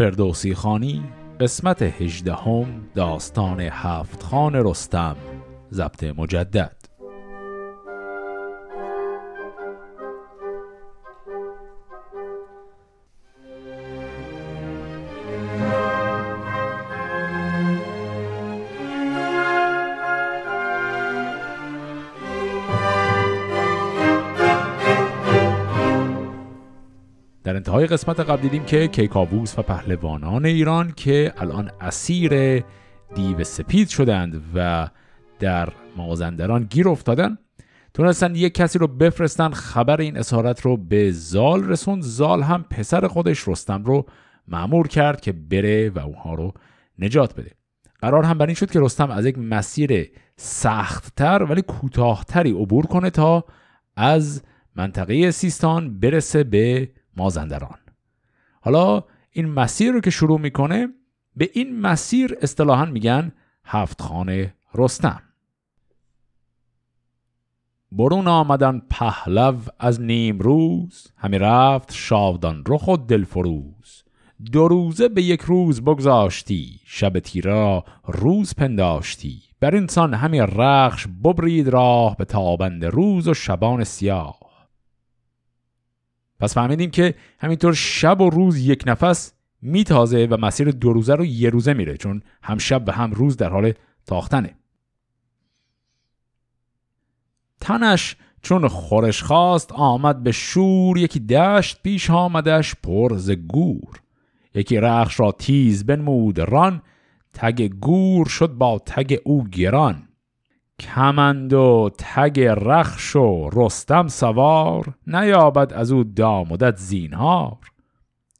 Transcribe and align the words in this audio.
فردوسی 0.00 0.54
خانی 0.54 1.02
قسمت 1.40 1.82
هجدهم 1.82 2.66
داستان 2.94 3.60
هفت 3.60 4.22
خان 4.22 4.54
رستم 4.54 5.16
ضبط 5.72 6.04
مجدد. 6.04 6.79
انتهای 27.80 27.96
قسمت 27.96 28.20
قبل 28.20 28.42
دیدیم 28.42 28.64
که 28.64 28.88
کیکاووس 28.88 29.58
و 29.58 29.62
پهلوانان 29.62 30.46
ایران 30.46 30.92
که 30.96 31.32
الان 31.36 31.70
اسیر 31.80 32.64
دیو 33.14 33.44
سپید 33.44 33.88
شدند 33.88 34.42
و 34.54 34.88
در 35.38 35.68
مازندران 35.96 36.64
گیر 36.64 36.88
افتادن 36.88 37.38
تونستن 37.94 38.34
یک 38.34 38.54
کسی 38.54 38.78
رو 38.78 38.86
بفرستن 38.86 39.50
خبر 39.50 40.00
این 40.00 40.16
اسارت 40.16 40.60
رو 40.60 40.76
به 40.76 41.10
زال 41.12 41.64
رسوند. 41.64 42.02
زال 42.02 42.42
هم 42.42 42.64
پسر 42.70 43.06
خودش 43.06 43.48
رستم 43.48 43.84
رو 43.84 44.06
معمور 44.48 44.88
کرد 44.88 45.20
که 45.20 45.32
بره 45.32 45.90
و 45.90 45.98
اونها 45.98 46.34
رو 46.34 46.52
نجات 46.98 47.34
بده. 47.34 47.50
قرار 48.00 48.24
هم 48.24 48.38
بر 48.38 48.46
این 48.46 48.54
شد 48.54 48.70
که 48.70 48.80
رستم 48.80 49.10
از 49.10 49.26
یک 49.26 49.38
مسیر 49.38 50.10
سختتر 50.36 51.42
ولی 51.42 51.62
کوتاهتری 51.62 52.50
عبور 52.50 52.86
کنه 52.86 53.10
تا 53.10 53.44
از 53.96 54.42
منطقه 54.76 55.30
سیستان 55.30 56.00
برسه 56.00 56.44
به 56.44 56.90
مازندران. 57.16 57.79
حالا 58.60 59.04
این 59.30 59.48
مسیر 59.48 59.92
رو 59.92 60.00
که 60.00 60.10
شروع 60.10 60.40
می‌کنه 60.40 60.88
به 61.36 61.50
این 61.52 61.80
مسیر 61.80 62.36
اصطلاحا 62.42 62.84
میگن 62.84 63.32
هفت 63.64 64.02
خانه 64.02 64.54
رستم. 64.74 65.22
برون 67.92 68.28
آمدن 68.28 68.82
پهلو 68.90 69.56
از 69.78 70.00
نیم 70.00 70.38
روز 70.38 71.12
همی 71.16 71.38
رفت 71.38 71.92
شادان 71.92 72.64
رخ 72.68 72.88
و 72.88 72.96
دلفروز. 72.96 74.04
دو 74.52 74.68
روزه 74.68 75.08
به 75.08 75.22
یک 75.22 75.40
روز 75.40 75.82
بگذاشتی 75.82 76.80
شب 76.84 77.18
تیرا 77.18 77.84
روز 78.04 78.54
پنداشتی. 78.54 79.42
بر 79.60 79.76
انسان 79.76 80.14
همی 80.14 80.40
رخش 80.40 81.06
ببرید 81.24 81.68
راه 81.68 82.16
به 82.16 82.24
تابند 82.24 82.84
روز 82.84 83.28
و 83.28 83.34
شبان 83.34 83.84
سیاه. 83.84 84.49
پس 86.40 86.54
فهمیدیم 86.54 86.90
که 86.90 87.14
همینطور 87.38 87.74
شب 87.74 88.20
و 88.20 88.30
روز 88.30 88.58
یک 88.58 88.84
نفس 88.86 89.32
میتازه 89.62 90.28
و 90.30 90.36
مسیر 90.36 90.70
دو 90.70 90.92
روزه 90.92 91.14
رو 91.14 91.24
یه 91.24 91.50
روزه 91.50 91.74
میره 91.74 91.96
چون 91.96 92.22
هم 92.42 92.58
شب 92.58 92.88
و 92.88 92.92
هم 92.92 93.12
روز 93.12 93.36
در 93.36 93.48
حال 93.48 93.72
تاختنه. 94.06 94.54
تنش 97.60 98.16
چون 98.42 98.68
خورش 98.68 99.22
خواست 99.22 99.72
آمد 99.72 100.22
به 100.22 100.32
شور 100.32 100.98
یکی 100.98 101.20
دشت 101.20 101.82
پیش 101.82 102.10
آمدش 102.10 102.74
پر 102.82 103.16
ز 103.16 103.30
گور. 103.30 104.00
یکی 104.54 104.76
رخش 104.76 105.20
را 105.20 105.32
تیز 105.32 105.86
بنمود 105.86 106.38
ران 106.38 106.82
تگ 107.32 107.62
گور 107.62 108.28
شد 108.28 108.52
با 108.52 108.78
تگ 108.86 109.18
او 109.24 109.44
گران. 109.44 110.09
کمند 110.80 111.52
و 111.52 111.90
تگ 111.98 112.40
رخش 112.40 113.16
و 113.16 113.50
رستم 113.52 114.08
سوار 114.08 114.94
نیابد 115.06 115.72
از 115.72 115.92
او 115.92 116.04
دامدت 116.04 116.76
زینهار. 116.76 117.58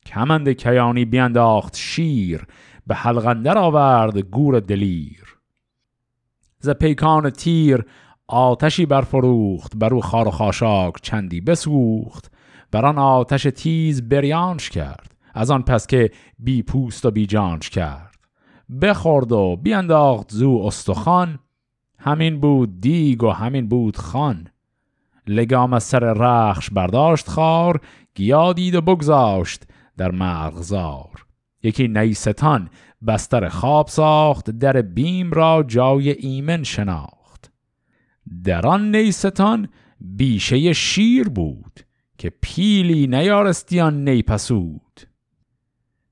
کمند 0.06 0.48
کیانی 0.48 1.04
بینداخت 1.04 1.76
شیر 1.76 2.46
به 2.86 2.94
حلقندر 2.94 3.58
آورد 3.58 4.18
گور 4.18 4.60
دلیر. 4.60 5.36
ز 6.58 6.70
پیکان 6.70 7.30
تیر 7.30 7.84
آتشی 8.28 8.86
برفروخت 8.86 9.76
بر 9.76 9.94
او 9.94 10.00
خار 10.00 10.28
و 10.28 10.30
خاشاک 10.30 10.94
چندی 11.02 11.40
بسوخت. 11.40 12.32
بر 12.70 12.86
آن 12.86 12.98
آتش 12.98 13.42
تیز 13.42 14.08
بریانش 14.08 14.70
کرد 14.70 15.14
از 15.34 15.50
آن 15.50 15.62
پس 15.62 15.86
که 15.86 16.10
بی 16.38 16.62
پوست 16.62 17.06
و 17.06 17.10
بی 17.10 17.26
جانش 17.26 17.70
کرد. 17.70 18.16
بخورد 18.82 19.32
و 19.32 19.56
بینداخت 19.56 20.32
زو 20.32 20.62
استخوان 20.64 21.38
همین 22.00 22.40
بود 22.40 22.80
دیگ 22.80 23.22
و 23.22 23.30
همین 23.30 23.68
بود 23.68 23.96
خان. 23.96 24.48
لگام 25.26 25.72
از 25.72 25.84
سر 25.84 25.98
رخش 25.98 26.70
برداشت 26.70 27.28
خار 27.28 27.80
گیا 28.14 28.52
دید 28.52 28.74
و 28.74 28.80
بگذاشت 28.80 29.66
در 29.96 30.10
مغزار 30.10 31.26
یکی 31.62 31.88
نیستان 31.88 32.70
بستر 33.06 33.48
خواب 33.48 33.88
ساخت 33.88 34.50
در 34.50 34.82
بیم 34.82 35.30
را 35.30 35.64
جای 35.68 36.10
ایمن 36.10 36.62
شناخت. 36.62 37.52
در 38.44 38.66
آن 38.66 38.96
نیستان 38.96 39.68
بیشه 40.00 40.72
شیر 40.72 41.28
بود 41.28 41.80
که 42.18 42.32
پیلی 42.42 43.06
نیارستیان 43.06 44.08
نیپسود. 44.08 45.00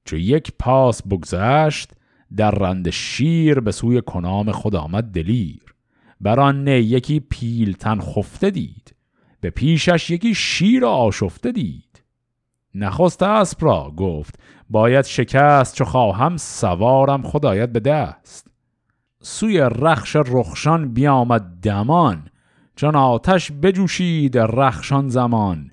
چو 0.04 0.16
یک 0.16 0.52
پاس 0.58 1.02
بگذشت 1.02 1.92
در 2.36 2.50
رند 2.50 2.90
شیر 2.90 3.60
به 3.60 3.72
سوی 3.72 4.02
کنام 4.02 4.52
خود 4.52 4.76
آمد 4.76 5.04
دلیر. 5.04 5.67
بر 6.20 6.40
آن 6.40 6.64
نه 6.64 6.80
یکی 6.80 7.20
پیلتن 7.20 8.00
خفته 8.00 8.50
دید. 8.50 8.94
به 9.40 9.50
پیشش 9.50 10.10
یکی 10.10 10.34
شیر 10.34 10.84
آشفته 10.84 11.52
دید. 11.52 12.02
نخست 12.74 13.22
اسب 13.22 13.64
را 13.64 13.92
گفت 13.96 14.38
باید 14.70 15.04
شکست 15.04 15.74
چو 15.74 15.84
خواهم 15.84 16.36
سوارم 16.36 17.22
خدایت 17.22 17.68
به 17.68 17.80
دست. 17.80 18.50
سوی 19.20 19.58
رخش 19.58 20.16
رخشان 20.16 20.94
بیامد 20.94 21.60
دمان 21.62 22.28
چون 22.76 22.96
آتش 22.96 23.52
بجوشید 23.52 24.38
رخشان 24.38 25.08
زمان. 25.08 25.70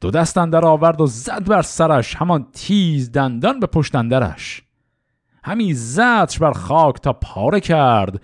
دو 0.00 0.10
دست 0.10 0.38
اندر 0.38 0.66
آورد 0.66 1.00
و 1.00 1.06
زد 1.06 1.48
بر 1.48 1.62
سرش 1.62 2.16
همان 2.16 2.46
تیز 2.52 3.12
دندان 3.12 3.60
به 3.60 3.66
پشت 3.66 3.94
اندرش. 3.94 4.62
همی 5.44 5.74
زدش 5.74 6.38
بر 6.38 6.52
خاک 6.52 7.00
تا 7.00 7.12
پاره 7.12 7.60
کرد 7.60 8.20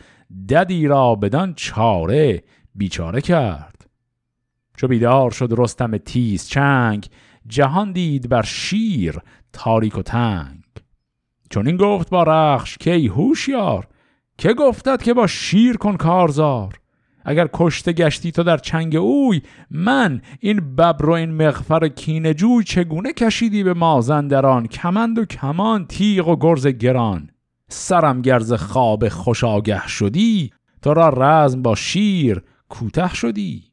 ددی 0.48 0.86
را 0.86 1.14
بدان 1.14 1.54
چاره 1.54 2.44
بیچاره 2.74 3.20
کرد. 3.20 3.86
چو 4.76 4.88
بیدار 4.88 5.30
شد 5.30 5.54
رستم 5.58 5.96
تیز 5.96 6.48
چنگ 6.48 7.06
جهان 7.46 7.92
دید 7.92 8.28
بر 8.28 8.42
شیر 8.42 9.18
تاریک 9.52 9.98
و 9.98 10.02
تنگ. 10.02 10.62
چون 11.50 11.66
این 11.66 11.76
گفت 11.76 12.10
با 12.10 12.22
رخش 12.22 12.78
که 12.78 12.92
ای 12.92 13.06
هوشیار 13.06 13.86
که 14.38 14.54
گفتد 14.54 15.02
که 15.02 15.14
با 15.14 15.26
شیر 15.26 15.76
کن 15.76 15.96
کارزار. 15.96 16.80
اگر 17.24 17.48
کشته 17.52 17.92
گشتی 17.92 18.32
تو 18.32 18.42
در 18.42 18.56
چنگ 18.56 18.96
اوی 18.96 19.42
من 19.70 20.22
این 20.40 20.74
ببر 20.74 21.06
و 21.06 21.10
این 21.10 21.30
مغفر 21.30 21.88
کینجوی 21.88 22.64
چگونه 22.64 23.12
کشیدی 23.12 23.64
به 23.64 23.74
مازندران؟ 23.74 24.66
کمند 24.66 25.18
و 25.18 25.24
کمان 25.24 25.86
تیغ 25.86 26.28
و 26.28 26.36
گرز 26.36 26.66
گران. 26.66 27.30
سرم 27.68 28.22
گرز 28.22 28.52
خواب 28.52 29.08
خوش 29.08 29.44
آگه 29.44 29.88
شدی 29.88 30.52
تو 30.82 30.94
را 30.94 31.08
رزم 31.08 31.62
با 31.62 31.74
شیر 31.74 32.42
کوته 32.68 33.14
شدی. 33.14 33.64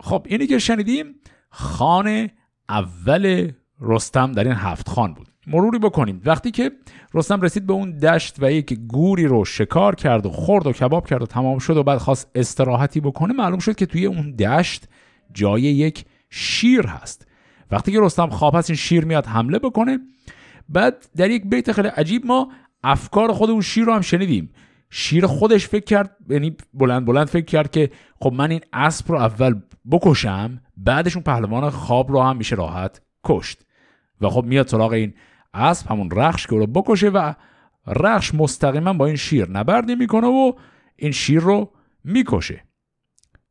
خب 0.00 0.26
اینی 0.28 0.46
که 0.46 0.58
شنیدیم 0.58 1.14
خان 1.50 2.28
اول 2.68 3.52
رستم 3.80 4.32
در 4.32 4.44
این 4.44 4.52
هفت 4.52 4.88
خان 4.88 5.14
بود. 5.14 5.28
مروری 5.46 5.78
بکنیم. 5.78 6.22
وقتی 6.24 6.50
که 6.50 6.72
رستم 7.14 7.40
رسید 7.40 7.66
به 7.66 7.72
اون 7.72 7.98
دشت 7.98 8.36
و 8.38 8.52
یک 8.52 8.74
گوری 8.74 9.26
رو 9.26 9.44
شکار 9.44 9.94
کرد 9.94 10.26
و 10.26 10.30
خورد 10.30 10.66
و 10.66 10.72
کباب 10.72 11.06
کرد 11.06 11.22
و 11.22 11.26
تمام 11.26 11.58
شد 11.58 11.76
و 11.76 11.82
بعد 11.82 11.98
خواست 11.98 12.30
استراحتی 12.34 13.00
بکنه 13.00 13.32
معلوم 13.32 13.58
شد 13.58 13.74
که 13.74 13.86
توی 13.86 14.06
اون 14.06 14.30
دشت 14.30 14.88
جای 15.32 15.62
یک 15.62 16.04
شیر 16.30 16.86
هست. 16.86 17.26
وقتی 17.70 17.92
که 17.92 18.00
رستم 18.00 18.28
خواب 18.28 18.54
هست 18.54 18.70
این 18.70 18.76
شیر 18.76 19.04
میاد 19.04 19.26
حمله 19.26 19.58
بکنه. 19.58 19.98
بعد 20.68 21.06
در 21.16 21.30
یک 21.30 21.46
بیت 21.46 21.72
خیلی 21.72 21.88
عجیب 21.88 22.26
ما 22.26 22.52
افکار 22.84 23.32
خود 23.32 23.50
اون 23.50 23.60
شیر 23.60 23.84
رو 23.84 23.94
هم 23.94 24.00
شنیدیم. 24.00 24.50
شیر 24.90 25.26
خودش 25.26 25.68
فکر 25.68 25.84
کرد 25.84 26.16
یعنی 26.28 26.56
بلند 26.74 27.06
بلند 27.06 27.26
فکر 27.26 27.44
کرد 27.44 27.70
که 27.70 27.90
خب 28.20 28.32
من 28.32 28.50
این 28.50 28.60
اسب 28.72 29.12
رو 29.12 29.18
اول 29.18 29.60
بکشم 29.90 30.60
بعدش 30.76 31.16
اون 31.16 31.22
پهلوان 31.22 31.70
خواب 31.70 32.12
رو 32.12 32.22
هم 32.22 32.36
میشه 32.36 32.56
راحت 32.56 33.00
کشت. 33.24 33.62
و 34.20 34.28
خب 34.28 34.44
میاد 34.44 34.66
سراغ 34.66 34.92
این 34.92 35.14
اسب 35.54 35.90
همون 35.90 36.10
رخش 36.10 36.46
که 36.46 36.56
رو 36.56 36.66
بکشه 36.66 37.08
و 37.08 37.32
رخش 37.86 38.34
مستقیما 38.34 38.92
با 38.92 39.06
این 39.06 39.16
شیر 39.16 39.50
نبرد 39.50 39.90
می‌کنه 39.90 40.26
و 40.26 40.52
این 40.96 41.12
شیر 41.12 41.40
رو 41.40 41.70
می‌کشه. 42.04 42.64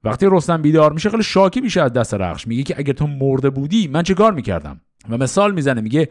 وقتی 0.04 0.28
رستم 0.32 0.62
بیدار 0.62 0.94
میشه 0.94 1.10
خیلی 1.10 1.24
شاکی 1.24 1.62
میشه 1.62 1.82
از 1.82 1.94
دست 1.94 2.14
رخش. 2.14 2.48
میگه 2.48 2.64
که 2.64 2.76
اگر 2.78 2.94
تو 2.94 3.08
مرده 3.08 3.50
بودی 3.50 3.88
من 3.88 4.04
چه 4.04 4.14
کار 4.14 4.34
می‌کردم؟ 4.34 4.82
و 5.10 5.18
مثال 5.18 5.54
می‌زنه 5.54 5.82
میگه 5.82 6.10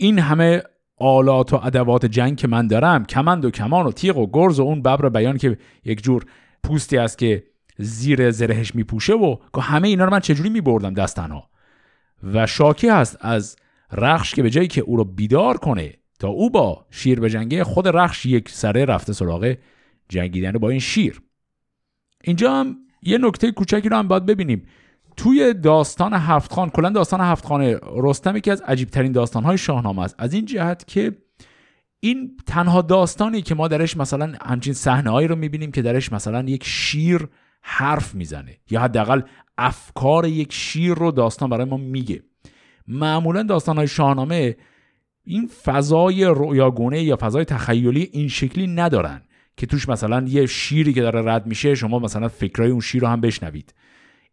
این 0.00 0.18
همه 0.18 0.62
آلات 0.96 1.52
و 1.52 1.60
ادوات 1.62 2.06
جنگ 2.06 2.36
که 2.36 2.48
من 2.48 2.66
دارم 2.66 3.04
کمند 3.04 3.44
و 3.44 3.50
کمان 3.50 3.86
و 3.86 3.92
تیغ 3.92 4.18
و 4.18 4.26
گرز 4.32 4.60
و 4.60 4.62
اون 4.62 4.82
ببر 4.82 5.08
بیان 5.08 5.38
که 5.38 5.58
یک 5.84 6.02
جور 6.02 6.24
پوستی 6.64 6.98
است 6.98 7.18
که 7.18 7.44
زیر 7.78 8.30
زرهش 8.30 8.74
میپوشه 8.74 9.14
و 9.14 9.36
که 9.54 9.60
همه 9.60 9.88
اینا 9.88 10.04
رو 10.04 10.10
من 10.10 10.20
چجوری 10.20 10.48
میبردم 10.48 10.94
دست 10.94 11.16
تنها 11.16 11.50
و 12.22 12.46
شاکی 12.46 12.88
هست 12.88 13.18
از 13.20 13.56
رخش 13.92 14.34
که 14.34 14.42
به 14.42 14.50
جایی 14.50 14.68
که 14.68 14.80
او 14.80 14.96
رو 14.96 15.04
بیدار 15.04 15.56
کنه 15.56 15.94
تا 16.18 16.28
او 16.28 16.50
با 16.50 16.86
شیر 16.90 17.20
به 17.20 17.30
جنگه 17.30 17.64
خود 17.64 17.88
رخش 17.88 18.26
یک 18.26 18.48
سره 18.48 18.84
رفته 18.84 19.12
سراغ 19.12 19.54
جنگیدن 20.08 20.52
با 20.52 20.70
این 20.70 20.80
شیر. 20.80 21.22
اینجا 22.24 22.54
هم 22.54 22.76
یه 23.02 23.18
نکته 23.18 23.52
کوچکی 23.52 23.88
رو 23.88 23.96
هم 23.96 24.08
باید 24.08 24.26
ببینیم. 24.26 24.66
توی 25.20 25.54
داستان 25.54 26.12
هفت 26.12 26.52
خان 26.52 26.70
کلا 26.70 26.90
داستان 26.90 27.20
هفت 27.20 27.46
خانه 27.46 27.78
رستم 27.96 28.36
یکی 28.36 28.50
از 28.50 28.60
عجیب 28.60 28.88
ترین 28.88 29.12
داستان 29.12 29.44
های 29.44 29.58
شاهنامه 29.58 30.02
است. 30.02 30.14
از 30.18 30.34
این 30.34 30.44
جهت 30.44 30.86
که 30.86 31.12
این 32.00 32.36
تنها 32.46 32.82
داستانی 32.82 33.42
که 33.42 33.54
ما 33.54 33.68
درش 33.68 33.96
مثلا 33.96 34.32
همچین 34.42 34.72
صحنه 34.72 35.10
هایی 35.10 35.28
رو 35.28 35.36
می‌بینیم 35.36 35.72
که 35.72 35.82
درش 35.82 36.12
مثلا 36.12 36.42
یک 36.42 36.64
شیر 36.64 37.28
حرف 37.62 38.14
می‌زنه 38.14 38.56
یا 38.70 38.80
حداقل 38.80 39.20
افکار 39.58 40.26
یک 40.26 40.52
شیر 40.52 40.94
رو 40.94 41.10
داستان 41.10 41.50
برای 41.50 41.64
ما 41.64 41.76
میگه. 41.76 42.22
معمولا 42.88 43.42
داستان 43.42 43.76
های 43.76 43.88
شاهنامه 43.88 44.56
این 45.24 45.50
فضای 45.64 46.24
رویاگونه 46.24 47.02
یا 47.02 47.18
فضای 47.20 47.44
تخیلی 47.44 48.08
این 48.12 48.28
شکلی 48.28 48.66
ندارن 48.66 49.22
که 49.56 49.66
توش 49.66 49.88
مثلا 49.88 50.24
یه 50.28 50.46
شیری 50.46 50.92
که 50.92 51.02
داره 51.02 51.22
رد 51.32 51.46
میشه 51.46 51.74
شما 51.74 51.98
مثلا 51.98 52.28
فکرای 52.28 52.70
اون 52.70 52.80
شیر 52.80 53.02
رو 53.02 53.08
هم 53.08 53.20
بشنوید. 53.20 53.74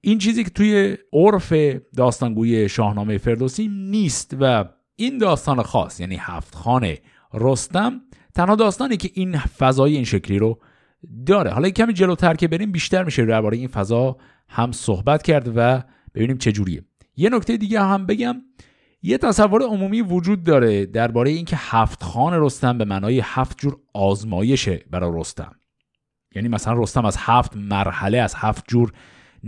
این 0.01 0.17
چیزی 0.17 0.43
که 0.43 0.49
توی 0.49 0.97
عرف 1.13 1.53
داستانگوی 1.95 2.69
شاهنامه 2.69 3.17
فردوسی 3.17 3.67
نیست 3.67 4.37
و 4.39 4.65
این 4.95 5.17
داستان 5.17 5.63
خاص 5.63 5.99
یعنی 5.99 6.15
هفت 6.19 6.55
خانه 6.55 6.99
رستم 7.33 8.01
تنها 8.35 8.55
داستانی 8.55 8.97
که 8.97 9.09
این 9.13 9.37
فضای 9.37 9.95
این 9.95 10.03
شکلی 10.03 10.39
رو 10.39 10.59
داره. 11.25 11.51
حالا 11.51 11.69
کمی 11.69 11.93
جلوتر 11.93 12.33
که 12.33 12.47
بریم 12.47 12.71
بیشتر 12.71 13.03
میشه 13.03 13.25
درباره 13.25 13.57
این 13.57 13.67
فضا 13.67 14.17
هم 14.49 14.71
صحبت 14.71 15.23
کرد 15.23 15.51
و 15.55 15.83
ببینیم 16.15 16.37
چه 16.37 16.51
جوریه. 16.51 16.83
یه 17.15 17.29
نکته 17.29 17.57
دیگه 17.57 17.81
هم 17.81 18.05
بگم 18.05 18.41
یه 19.01 19.17
تصور 19.17 19.63
عمومی 19.63 20.01
وجود 20.01 20.43
داره 20.43 20.85
درباره 20.85 21.31
اینکه 21.31 21.55
هفت 21.59 22.03
خان 22.03 22.33
رستم 22.33 22.77
به 22.77 22.85
معنای 22.85 23.21
هفت 23.23 23.57
جور 23.57 23.77
آزمایشه 23.93 24.85
برای 24.91 25.11
رستم. 25.19 25.55
یعنی 26.35 26.47
مثلا 26.47 26.73
رستم 26.81 27.05
از 27.05 27.15
هفت 27.19 27.57
مرحله 27.57 28.17
از 28.17 28.35
هفت 28.35 28.63
جور 28.67 28.91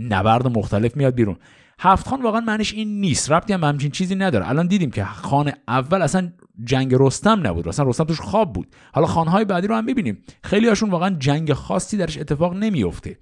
نبرد 0.08 0.58
مختلف 0.58 0.96
میاد 0.96 1.14
بیرون. 1.14 1.36
هفت 1.80 2.08
خان 2.08 2.22
واقعا 2.22 2.40
معنیش 2.40 2.74
این 2.74 3.00
نیست. 3.00 3.30
ربطی 3.32 3.52
هم 3.52 3.64
همچین 3.64 3.90
چیزی 3.90 4.14
نداره. 4.14 4.48
الان 4.48 4.66
دیدیم 4.66 4.90
که 4.90 5.04
خان 5.04 5.52
اول 5.68 6.02
اصلا 6.02 6.32
جنگ 6.64 6.94
رستم 6.98 7.46
نبود. 7.46 7.68
اصلا 7.68 7.88
رستم 7.88 8.04
توش 8.04 8.20
خواب 8.20 8.52
بود. 8.52 8.66
حالا 8.94 9.06
خانهای 9.06 9.44
بعدی 9.44 9.66
رو 9.66 9.74
هم 9.74 9.84
می‌بینیم. 9.84 10.22
خیلی 10.44 10.68
هاشون 10.68 10.90
واقعا 10.90 11.10
جنگ 11.10 11.52
خاصی 11.52 11.96
درش 11.96 12.18
اتفاق 12.18 12.54
نمیفته 12.54 13.18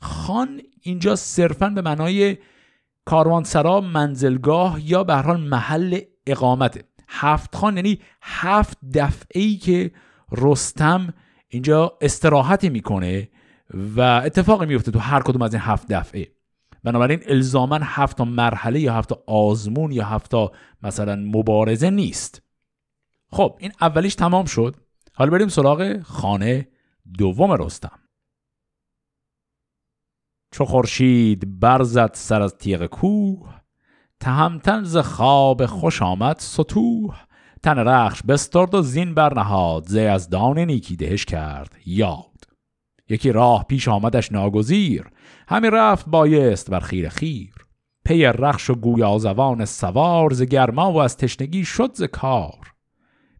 خان 0.00 0.60
اینجا 0.82 1.16
صرفا 1.16 1.68
به 1.68 1.82
معنای 1.82 2.36
کاروانسرا 3.04 3.80
منزلگاه 3.80 4.90
یا 4.90 5.04
به 5.04 5.14
حال 5.14 5.40
محل 5.40 6.00
اقامته. 6.26 6.82
هفت 7.08 7.56
خان 7.56 7.76
یعنی 7.76 7.98
هفت 8.22 8.78
دفعه 8.94 9.42
ای 9.42 9.56
که 9.56 9.90
رستم 10.32 11.14
اینجا 11.48 11.98
استراحتی 12.00 12.68
می‌کنه. 12.68 13.28
و 13.70 14.00
اتفاقی 14.00 14.66
میفته 14.66 14.90
تو 14.90 14.98
هر 14.98 15.22
کدوم 15.22 15.42
از 15.42 15.54
این 15.54 15.62
هفت 15.62 15.92
دفعه. 15.92 16.32
بنابراین 16.84 17.22
الزاما 17.26 17.78
هفت 17.82 18.20
مرحله 18.20 18.80
یا 18.80 18.94
هفت 18.94 19.12
آزمون 19.26 19.92
یا 19.92 20.04
هفت 20.04 20.32
مثلا 20.82 21.16
مبارزه 21.16 21.90
نیست. 21.90 22.42
خب 23.30 23.56
این 23.58 23.72
اولیش 23.80 24.14
تمام 24.14 24.44
شد. 24.44 24.76
حالا 25.14 25.30
بریم 25.30 25.48
سراغ 25.48 26.02
خانه 26.02 26.68
دوم 27.18 27.52
رستم. 27.52 27.98
چو 30.50 30.64
خورشید 30.64 31.60
برزد 31.60 32.10
سر 32.14 32.42
از 32.42 32.54
تیغ 32.58 32.86
کوه 32.86 33.54
تهمتن 34.20 34.84
ز 34.84 34.96
خواب 34.96 35.66
خوش 35.66 36.02
آمد 36.02 36.38
ستوه 36.38 37.16
تن 37.62 37.78
رخش 37.78 38.22
بسترد 38.22 38.74
و 38.74 38.82
زین 38.82 39.14
برنهاد 39.14 39.88
ز 39.88 39.96
از 39.96 40.28
دان 40.30 40.58
نیکی 40.58 40.96
دهش 40.96 41.24
کرد 41.24 41.76
یاد. 41.86 42.33
یکی 43.08 43.32
راه 43.32 43.64
پیش 43.68 43.88
آمدش 43.88 44.32
ناگزیر 44.32 45.04
همی 45.48 45.70
رفت 45.70 46.08
بایست 46.08 46.70
بر 46.70 46.80
خیر 46.80 47.08
خیر. 47.08 47.54
پی 48.04 48.24
رخش 48.24 48.70
و 48.70 48.74
گویازوان 48.74 49.64
سوار 49.64 50.32
ز 50.32 50.42
گرما 50.42 50.92
و 50.92 50.96
از 50.96 51.16
تشنگی 51.16 51.64
شد 51.64 51.90
ز 51.94 52.02
کار. 52.02 52.72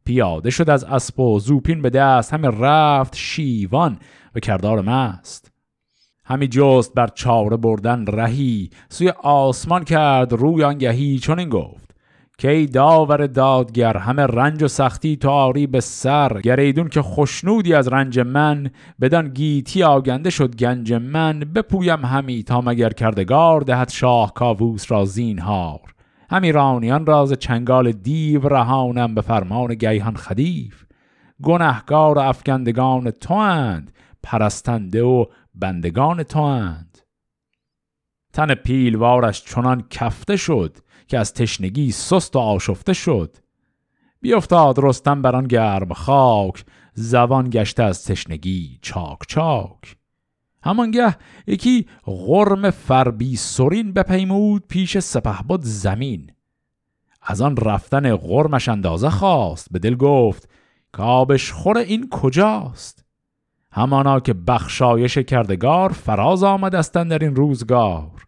پیاده 0.04 0.50
شد 0.50 0.70
از 0.70 0.84
اسب 0.84 1.20
و 1.20 1.38
زوپین 1.38 1.82
به 1.82 1.90
دست 1.90 2.34
همی 2.34 2.48
رفت 2.60 3.16
شیوان 3.16 3.98
و 4.34 4.40
کردار 4.40 4.80
مست. 4.80 5.50
همی 6.24 6.48
جست 6.48 6.94
بر 6.94 7.06
چاره 7.06 7.56
بردن 7.56 8.06
رهی 8.06 8.70
سوی 8.88 9.08
آسمان 9.22 9.84
کرد 9.84 10.32
روی 10.32 10.64
آنگهی 10.64 11.18
چون 11.18 11.38
این 11.38 11.48
گفت 12.34 12.46
کی 12.46 12.66
داور 12.66 13.26
دادگر 13.26 13.96
همه 13.96 14.22
رنج 14.22 14.62
و 14.62 14.68
سختی 14.68 15.16
تو 15.16 15.30
آری 15.30 15.66
به 15.66 15.80
سر. 15.80 16.40
گریدون 16.40 16.88
که 16.88 17.02
خوشنودی 17.02 17.74
از 17.74 17.88
رنج 17.88 18.18
من 18.18 18.70
بدان 19.00 19.28
گیتی 19.28 19.82
آگنده 19.82 20.30
شد 20.30 20.56
گنج 20.56 20.92
من. 20.92 21.40
بپویم 21.40 22.04
همی 22.04 22.42
تا 22.42 22.60
مگر 22.60 22.90
کردگار 22.90 23.60
دهد 23.60 23.88
شاه 23.88 24.34
کاووس 24.34 24.92
را 24.92 25.04
زینهار. 25.04 25.94
همی 26.30 26.52
رانیان 26.52 27.06
راز 27.06 27.32
چنگال 27.32 27.92
دیو 27.92 28.48
رهانم 28.48 29.14
به 29.14 29.20
فرمان 29.20 29.74
گیهان 29.74 30.16
خدیف 30.16 30.84
گنهگار 31.42 32.18
و 32.18 32.20
افگندگان 32.20 33.10
تو 33.10 33.34
اند 33.34 33.92
پرستنده 34.22 35.02
و 35.02 35.24
بندگان 35.54 36.22
تو 36.22 36.40
اند 36.40 36.98
تن 38.32 38.54
پیلوارش 38.54 39.44
چنان 39.44 39.84
کفته 39.90 40.36
شد 40.36 40.76
که 41.08 41.18
از 41.18 41.34
تشنگی 41.34 41.92
سست 41.92 42.36
و 42.36 42.38
آشفته 42.38 42.92
شد. 42.92 43.36
بیافتاد 44.20 44.78
رستم 44.78 45.22
بر 45.22 45.36
آن 45.36 45.46
گرم 45.46 45.92
خاک 45.92 46.64
زبان 46.94 47.50
گشته 47.50 47.82
از 47.82 48.04
تشنگی 48.04 48.78
چاک 48.82 49.18
چاک. 49.28 49.96
همانگه 50.62 51.16
یکی 51.46 51.86
غرم 52.04 52.70
فربی 52.70 53.36
سرین 53.36 53.92
بپیمود 53.92 54.64
پیش 54.68 54.98
سپه 54.98 55.42
بود 55.48 55.60
زمین. 55.62 56.30
از 57.22 57.40
آن 57.40 57.56
رفتن 57.56 58.16
غرمش 58.16 58.68
اندازه 58.68 59.10
خواست 59.10 59.68
به 59.70 59.78
دل 59.78 59.94
گفت 59.94 60.48
کابش 60.92 61.52
خور 61.52 61.78
این 61.78 62.08
کجاست؟ 62.08 63.04
همانا 63.72 64.20
که 64.20 64.32
بخشایش 64.32 65.18
کردگار 65.18 65.92
فراز 65.92 66.42
آمدستن 66.42 67.08
در 67.08 67.18
این 67.18 67.36
روزگار. 67.36 68.23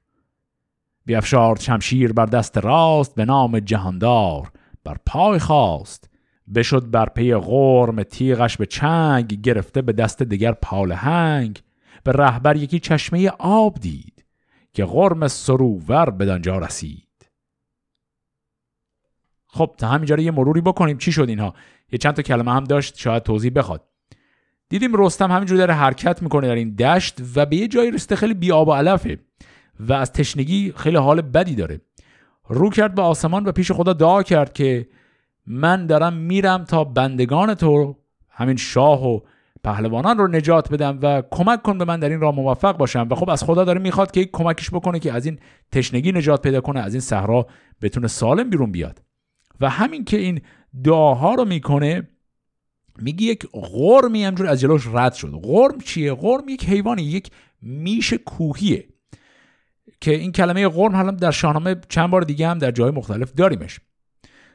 بیافشارد 1.07 1.61
شمشیر 1.61 2.13
بر 2.13 2.27
دست 2.27 2.59
راست 2.59 3.15
به 3.15 3.25
نام 3.25 3.61
جهاندار 3.61 4.53
بر 4.85 4.97
پای 5.07 5.39
خواست 5.39 6.11
بشد 6.55 6.91
بر 6.91 7.09
پی 7.09 7.35
غرم 7.35 8.03
تیغش 8.03 8.57
به 8.57 8.67
چنگ 8.67 9.41
گرفته 9.41 9.83
به 9.83 9.93
دست 9.93 10.23
دیگر 10.23 10.53
پالهنگ 10.53 11.63
به 12.05 12.13
رهبر 12.13 12.57
یکی 12.57 12.79
چشمه 12.79 13.29
آب 13.39 13.81
دید 13.81 14.25
که 14.73 14.85
غرم 14.85 15.29
سروور 15.29 16.11
بدانجا 16.11 16.59
رسید. 16.59 17.07
خب 19.47 19.75
تا 19.79 19.89
همینجا 19.89 20.17
یه 20.17 20.31
مروری 20.31 20.61
بکنیم. 20.61 20.99
چی 20.99 21.13
شد 21.13 21.29
اینها؟ 21.29 21.55
یه 21.93 21.99
چند 21.99 22.15
تا 22.15 22.23
کلمه 22.23 22.53
هم 22.53 22.65
داشت 22.65 22.99
شاید 22.99 23.23
توضیح 23.23 23.53
بخواد. 23.55 23.89
دیدیم 24.69 25.05
رستم 25.05 25.33
همینجور 25.33 25.59
داره 25.59 25.75
حرکت 25.75 26.23
می‌کنه 26.23 26.49
در 26.49 26.55
این 26.55 26.75
دشت 26.75 27.21
و 27.37 27.47
به 27.47 27.57
یه 27.57 27.69
جایی 27.69 27.91
رسته 27.91 28.17
خیلی 28.17 28.35
بی 28.35 28.53
آب 28.53 28.69
و 28.69 28.73
علفه. 28.73 29.19
و 29.81 29.93
از 29.93 30.13
تشنگی 30.13 30.73
خیلی 30.77 30.97
حال 30.97 31.21
بدی 31.21 31.55
داره. 31.55 31.81
رو 32.49 32.71
کرد 32.71 32.95
به 32.95 33.03
آسمان 33.03 33.45
و 33.45 33.53
پیش 33.53 33.73
خدا 33.73 33.93
دعا 33.93 34.23
کرد 34.23 34.53
که 34.53 34.89
من 35.47 35.87
دارم 35.87 36.13
میرم 36.13 36.65
تا 36.65 36.85
بندگان 36.85 37.55
تو 37.55 37.97
همین 38.31 38.57
شاه 38.57 39.09
و 39.09 39.21
پهلوانان 39.65 40.19
رو 40.19 40.29
نجات 40.29 40.73
بدم 40.73 40.99
و 41.03 41.23
کمک 41.31 41.63
کن 41.63 41.79
به 41.79 41.85
من 41.85 42.01
در 42.01 42.09
این 42.09 42.21
راه 42.21 42.35
موفق 42.35 42.77
باشم. 42.77 43.09
و 43.11 43.15
خب 43.15 43.31
از 43.31 43.45
خدا 43.45 43.65
داره 43.65 43.81
می‌خواد 43.81 44.11
که 44.11 44.25
کمکش 44.25 44.71
بکنه 44.71 44.99
که 44.99 45.13
از 45.13 45.27
این 45.27 45.39
تشنگی 45.73 46.13
نجات 46.13 46.43
پیدا 46.43 46.61
کنه 46.61 46.81
از 46.81 46.95
این 46.95 47.01
صحرا 47.01 47.47
بتونه 47.83 48.09
سالم 48.09 48.51
بیرون 48.51 48.73
بیاد. 48.73 49.03
و 49.61 49.71
همین 49.71 50.05
که 50.05 50.17
این 50.17 50.41
دعاها 50.85 51.35
رو 51.35 51.45
می‌کنه 51.45 52.09
میگه 52.99 53.27
یک 53.27 53.47
غرمی 53.53 54.25
همجور 54.25 54.47
از 54.47 54.61
جلوش 54.61 54.87
رد 54.93 55.15
شد. 55.15 55.31
غرم 55.43 55.81
چیه؟ 55.81 56.15
غرم 56.15 56.49
یک 56.49 56.65
حیوانی 56.65 57.03
یک 57.03 57.31
میش 57.63 58.15
کوهیه. 58.15 58.89
که 60.01 60.15
این 60.15 60.33
کلمه 60.33 60.69
غرم 60.69 60.97
حالا 60.97 61.11
در 61.11 61.31
شاهنامه 61.31 61.77
چند 61.89 62.11
بار 62.11 62.23
دیگه 62.23 62.49
هم 62.49 62.59
در 62.59 62.71
جای 62.71 62.91
مختلف 62.91 63.33
داریمش. 63.33 63.81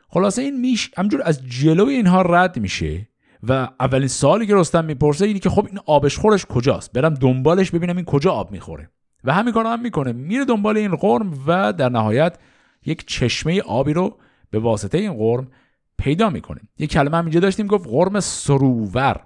خلاصه 0.10 0.42
این 0.42 0.60
میش 0.60 0.92
همجور 0.98 1.22
از 1.26 1.46
جلوی 1.48 1.94
اینها 1.94 2.22
رد 2.22 2.60
میشه 2.60 3.08
و 3.44 3.70
اولین 3.80 4.08
سوالی 4.08 4.48
که 4.48 4.56
رستم 4.56 4.86
می‌پرسه 4.86 5.26
اینه 5.26 5.40
که 5.40 5.50
خب 5.50 5.66
این 5.66 5.80
آبش 5.86 6.18
خورش 6.18 6.46
کجاست؟ 6.46 6.94
برم 6.94 7.14
دنبالش 7.14 7.72
ببینم 7.72 7.96
این 7.96 8.06
کجا 8.06 8.32
آب 8.32 8.52
می‌خوره. 8.52 8.90
و 9.24 9.34
همین 9.34 9.54
کارو 9.54 9.70
هم 9.70 9.82
می‌کنه. 9.82 10.12
میره 10.12 10.46
دنبال 10.46 10.78
این 10.78 10.96
قرم 10.96 11.34
و 11.48 11.74
در 11.74 11.90
نهایت 11.90 12.38
یک 12.86 13.08
چشمه 13.08 13.62
آبی 13.62 13.94
رو 13.94 14.18
به 14.50 14.60
واسطه 14.60 14.98
این 14.98 15.14
قرم 15.14 15.48
پیدا 15.98 16.30
می‌کنه. 16.30 16.62
یک 16.78 16.92
کلمه 16.92 17.18
هم 17.18 17.26
اینجا 17.26 17.40
داشتیم 17.40 17.68
گفت 17.68 17.88
قرم 17.90 18.20
سروور. 18.20 19.20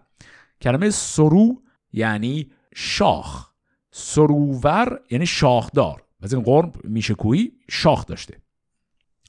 کلمه 0.61 0.89
سرو 0.89 1.61
یعنی 1.93 2.51
شاخ. 2.75 3.49
سروور 3.91 4.99
یعنی 5.11 5.25
شاخدار. 5.25 6.03
از 6.25 6.33
این 6.33 6.43
قرم 6.43 6.71
میشه 6.83 7.13
کوی 7.13 7.51
شاخ 7.69 8.05
داشته. 8.05 8.37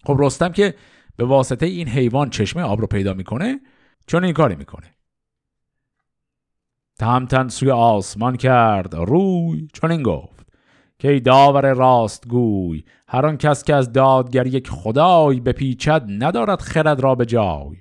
خب 0.05 0.17
رستم 0.19 0.53
که 0.53 0.75
به 1.17 1.25
واسطه 1.25 1.67
این 1.67 1.89
حیوان 1.89 2.31
چشمه 2.31 2.63
آب 2.63 2.81
رو 2.81 2.87
پیدا 2.87 3.15
می‌کنه 3.15 3.61
چون 4.07 4.25
این 4.25 4.33
کاری 4.33 4.57
می‌کنه. 4.57 4.95
تهمتن 6.99 7.49
سوی 7.49 7.71
آسمان 7.71 8.37
کرد 8.37 8.95
روی 8.95 9.69
چون 9.73 9.91
این 9.91 10.03
گفت 10.03 10.47
که 10.99 11.11
ای 11.11 11.21
داور 11.21 11.73
راست 11.73 12.29
گوی 12.29 12.85
هر 13.09 13.27
آن 13.27 13.37
کس 13.37 13.65
که 13.65 13.75
از 13.75 13.93
دادگر 13.93 14.47
یک 14.47 14.69
خدای 14.71 15.41
بپیچد 15.41 16.05
ندارد 16.09 16.61
خرد 16.61 17.01
را 17.01 17.15
به 17.15 17.27
جای. 17.27 17.77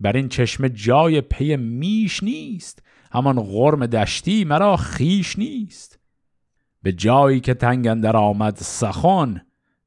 بر 0.00 0.16
این 0.16 0.28
چشم 0.28 0.68
جای 0.68 1.20
پی 1.20 1.56
میش 1.56 2.22
نیست 2.22 2.82
همان 3.12 3.40
غرم 3.40 3.86
دشتی 3.86 4.44
مرا 4.44 4.76
خیش 4.76 5.38
نیست. 5.38 5.99
به 6.82 6.92
جایی 6.92 7.40
که 7.40 7.54
تنگ 7.54 8.00
در 8.00 8.16
آمد 8.16 8.56
سخن 8.56 9.42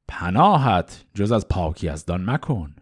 پناهت 0.08 1.06
جز 1.14 1.32
از 1.32 1.48
پاکی 1.48 1.90
از 1.90 2.06
دان 2.06 2.30
مکن. 2.30 2.76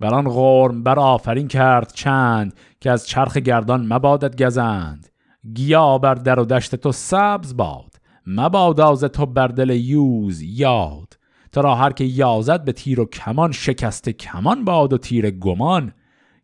بران 0.00 0.28
غرم 0.28 0.82
بر 0.82 0.98
آفرین 0.98 1.48
کرد 1.48 1.92
چند 1.92 2.54
که 2.80 2.90
از 2.90 3.06
چرخ 3.06 3.36
گردان 3.36 3.86
مبادت 3.92 4.42
گزند. 4.42 5.08
گیا 5.54 5.98
بر 5.98 6.14
در 6.14 6.40
و 6.40 6.44
دشت 6.44 6.74
تو 6.74 6.92
سبز 6.92 7.56
باد 7.56 7.96
مباد 8.26 9.06
تو 9.06 9.26
بر 9.26 9.48
دل 9.48 9.70
یوز 9.70 10.42
یاد. 10.42 11.18
تا 11.52 11.60
را 11.60 11.74
هر 11.74 11.92
که 11.92 12.04
یازد 12.04 12.64
به 12.64 12.72
تیر 12.72 13.00
و 13.00 13.04
کمان 13.04 13.52
شکست 13.52 14.08
کمان 14.08 14.64
باد 14.64 14.92
و 14.92 14.98
تیر 14.98 15.30
گمان. 15.30 15.92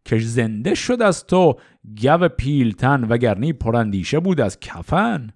که 0.05 0.19
زنده 0.19 0.75
شد 0.75 1.03
از 1.03 1.27
تو 1.27 1.55
گو 2.03 2.29
پیلتن 2.29 3.05
وگرنی 3.05 3.53
پرندیشه 3.53 4.21
بود 4.21 4.41
از 4.41 4.61
کفن. 4.61 5.31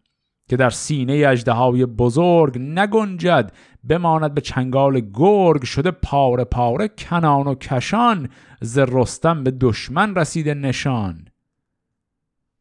که 0.49 0.57
در 0.57 0.71
سینه 0.71 1.25
اجده 1.29 1.87
بزرگ 1.87 2.59
نگنجد 2.59 3.53
بماند 3.89 4.35
به 4.35 4.41
چنگال 4.41 5.01
گرگ 5.15 5.65
شده 5.65 5.91
پاره 5.91 6.45
پاره 6.45 6.89
کنان 6.89 7.47
و 7.47 7.55
کشان 7.55 8.29
ز 8.61 8.79
رستم 8.79 9.45
به 9.45 9.51
دشمن 9.51 10.15
رسیده 10.15 10.55
نشان. 10.55 11.29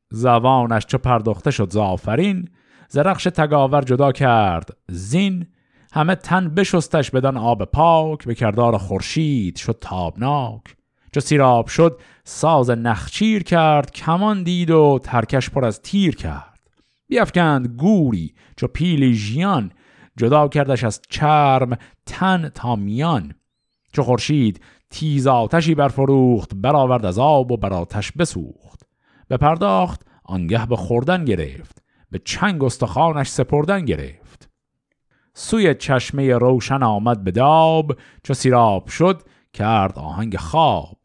زوانش 0.09 0.85
چه 0.85 0.97
پرداخته 0.97 1.51
شد 1.51 1.71
زافرین 1.71 2.49
زرخش 2.89 3.23
تگاور 3.23 3.81
جدا 3.81 4.11
کرد 4.11 4.77
زین. 4.87 5.47
همه 5.93 6.15
تن 6.15 6.49
بشستش 6.49 7.11
بدن 7.11 7.37
آب 7.37 7.63
پاک 7.63 8.25
به 8.25 8.35
کردار 8.35 8.77
خورشید 8.77 9.55
شد 9.55 9.77
تابناک. 9.81 10.61
چو 11.11 11.19
سیراب 11.19 11.67
شد 11.67 11.99
ساز 12.23 12.69
نخچیر 12.69 13.43
کرد 13.43 13.91
کمان 13.91 14.43
دید 14.43 14.69
و 14.69 14.99
ترکش 15.03 15.49
پر 15.49 15.65
از 15.65 15.81
تیر 15.81 16.15
کرد. 16.15 16.54
بیافکند 17.07 17.67
گوری 17.67 18.35
چو 18.57 18.67
پیلی 18.67 19.13
ژیان 19.13 19.71
جدا 20.17 20.47
کردش 20.47 20.83
از 20.83 21.01
چرم 21.09 21.77
تن 22.05 22.49
تا 22.49 22.75
میان. 22.75 23.33
چو 23.93 24.03
خورشید 24.03 24.61
تیز 24.89 25.27
آتشی 25.27 25.75
برفروخت 25.75 26.55
برآورد 26.55 27.05
از 27.05 27.19
آب 27.19 27.51
و 27.51 27.57
بر 27.57 27.73
آتش 27.73 28.11
بسوخت. 28.11 28.83
به 29.27 29.37
پرداخت 29.37 30.01
آنگه 30.23 30.65
به 30.65 30.75
خوردن 30.75 31.25
گرفت 31.25 31.83
به 32.11 32.19
چنگ 32.25 32.63
استخوانش 32.63 33.27
سپردن 33.27 33.85
گرفت. 33.85 34.49
سوی 35.33 35.75
چشمه 35.75 36.37
روشن 36.37 36.83
آمد 36.83 37.23
به 37.23 37.31
داب 37.31 37.95
چو 38.23 38.33
سیراب 38.33 38.87
شد 38.87 39.21
کرد 39.53 39.99
آهنگ 39.99 40.37
خواب. 40.37 40.97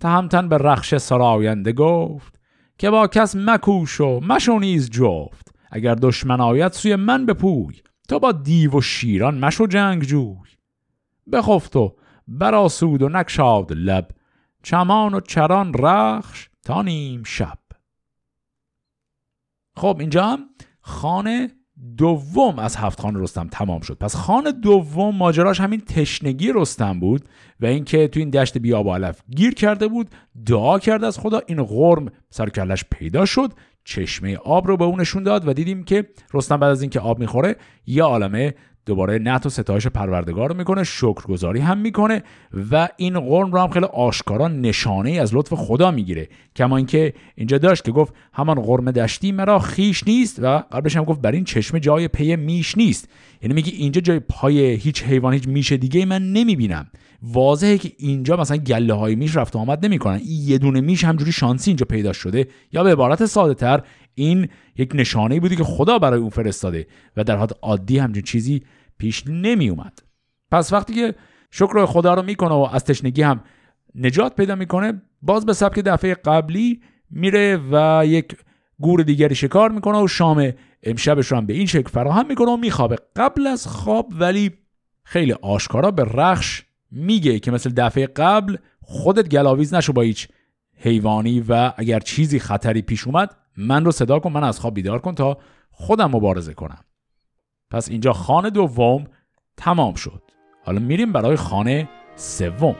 تهمتن 0.00 0.48
به 0.48 0.58
رخش 0.58 0.96
سراینده 0.96 1.72
گفت 1.72 2.35
که 2.78 2.90
با 2.90 3.06
کس 3.06 3.36
مکوش 3.36 4.00
و 4.00 4.20
مشو 4.20 4.60
جفت. 4.90 5.54
اگر 5.70 5.94
دشمن 5.94 6.40
آید 6.40 6.72
سوی 6.72 6.96
من 6.96 7.26
بپوی 7.26 7.82
تا 8.08 8.18
با 8.18 8.32
دیو 8.32 8.78
و 8.78 8.80
شیران 8.80 9.38
مشو 9.38 9.66
جنگ 9.66 10.02
جوی. 10.02 10.48
بخفت 11.32 11.76
و 11.76 11.96
براسود 12.28 13.02
و 13.02 13.08
نکشاد 13.08 13.72
لب 13.72 14.08
چمان 14.62 15.14
و 15.14 15.20
چران 15.20 15.74
رخش 15.74 16.48
تا 16.62 16.82
نیم 16.82 17.22
شب. 17.22 17.58
خب 19.76 19.96
اینجا 20.00 20.26
هم 20.26 20.48
خانه 20.80 21.50
دوم 21.98 22.58
از 22.58 22.76
هفت 22.76 23.00
خان 23.00 23.20
رستم 23.20 23.48
تمام 23.48 23.80
شد. 23.80 23.94
پس 24.00 24.14
خان 24.14 24.50
دوم 24.62 25.16
ماجراش 25.16 25.60
همین 25.60 25.80
تشنگی 25.80 26.52
رستم 26.54 27.00
بود 27.00 27.28
و 27.60 27.66
اینکه 27.66 28.08
تو 28.08 28.20
این 28.20 28.30
دشت 28.30 28.58
بیاب 28.58 28.88
علف 28.88 29.20
گیر 29.36 29.54
کرده 29.54 29.88
بود 29.88 30.10
دعا 30.46 30.78
کرد 30.78 31.04
از 31.04 31.18
خدا 31.18 31.40
این 31.46 31.62
غرم 31.62 32.12
سر 32.30 32.48
کلش 32.48 32.84
پیدا 32.90 33.24
شد 33.24 33.52
چشمه 33.84 34.36
آب 34.36 34.66
رو 34.68 34.76
به 34.76 34.84
اون 34.84 35.00
نشون 35.00 35.22
داد 35.22 35.48
و 35.48 35.52
دیدیم 35.52 35.84
که 35.84 36.08
رستم 36.34 36.56
بعد 36.56 36.70
از 36.70 36.82
اینکه 36.82 37.00
آب 37.00 37.18
می‌خوره 37.18 37.56
یه 37.86 38.02
عالمه 38.02 38.54
دوباره 38.86 39.18
نت 39.18 39.46
و 39.46 39.48
ستایش 39.48 39.86
پروردگار 39.86 40.48
رو 40.48 40.56
می‌کنه 40.56 40.84
شکرگزاری 40.84 41.60
هم 41.60 41.78
می‌کنه 41.78 42.22
و 42.70 42.88
این 42.96 43.20
قرم 43.20 43.52
رو 43.52 43.58
هم 43.58 43.68
خیلی 43.68 43.86
آشکارا 43.86 44.48
نشانه 44.48 45.10
از 45.10 45.34
لطف 45.34 45.52
خدا 45.52 45.90
می‌گیره. 45.90 46.28
کما 46.56 46.76
اینکه 46.76 47.12
اینجا 47.34 47.58
داشت 47.58 47.84
که 47.84 47.92
گفت 47.92 48.14
همان 48.32 48.62
قرم 48.62 48.90
دشتی 48.90 49.32
مرا 49.32 49.58
خیش 49.58 50.04
نیست 50.06 50.38
و 50.42 50.62
قبلش 50.72 50.96
هم 50.96 51.04
گفت 51.04 51.20
بر 51.20 51.32
این 51.32 51.44
چشمه 51.44 51.80
جای 51.80 52.08
پی 52.08 52.36
میش 52.36 52.78
نیست. 52.78 53.08
یعنی 53.42 53.54
میگه 53.54 53.72
اینجا 53.76 54.00
جای 54.00 54.20
پای 54.20 54.74
هیچ 54.74 55.02
حیوان 55.02 55.32
هیچ 55.32 55.48
میش 55.48 55.72
دیگه 55.72 56.04
من 56.04 56.32
نمی‌بینم. 56.32 56.86
واضحه 57.22 57.78
که 57.78 57.92
اینجا 57.98 58.36
مثلا 58.36 58.56
گله 58.56 58.94
های 58.94 59.14
میش 59.14 59.36
رفت 59.36 59.56
و 59.56 59.58
آمد 59.58 59.84
نمی‌کنن. 59.86 60.20
این 60.24 60.48
یه 60.48 60.58
دونه 60.58 60.80
میش 60.80 61.04
همجوری 61.04 61.32
شانسی 61.32 61.70
اینجا 61.70 61.86
پیدا 61.90 62.12
شده. 62.12 62.48
یا 62.72 62.84
به 62.84 62.92
عبارت 62.92 63.26
ساده 63.26 63.54
تر 63.54 63.82
این 64.18 64.48
یک 64.76 64.90
نشانه 64.94 65.40
بودی 65.40 65.56
که 65.56 65.64
خدا 65.64 65.98
برای 65.98 66.20
اون 66.20 66.30
فرستاده 66.30 66.86
و 67.16 67.24
در 67.24 67.38
حد 67.38 67.52
عادی 67.62 67.98
همچین 67.98 68.22
چیزی 68.22 68.62
پیش 68.98 69.24
نمی 69.26 69.68
اومد 69.68 70.02
پس 70.50 70.72
وقتی 70.72 70.94
که 70.94 71.14
شکر 71.50 71.86
خدا 71.86 72.14
رو 72.14 72.22
می‌کنه 72.22 72.54
و 72.54 72.68
از 72.72 72.84
تشنگی 72.84 73.22
هم 73.22 73.40
نجات 73.94 74.36
پیدا 74.36 74.54
می‌کنه 74.54 75.02
باز 75.22 75.46
به 75.46 75.52
سبک 75.52 75.78
دفعه 75.78 76.14
قبلی 76.14 76.80
میره 77.10 77.60
و 77.72 78.02
یک 78.06 78.36
گور 78.80 79.02
دیگری 79.02 79.34
شکار 79.34 79.70
می‌کنه 79.70 79.98
و 79.98 80.08
شام 80.08 80.52
امشبش 80.82 81.26
رو 81.26 81.36
هم 81.36 81.46
به 81.46 81.54
این 81.54 81.66
شکل 81.66 81.88
فراهم 81.88 82.26
می‌کنه 82.26 82.50
و 82.50 82.56
میخوابه. 82.56 82.96
قبل 83.16 83.46
از 83.46 83.66
خواب 83.66 84.12
ولی 84.18 84.50
خیلی 85.04 85.32
آشکارا 85.32 85.90
به 85.90 86.04
رخش 86.04 86.62
میگه 86.90 87.38
که 87.38 87.50
مثل 87.50 87.70
دفعه 87.70 88.06
قبل 88.06 88.56
خودت 88.80 89.28
گلاویز 89.28 89.74
نشو 89.74 89.92
با 89.92 90.02
هیچ 90.02 90.28
حیوانی 90.76 91.44
و 91.48 91.72
اگر 91.76 92.00
چیزی 92.00 92.38
خطری 92.38 92.82
پیش 92.82 93.06
اومد 93.06 93.36
من 93.56 93.84
رو 93.84 93.92
صدا 93.92 94.18
کن 94.18 94.32
من 94.32 94.44
از 94.44 94.60
خواب 94.60 94.74
بیدار 94.74 94.98
کن 94.98 95.14
تا 95.14 95.38
خودم 95.70 96.10
مبارزه 96.10 96.54
کنم. 96.54 96.84
پس 97.70 97.88
اینجا 97.88 98.12
خانه 98.12 98.50
دوم 98.50 99.04
تمام 99.56 99.94
شد. 99.94 100.22
حالا 100.64 100.80
میریم 100.80 101.12
برای 101.12 101.36
خانه 101.36 101.88
سوم. 102.16 102.76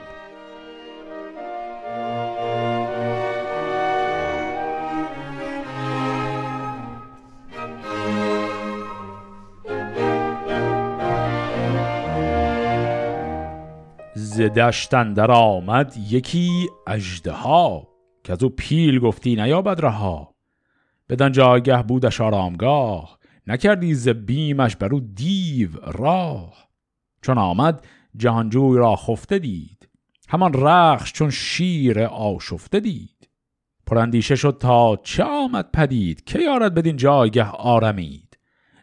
ز 14.15 14.41
دشتن 14.41 15.13
در 15.13 15.31
آمد 15.31 15.93
یکی 16.09 16.67
ها 17.27 17.87
که 18.23 18.33
از 18.33 18.43
او 18.43 18.49
پیل 18.49 18.99
گفتی 18.99 19.35
نیابد 19.35 19.81
رها. 19.81 20.36
بدان 21.09 21.31
جایگه 21.31 21.83
بودش 21.83 22.21
آرامگاه 22.21 23.17
نکردی 23.47 23.93
ز 23.93 24.09
بیمش 24.09 24.75
بر 24.75 24.89
دیو 25.15 25.69
راه. 25.85 26.67
چون 27.21 27.37
آمد 27.37 27.85
جهانجوی 28.15 28.77
را 28.77 28.95
خفته 28.95 29.39
دید 29.39 29.89
همان 30.29 30.51
رخش 30.53 31.13
چون 31.13 31.29
شیر 31.29 32.03
آشفته 32.03 32.79
دید. 32.79 33.29
پراندیشه 33.85 34.35
شد 34.35 34.57
تا 34.59 34.99
چه 35.03 35.23
آمد 35.23 35.71
پدید 35.73 36.23
که 36.23 36.39
یارد 36.39 36.73
بدین 36.73 36.95
جایگه 36.97 37.43
آرمید؟ 37.45 38.37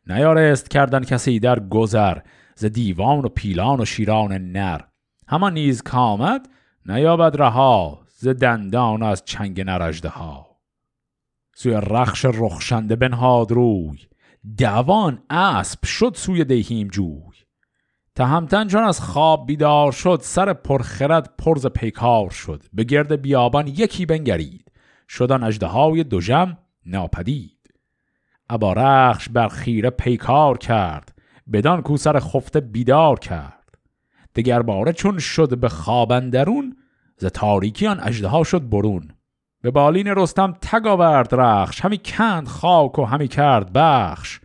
نیارست 0.06 0.70
کردن 0.70 1.04
کسی 1.04 1.38
در 1.40 1.58
گذر 1.60 2.18
ز 2.56 2.64
دیوان 2.64 3.24
و 3.24 3.28
پیلان 3.28 3.80
و 3.80 3.84
شیران 3.84 4.32
نر. 4.32 4.80
همان 5.28 5.54
نیز 5.54 5.82
کامد 5.82 6.48
نیابد 6.86 7.36
رها 7.42 8.00
ز 8.08 8.28
دندان 8.28 9.02
از 9.02 9.24
چنگ 9.24 9.60
نرجده 9.60 10.08
ها 10.08 10.53
سوی 11.54 11.72
رخش 11.72 12.24
رخشنده 12.24 12.96
بنهاد 12.96 13.52
روی. 13.52 13.98
دوان 14.58 15.22
اسب 15.30 15.84
شد 15.84 16.12
سوی 16.16 16.44
دهیم 16.44 16.88
جوی. 16.88 17.34
تهمتن 18.14 18.68
چون 18.68 18.82
از 18.82 19.00
خواب 19.00 19.46
بیدار 19.46 19.92
شد 19.92 20.18
سر 20.22 20.52
پرخرد 20.52 21.34
پرز 21.38 21.66
پیکار 21.66 22.30
شد. 22.30 22.62
به 22.72 22.84
گرد 22.84 23.22
بیابان 23.22 23.66
یکی 23.66 24.06
بنگرید. 24.06 24.72
شدن 25.08 25.42
اجده 25.42 25.66
های 25.66 26.04
دوژم 26.04 26.58
ناپدید. 26.86 27.74
ابا 28.48 28.72
رخش 28.72 29.28
بر 29.28 29.48
خیره 29.48 29.90
پیکار 29.90 30.58
کرد 30.58 31.14
بدان 31.52 31.82
کو 31.82 31.96
سر 31.96 32.20
خفته 32.20 32.60
بیدار 32.60 33.18
کرد. 33.18 33.78
دگر 34.34 34.62
باره 34.62 34.92
چون 34.92 35.18
شد 35.18 35.58
به 35.58 35.68
خوابندرون 35.68 36.76
ز 37.16 37.26
تاریکی 37.26 37.86
آن 37.86 38.00
اجده 38.00 38.44
شد 38.44 38.68
برون. 38.68 39.08
به 39.64 39.70
بالین 39.70 40.06
رستم 40.06 40.54
تگ 40.62 40.86
آورد 40.86 41.34
رخش 41.34 41.80
همی 41.80 41.98
کند 41.98 42.48
خاک 42.48 42.98
و 42.98 43.04
همی 43.04 43.28
کرد 43.28 43.72
بخش. 43.72 44.40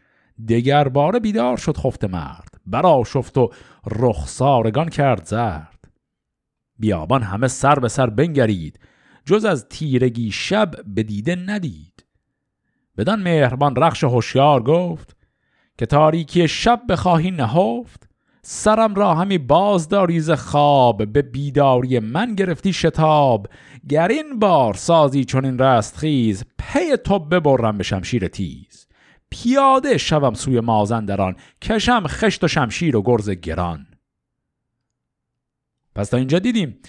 دگر 0.50 0.88
باره 0.88 1.20
بیدار 1.20 1.58
شد 1.58 1.78
خفت 1.78 2.06
مرد 2.06 2.62
برا 2.66 3.04
شفت 3.04 3.38
و 3.38 3.50
رخسارگان 3.92 4.90
کرد 4.90 5.26
زرد. 5.26 5.92
بیابان 6.78 7.24
همه 7.24 7.48
سر 7.48 7.80
به 7.80 7.88
سر 7.88 8.10
بنگرید 8.10 8.80
جز 9.26 9.46
از 9.46 9.68
تیرگی 9.70 10.32
شب 10.32 10.72
به 10.86 11.04
دیده 11.04 11.36
ندید. 11.36 12.06
بدان 12.98 13.22
مهربان 13.22 13.76
رخش 13.76 14.04
هوشیار 14.04 14.64
گفت 14.64 15.16
که 15.78 15.86
تاریکی 15.86 16.48
شب 16.48 16.82
بخواهی 16.90 17.32
نهفت 17.32 18.10
سرم 18.42 18.96
را 18.96 19.16
همی 19.16 19.38
بازداری 19.38 20.20
ز 20.20 20.32
خواب 20.32 21.14
به 21.14 21.22
بیداری 21.22 22.00
من 22.00 22.36
گرفتی 22.36 22.74
شتاب. 22.74 23.48
گر 23.90 24.08
این 24.08 24.40
بار 24.40 24.74
سازی 24.74 25.26
چون 25.26 25.46
این 25.46 25.60
رستخیز 25.60 26.44
پی 26.58 26.98
تو 26.98 27.20
ببرم 27.20 27.78
به 27.78 27.84
شمشیر 27.84 28.28
تیز. 28.28 28.88
پیاده 29.30 29.98
شوم 29.98 30.34
سوی 30.34 30.60
مازندران 30.60 31.36
کشم 31.62 32.04
خشت 32.08 32.44
و 32.44 32.48
شمشیر 32.48 32.98
و 32.98 33.02
گرز 33.02 33.30
گران. 33.30 33.88
پس 35.96 36.10
تا 36.10 36.18
اینجا 36.18 36.40
دیدیم. 36.40 36.80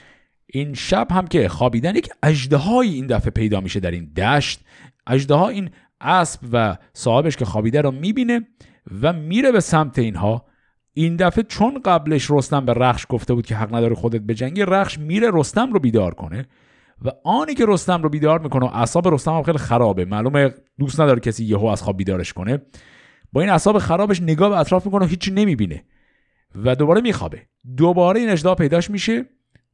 این 0.46 0.74
شب 0.74 1.06
هم 1.10 1.26
که 1.26 1.48
خوابیدن 1.48 1.96
یک 1.96 2.08
اجده 2.22 2.70
این 2.70 3.06
دفعه 3.06 3.30
پیدا 3.30 3.60
میشه 3.60 3.80
در 3.80 3.90
این 3.90 4.12
دشت. 4.12 4.60
اجده 5.06 5.42
این 5.42 5.70
اسب 6.00 6.40
و 6.52 6.76
صاحبش 6.92 7.36
که 7.36 7.44
خوابیده 7.44 7.80
رو 7.80 7.90
می‌بینه 7.90 8.46
و 9.02 9.12
میره 9.12 9.52
به 9.52 9.60
سمت 9.60 9.98
اینها. 9.98 10.44
این 10.92 11.16
دفعه 11.16 11.44
چون 11.44 11.80
قبلش 11.84 12.30
رستم 12.30 12.64
به 12.64 12.74
رخش 12.74 13.06
گفته 13.08 13.34
بود 13.34 13.46
که 13.46 13.56
حق 13.56 13.74
نداره 13.74 13.94
خودت 13.94 14.20
بجنگی 14.20 14.62
رخش 14.62 14.98
میره 14.98 15.30
رستم 15.32 15.72
رو 15.72 15.80
بیدار 15.80 16.14
کنه. 16.14 16.46
و 17.04 17.10
آنی 17.24 17.54
که 17.54 17.64
رستم 17.68 18.02
رو 18.02 18.08
بیدار 18.08 18.38
می‌کنه 18.38 18.66
و 18.66 18.70
اعصاب 18.72 19.14
رستم 19.14 19.32
هم 19.32 19.42
خیلی 19.42 19.58
خرابه. 19.58 20.04
معلومه 20.04 20.54
دوست 20.78 21.00
نداره 21.00 21.20
کسی 21.20 21.44
یهو 21.44 21.66
از 21.66 21.82
خواب 21.82 21.96
بیدارش 21.96 22.32
کنه. 22.32 22.62
با 23.32 23.40
این 23.40 23.50
اعصاب 23.50 23.78
خرابش 23.78 24.22
نگاه 24.22 24.48
به 24.48 24.58
اطراف 24.58 24.86
می‌کنه 24.86 25.04
و 25.04 25.08
هیچی 25.08 25.30
نمی‌بینه 25.30 25.84
و 26.64 26.76
دوباره 26.76 27.00
میخوابه. 27.00 27.42
دوباره 27.76 28.20
این 28.20 28.30
اجدا 28.30 28.54
پیداش 28.54 28.90
میشه. 28.90 29.26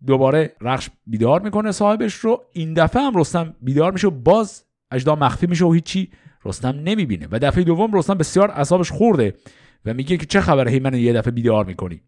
دوباره 0.06 0.52
رخش 0.60 0.90
بیدار 1.06 1.40
می‌کنه 1.40 1.72
صاحبش 1.72 2.14
رو. 2.14 2.44
این 2.52 2.74
دفعه 2.74 3.02
هم 3.02 3.18
رستم 3.18 3.56
بیدار 3.60 3.92
میشه 3.92 4.06
و 4.06 4.10
باز 4.10 4.64
اجدا 4.90 5.14
مخفی 5.14 5.46
میشه 5.46 5.64
و 5.64 5.72
هیچی 5.72 6.10
رستم 6.44 6.68
نمی‌بینه. 6.84 7.28
و 7.30 7.38
دفعه 7.38 7.64
دوم 7.64 7.98
رستم 7.98 8.14
بسیار 8.14 8.50
اعصابش 8.50 8.90
خورده 8.90 9.34
و 9.84 9.94
میگه 9.94 10.16
که 10.16 10.26
چه 10.26 10.40
خبره 10.40 10.70
هی 10.70 10.78
منو 10.78 10.98
یه 10.98 11.12
دفعه 11.12 11.30
بیدار 11.30 11.64
می‌کنی. 11.64 12.00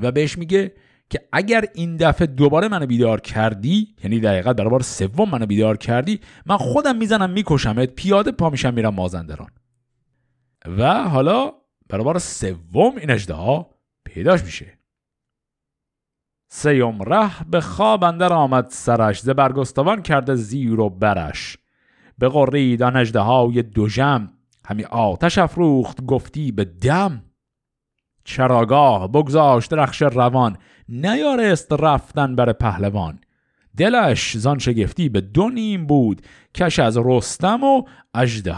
و 0.00 0.12
بهش 0.12 0.38
میگه 0.38 0.72
که 1.10 1.28
اگر 1.32 1.64
این 1.74 1.96
دفعه 1.96 2.26
دوباره 2.26 2.68
منو 2.68 2.86
بیدار 2.86 3.20
کردی 3.20 3.94
یعنی 4.04 4.20
دقیقا 4.20 4.52
برای 4.52 4.70
بار 4.70 4.82
سوم 4.82 5.30
منو 5.30 5.46
بیدار 5.46 5.76
کردی 5.76 6.20
من 6.46 6.56
خودم 6.56 6.96
می‌زنم 6.96 7.30
میکشمت 7.30 7.88
پیاده 7.88 8.32
پا 8.32 8.50
میشم 8.50 8.74
میرم 8.74 8.94
مازندران. 8.94 9.50
و 10.66 11.08
حالا 11.08 11.52
برای 11.88 12.04
بار 12.04 12.18
سوم 12.18 12.96
این 12.96 13.10
اجده 13.10 13.66
پیداش 14.04 14.44
میشه. 14.44 14.78
سیوم 16.48 17.02
ره 17.02 17.44
به 17.50 17.60
خواب 17.60 18.04
اندر 18.04 18.32
آمد 18.32 18.66
سرش 18.70 19.20
ز 19.20 19.30
کرده 20.04 20.34
زیر 20.34 20.80
و 20.80 20.90
برش. 20.90 21.58
به 22.18 22.28
قرید 22.28 22.82
آن 22.82 23.06
های 23.14 23.62
دوژم 23.62 24.32
همی 24.64 24.84
آتش 24.84 25.38
افروخت 25.38 26.04
گفتی 26.04 26.52
به 26.52 26.64
دم. 26.64 27.24
چراگاه 28.24 29.08
بگذاشت 29.08 29.72
رخش 29.72 30.02
روان 30.02 30.56
نیارست 30.90 31.72
رفتن 31.72 32.36
بر 32.36 32.52
پهلوان. 32.52 33.18
دلش 33.76 34.36
زان 34.36 34.58
شگفتی 34.58 35.08
به 35.08 35.20
دو 35.20 35.48
نیم 35.48 35.86
بود 35.86 36.22
کش 36.54 36.78
از 36.78 36.98
رستم 37.04 37.64
و 37.64 37.82
اجده 38.14 38.56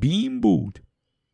بیم 0.00 0.40
بود. 0.40 0.78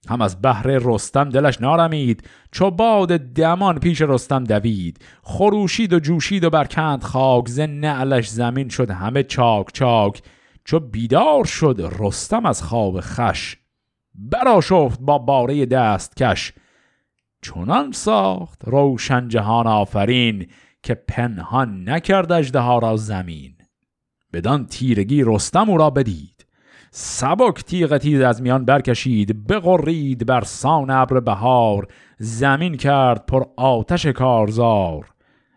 هم 0.09 0.21
از 0.21 0.43
بحر 0.43 0.67
رستم 0.67 1.29
دلش 1.29 1.61
نارمید 1.61 2.29
چو 2.53 2.71
باد 2.71 3.17
دمان 3.17 3.79
پیش 3.79 4.01
رستم 4.01 4.45
دوید. 4.45 4.99
خروشید 5.23 5.93
و 5.93 5.99
جوشید 5.99 6.45
و 6.45 6.51
برکند 6.51 7.03
خاک 7.03 7.49
ز 7.49 7.61
نعلش 7.61 8.29
زمین 8.29 8.69
شد 8.69 8.91
همه 8.91 9.23
چاک 9.23 9.67
چاک. 9.73 10.23
چو 10.65 10.81
بیدار 10.81 11.45
شد 11.45 11.93
رستم 11.99 12.47
از 12.47 12.63
خواب 12.63 13.01
خش 13.01 13.57
براشفت 14.15 15.01
با 15.01 15.19
باره 15.19 15.67
دست 15.67 16.17
کش. 16.17 16.53
چنان 17.43 17.93
ساخت 17.93 18.63
روشن 18.65 19.29
جهان 19.29 19.67
آفرین 19.67 20.47
که 20.83 20.95
پنهان 20.95 21.89
نکرد 21.89 22.33
اجده 22.33 22.79
را 22.81 22.97
زمین. 22.97 23.55
بدان 24.33 24.67
تیرگی 24.67 25.23
رستم 25.27 25.71
او 25.71 25.79
را 25.79 25.91
بدید. 25.91 26.47
سبک 26.91 27.65
تیغ 27.65 27.99
تیز 27.99 28.21
از 28.21 28.43
میان 28.43 28.65
برکشید 28.65 29.47
بغرید 29.47 30.27
بر 30.27 30.41
سان 30.41 30.91
ابر 30.91 31.21
بهار. 31.21 31.89
زمین 32.19 32.77
کرد 32.77 33.27
پر 33.27 33.45
آتش 33.57 34.07
کارزار. 34.07 35.07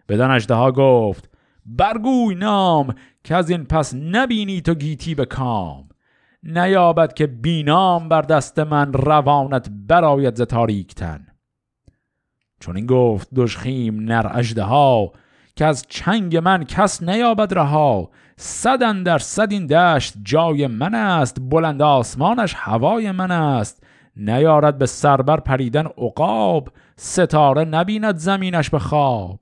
بدان 0.09 0.31
اجده 0.31 0.71
گفت 0.71 1.29
برگوی 1.65 2.35
نام 2.35 2.95
که 3.23 3.35
از 3.35 3.49
این 3.49 3.63
پس 3.63 3.93
نبینی 3.93 4.61
تو 4.61 4.73
گیتی 4.73 5.15
به 5.15 5.25
کام. 5.25 5.89
نیابد 6.43 7.13
که 7.13 7.27
بینام 7.27 8.09
بر 8.09 8.21
دست 8.21 8.59
من 8.59 8.93
روانت 8.93 9.69
براید 9.87 10.35
ز 10.35 10.41
تاریکتن 10.41 11.27
چون 12.63 12.75
این 12.75 12.85
گفت 12.85 13.27
دشخیم 13.35 13.99
نر 13.99 14.31
اجده 14.33 14.63
ها 14.63 15.11
که 15.55 15.65
از 15.65 15.85
چنگ 15.89 16.37
من 16.37 16.63
کس 16.63 17.03
نیابد 17.03 17.53
رها 17.53 18.09
صدن 18.37 19.03
در 19.03 19.17
صد 19.17 19.51
این 19.51 19.67
دشت 19.67 20.13
جای 20.23 20.67
من 20.67 20.95
است 20.95 21.37
بلند 21.41 21.81
آسمانش 21.81 22.53
هوای 22.57 23.11
من 23.11 23.31
است 23.31 23.83
نیارد 24.15 24.77
به 24.77 24.85
سربر 24.85 25.39
پریدن 25.39 25.85
عقاب 25.85 26.69
ستاره 26.95 27.65
نبیند 27.65 28.17
زمینش 28.17 28.69
به 28.69 28.79
خواب. 28.79 29.39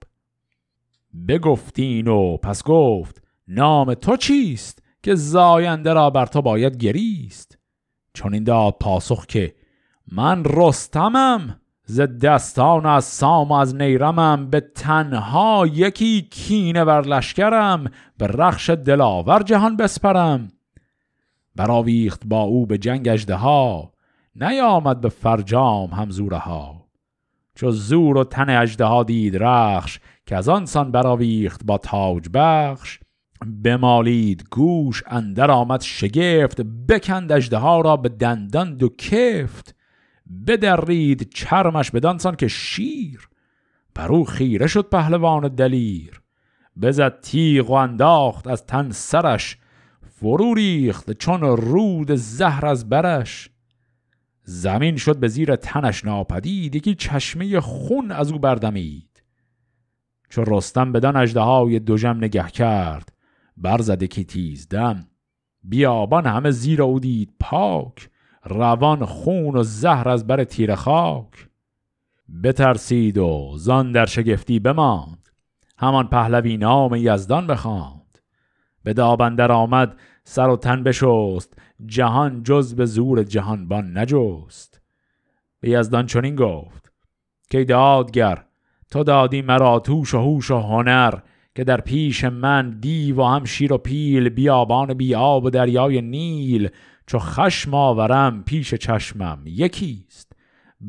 بگفتین 1.28 2.08
و 2.08 2.38
پس 2.38 2.64
گفت 2.64 3.24
نام 3.48 3.94
تو 3.94 4.18
چیست 4.18 4.84
که 5.04 5.16
زاینده 5.16 5.94
را 5.94 6.10
بر 6.10 6.26
تو 6.26 6.42
باید 6.42 6.78
گریست؟ 6.78 7.58
چون 8.14 8.34
این 8.34 8.44
داد 8.44 8.76
پاسخ 8.80 9.26
که 9.26 9.56
من 10.12 10.44
رستمم 10.46 11.61
ز 11.92 12.02
دستان 12.02 12.86
از 12.86 13.06
سام 13.06 13.50
و 13.50 13.54
از 13.54 13.76
نیرمم 13.76 14.50
به 14.50 14.60
تنها 14.60 15.68
یکی 15.74 16.22
کینه 16.22 16.86
بر 16.86 17.02
لشکرم 17.02 17.86
به 18.18 18.28
رخش 18.28 18.70
دلاور 18.70 19.44
جهان 19.44 19.78
بسپرم. 19.78 20.48
براویخت 21.56 22.22
با 22.26 22.42
او 22.42 22.66
به 22.66 22.78
جنگ 22.78 23.08
اجده 23.08 23.36
ها 23.36 23.94
نیامد 24.36 25.02
به 25.02 25.10
فرجام 25.10 25.90
همزوره 25.90 26.38
ها 26.38 26.86
چو 27.56 27.72
زور 27.72 28.18
و 28.18 28.24
تن 28.24 28.50
اجده 28.50 28.86
ها 28.86 29.04
دید 29.04 29.44
رخش 29.44 30.00
که 30.26 30.36
از 30.36 30.50
آن 30.50 30.66
سان 30.66 30.92
براویخت 30.92 31.62
با 31.66 31.78
تاج 31.78 32.26
بخش. 32.34 33.00
بمالید 33.64 34.44
گوش 34.52 35.04
اندر 35.08 35.52
آمد 35.52 35.82
شگفت 35.82 36.62
بکند 36.62 37.32
اجده 37.32 37.58
ها 37.58 37.82
را 37.82 37.98
به 37.98 38.10
دندان 38.10 38.78
دو 38.78 38.90
کفت. 38.90 39.81
بدرید 40.48 41.30
چرمش 41.34 41.92
بدانسان 41.92 42.36
که 42.36 42.48
شیر 42.48 43.30
بر 43.96 44.12
او 44.12 44.26
خیره 44.26 44.68
شد 44.68 44.90
پهلوان 44.90 45.48
دلیر. 45.48 46.22
بزد 46.82 47.20
تیغ 47.22 47.70
و 47.70 47.74
انداخت 47.74 48.48
از 48.48 48.66
تن 48.66 48.92
سرش 48.92 49.58
فرو 50.02 50.54
ریخت 50.54 51.12
چون 51.12 51.42
رود 51.42 52.16
زهر 52.16 52.66
از 52.66 52.90
برش. 52.90 53.50
زمین 54.44 54.98
شد 54.98 55.18
به 55.18 55.28
زیر 55.28 55.56
تنش 55.56 56.06
ناپدید 56.06 56.76
یکی 56.76 56.96
چشمه 56.96 57.60
خون 57.60 58.12
از 58.12 58.32
او 58.32 58.40
بردمید. 58.40 59.24
چون 60.30 60.46
رستم 60.48 60.92
بدان 60.92 61.28
های 61.28 61.80
دوژم 61.80 62.18
نگه 62.18 62.48
کرد 62.48 63.14
برزده 63.58 64.08
کی 64.08 64.24
تیز 64.24 64.68
دم. 64.70 65.08
بیابان 65.64 66.26
همه 66.26 66.52
زیر 66.52 66.82
او 66.82 67.00
دید 67.00 67.34
پاک. 67.40 68.10
روان 68.46 69.06
خون 69.06 69.56
و 69.56 69.64
زهر 69.64 70.10
از 70.10 70.28
بر 70.28 70.44
تیر 70.44 70.76
خاک. 70.76 71.48
بترسید 72.44 73.18
و 73.18 73.54
زان 73.56 73.92
در 73.92 74.06
شگفتی 74.06 74.60
بماند. 74.60 75.30
همان 75.78 76.08
پهلوی 76.08 76.58
نام 76.58 76.96
یزدان 76.96 77.48
بخواند. 77.48 78.20
به 78.84 78.94
دابندر 78.94 79.52
آمد 79.52 80.00
سر 80.24 80.50
و 80.50 80.58
تن 80.58 80.84
بشست. 80.84 81.58
جهان 81.86 82.44
جز 82.44 82.76
به 82.76 82.86
زور 82.86 83.24
جهانبان 83.24 83.98
نجست. 83.98 84.82
به 85.60 85.70
یزدان 85.70 86.06
چنین 86.06 86.36
گفت 86.36 86.92
که 87.50 87.64
دادگر 87.64 88.46
تو 88.92 89.04
دادی 89.04 89.42
مرا 89.42 89.80
توش 89.80 90.14
و 90.14 90.18
هوش 90.18 90.52
و 90.52 90.58
هنر 90.58 91.14
که 91.56 91.64
در 91.64 91.82
پیش 91.82 92.24
من 92.24 92.70
دیو 92.80 93.22
و 93.22 93.24
هم 93.24 93.46
شیر 93.46 93.74
و 93.74 93.78
پیل 93.78 94.30
بیابان 94.30 94.94
بیاب 94.94 95.46
و 95.46 95.50
دریای 95.50 96.02
نیل 96.02 96.70
چو 97.12 97.20
خشم 97.20 97.74
آورم 97.74 98.44
پیش 98.44 98.74
چشمم 98.74 99.44
یکیست. 99.46 100.32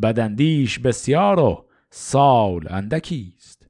بدندیش 0.03 0.79
بسیار 0.79 1.41
و 1.41 1.65
سال 1.91 2.67
اندکیست. 2.71 3.67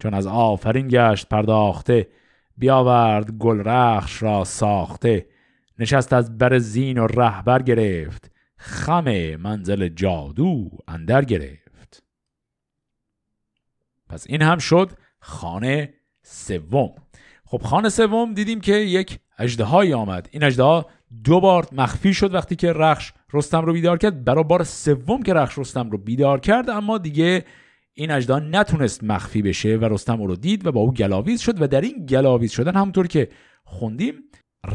چون 0.00 0.14
از 0.14 0.26
آفرین 0.26 0.88
گشت 0.88 1.28
پرداخته 1.28 2.08
بیاورد 2.56 3.30
گل 3.30 3.60
رخش 3.64 4.22
را 4.22 4.44
ساخته. 4.44 5.26
نشست 5.78 6.12
از 6.12 6.38
بر 6.38 6.58
زین 6.58 6.98
و 6.98 7.06
رهبر 7.06 7.62
گرفت. 7.62 8.30
خم 8.56 9.36
منزل 9.36 9.88
جادو 9.88 10.70
اندر 10.88 11.24
گرفت. 11.24 12.02
پس 14.08 14.26
این 14.28 14.42
هم 14.42 14.58
شد 14.58 14.92
خانه 15.20 15.94
سوم. 16.22 16.94
خب 17.44 17.62
خان 17.62 17.88
سوم 17.88 18.34
دیدیم 18.34 18.60
که 18.60 18.74
یک 18.74 19.18
اژدهایی 19.38 19.92
آمد. 19.92 20.28
این 20.30 20.42
اژدها 20.42 20.86
دو 21.24 21.40
بار 21.40 21.66
مخفی 21.72 22.14
شد 22.14 22.34
وقتی 22.34 22.56
که 22.56 22.72
رخش 22.72 23.12
رستم 23.32 23.64
رو 23.64 23.72
بیدار 23.72 23.98
کرد. 23.98 24.24
برای 24.24 24.44
بار 24.44 24.64
سوم 24.64 25.22
که 25.22 25.34
رخش 25.34 25.58
رستم 25.58 25.90
رو 25.90 25.98
بیدار 25.98 26.40
کرد 26.40 26.70
اما 26.70 26.98
دیگه 26.98 27.44
این 27.94 28.10
اجدا 28.10 28.38
نتونست 28.38 29.04
مخفی 29.04 29.42
بشه 29.42 29.76
و 29.76 29.84
رستم 29.84 30.20
او 30.20 30.26
رو 30.26 30.36
دید 30.36 30.66
و 30.66 30.72
با 30.72 30.80
او 30.80 30.92
گلاویز 30.92 31.40
شد 31.40 31.62
و 31.62 31.66
در 31.66 31.80
این 31.80 32.06
گلاویز 32.06 32.52
شدن 32.52 32.74
همونطور 32.74 33.06
که 33.06 33.28
خوندیم 33.64 34.14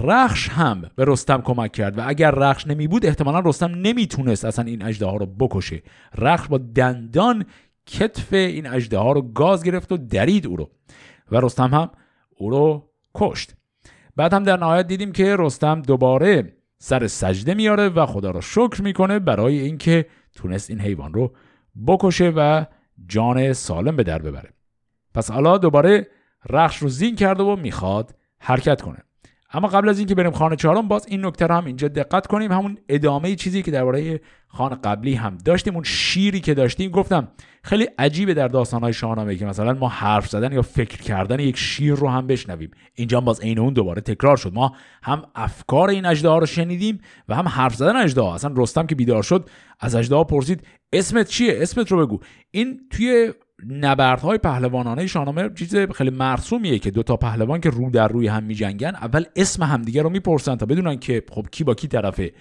رخش 0.01 0.49
هم 0.49 0.81
به 0.95 1.05
رستم 1.07 1.41
کمک 1.41 1.71
کرد 1.71 1.97
و 1.97 2.01
اگر 2.07 2.31
رخش 2.31 2.67
نمی 2.67 2.87
بود 2.87 3.05
احتمالا 3.05 3.39
رستم 3.39 3.71
نمی‌تونست 3.75 4.45
اصلا 4.45 4.65
این 4.65 4.81
اجده 4.81 5.05
ها 5.05 5.15
رو 5.15 5.25
بکشه. 5.25 5.83
رخش 6.17 6.47
با 6.47 6.57
دندان 6.57 7.45
کتف 7.85 8.33
این 8.33 8.67
اجده 8.67 8.97
ها 8.97 9.11
رو 9.11 9.21
گاز 9.21 9.63
گرفت 9.63 9.91
و 9.91 9.97
درید 9.97 10.47
او 10.47 10.55
رو 10.55 10.69
و 11.31 11.41
رستم 11.41 11.73
هم 11.73 11.91
او 12.37 12.49
رو 12.49 12.89
کشت. 13.15 13.53
بعد 14.15 14.33
هم 14.33 14.43
در 14.43 14.57
نهایت 14.57 14.87
دیدیم 14.87 15.11
که 15.11 15.35
رستم 15.39 15.81
دوباره 15.81 16.53
سر 16.77 17.07
سجده 17.07 17.53
میاره 17.53 17.89
و 17.89 18.05
خدا 18.05 18.31
را 18.31 18.41
شکر 18.41 18.81
می‌کنه 18.81 19.19
برای 19.19 19.59
اینکه 19.59 20.05
تونست 20.35 20.69
این 20.69 20.81
حیوان 20.81 21.13
رو 21.13 21.31
بکشه 21.87 22.33
و 22.35 22.65
جان 23.07 23.53
سالم 23.53 23.95
به 23.95 24.03
در 24.03 24.19
ببره. 24.21 24.49
پس 25.13 25.31
حالا 25.31 25.57
دوباره 25.57 26.07
رخش 26.49 26.77
رو 26.77 26.89
زین 26.89 27.15
کرده 27.15 27.43
و 27.43 27.55
می‌خواد 27.55 28.15
حرکت 28.39 28.81
کنه. 28.81 29.03
اما 29.55 29.67
قبل 29.67 29.89
از 29.89 29.99
اینکه 29.99 30.15
بریم 30.15 30.31
خانه 30.31 30.55
چهارم 30.55 30.87
باز 30.87 31.05
این 31.07 31.25
نکته 31.25 31.47
رو 31.47 31.55
هم 31.55 31.65
اینجا 31.65 31.87
دقت 31.87 32.27
کنیم. 32.27 32.51
همون 32.51 32.77
ادامه 32.89 33.35
چیزی 33.35 33.61
که 33.61 33.71
درباره 33.71 34.21
خان 34.47 34.75
قبلی 34.83 35.13
هم 35.13 35.37
داشتیم 35.37 35.73
اون 35.73 35.83
شیری 35.83 36.39
که 36.39 36.53
داشتیم 36.53 36.91
گفتم 36.91 37.27
خیلی 37.63 37.87
عجیبه 37.99 38.33
در 38.33 38.47
داستانهای 38.47 38.93
شاهنامه 38.93 39.35
که 39.35 39.45
مثلا 39.45 39.73
ما 39.73 39.89
حرف 39.89 40.27
زدن 40.27 40.51
یا 40.51 40.61
فکر 40.61 41.01
کردن 41.01 41.39
یک 41.39 41.57
شیر 41.57 41.93
رو 41.93 42.09
هم 42.09 42.27
بشنویم. 42.27 42.71
اینجا 42.93 43.21
باز 43.21 43.41
عین 43.41 43.59
اون 43.59 43.73
دوباره 43.73 44.01
تکرار 44.01 44.37
شد. 44.37 44.53
ما 44.53 44.75
هم 45.03 45.23
افکار 45.35 45.89
این 45.89 46.05
اجدها 46.05 46.37
رو 46.37 46.45
شنیدیم 46.45 46.99
و 47.29 47.35
هم 47.35 47.47
حرف 47.47 47.75
زدن 47.75 47.95
اجدها 47.95 48.35
اصلا 48.35 48.53
رستم 48.57 48.87
که 48.87 48.95
بیدار 48.95 49.23
شد 49.23 49.49
از 49.79 49.95
اجدها 49.95 50.23
پرسید 50.23 50.67
اسمت 50.93 51.27
چیه؟ 51.27 51.57
اسمت 51.61 51.91
رو 51.91 52.05
بگو. 52.05 52.19
این 52.51 52.79
توی 52.89 53.33
نبردهای 53.63 54.37
پهلوانانه 54.37 55.07
شاهنامه 55.07 55.49
چیز 55.55 55.75
خیلی 55.75 56.09
مرسومیه 56.09 56.79
که 56.79 56.91
دو 56.91 57.03
تا 57.03 57.17
پهلوان 57.17 57.61
که 57.61 57.69
رو 57.69 57.89
در 57.89 58.07
روی 58.07 58.27
هم 58.27 58.43
میجنگن 58.43 58.95
اول 58.95 59.23
اسم 59.35 59.63
همدیگه 59.63 60.01
رو 60.01 60.09
می‌پرسن 60.09 60.55
تا 60.55 60.65
بدونن 60.65 60.99
که 60.99 61.23
خب 61.31 61.47
کی 61.51 61.63
با 61.63 61.73
کی 61.73 61.87
طرفه. 61.87 62.33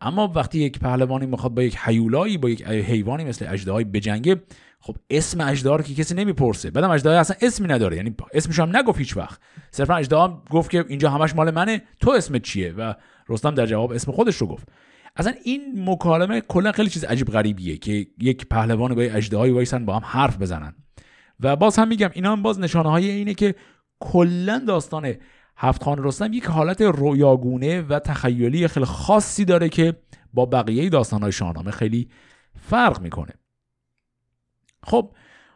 اما 0.00 0.32
وقتی 0.34 0.58
یک 0.58 0.78
پهلوانی 0.78 1.26
می‌خواد 1.26 1.54
با 1.54 1.62
یک 1.62 1.76
حیولایی 1.76 2.38
با 2.38 2.48
یک 2.48 2.62
حیوانی 2.62 3.24
مثل 3.24 3.46
اژدهای 3.48 3.84
بجنگه 3.84 4.42
خب 4.80 4.96
اسم 5.10 5.40
اژدها 5.40 5.76
رو 5.76 5.82
که 5.82 5.94
کسی 5.94 6.14
نمی‌پرسه. 6.14 6.70
بعدم 6.70 6.90
اژدها 6.90 7.12
اصلا 7.12 7.36
اسمی 7.42 7.68
نداره 7.68 7.96
یعنی 7.96 8.14
اسمش 8.34 8.58
هم 8.58 8.76
نگفت 8.76 8.98
هیچ 8.98 9.16
وقت 9.16 9.40
صرفا 9.70 9.94
اژدها 9.94 10.42
گفت 10.50 10.70
که 10.70 10.84
اینجا 10.88 11.10
همش 11.10 11.34
مال 11.34 11.50
منه 11.50 11.82
تو 12.00 12.10
اسمت 12.10 12.42
چیه؟ 12.42 12.72
و 12.72 12.94
رستم 13.28 13.54
در 13.54 13.66
جواب 13.66 13.92
اسم 13.92 14.12
خودش 14.12 14.36
رو 14.36 14.46
گفت. 14.46 14.68
اصلا 15.16 15.34
این 15.44 15.90
مکالمه 15.90 16.40
کلا 16.40 16.72
خیلی 16.72 16.90
چیز 16.90 17.04
عجیب 17.04 17.28
غریبیه 17.28 17.76
که 17.76 18.06
یک 18.20 18.48
پهلوان 18.48 18.94
با 18.94 19.02
اژدهایی 19.02 19.52
وایسن 19.52 19.84
با 19.84 19.96
هم 19.96 20.02
حرف 20.04 20.38
بزنن. 20.38 20.74
و 21.40 21.56
باز 21.56 21.78
هم 21.78 21.88
میگم 21.88 22.10
اینا 22.12 22.32
هم 22.32 22.42
باز 22.42 22.60
نشانه 22.60 22.90
های 22.90 23.10
اینه 23.10 23.34
که 23.34 23.54
کلا 24.00 24.58
داستان 24.58 25.14
هفت 25.56 25.82
خان 25.82 26.04
رستم 26.04 26.32
یک 26.32 26.44
حالت 26.44 26.82
رویاگونه 26.82 27.82
و 27.82 27.98
تخیلی 27.98 28.68
خیلی 28.68 28.86
خاصی 28.86 29.44
داره 29.44 29.68
که 29.68 29.96
با 30.34 30.46
بقیه 30.46 30.88
داستان 30.88 31.22
های 31.22 31.32
شاهنامه 31.32 31.70
خیلی 31.70 32.08
فرق 32.60 33.00
می‌کنه. 33.00 33.32
خب 34.82 35.10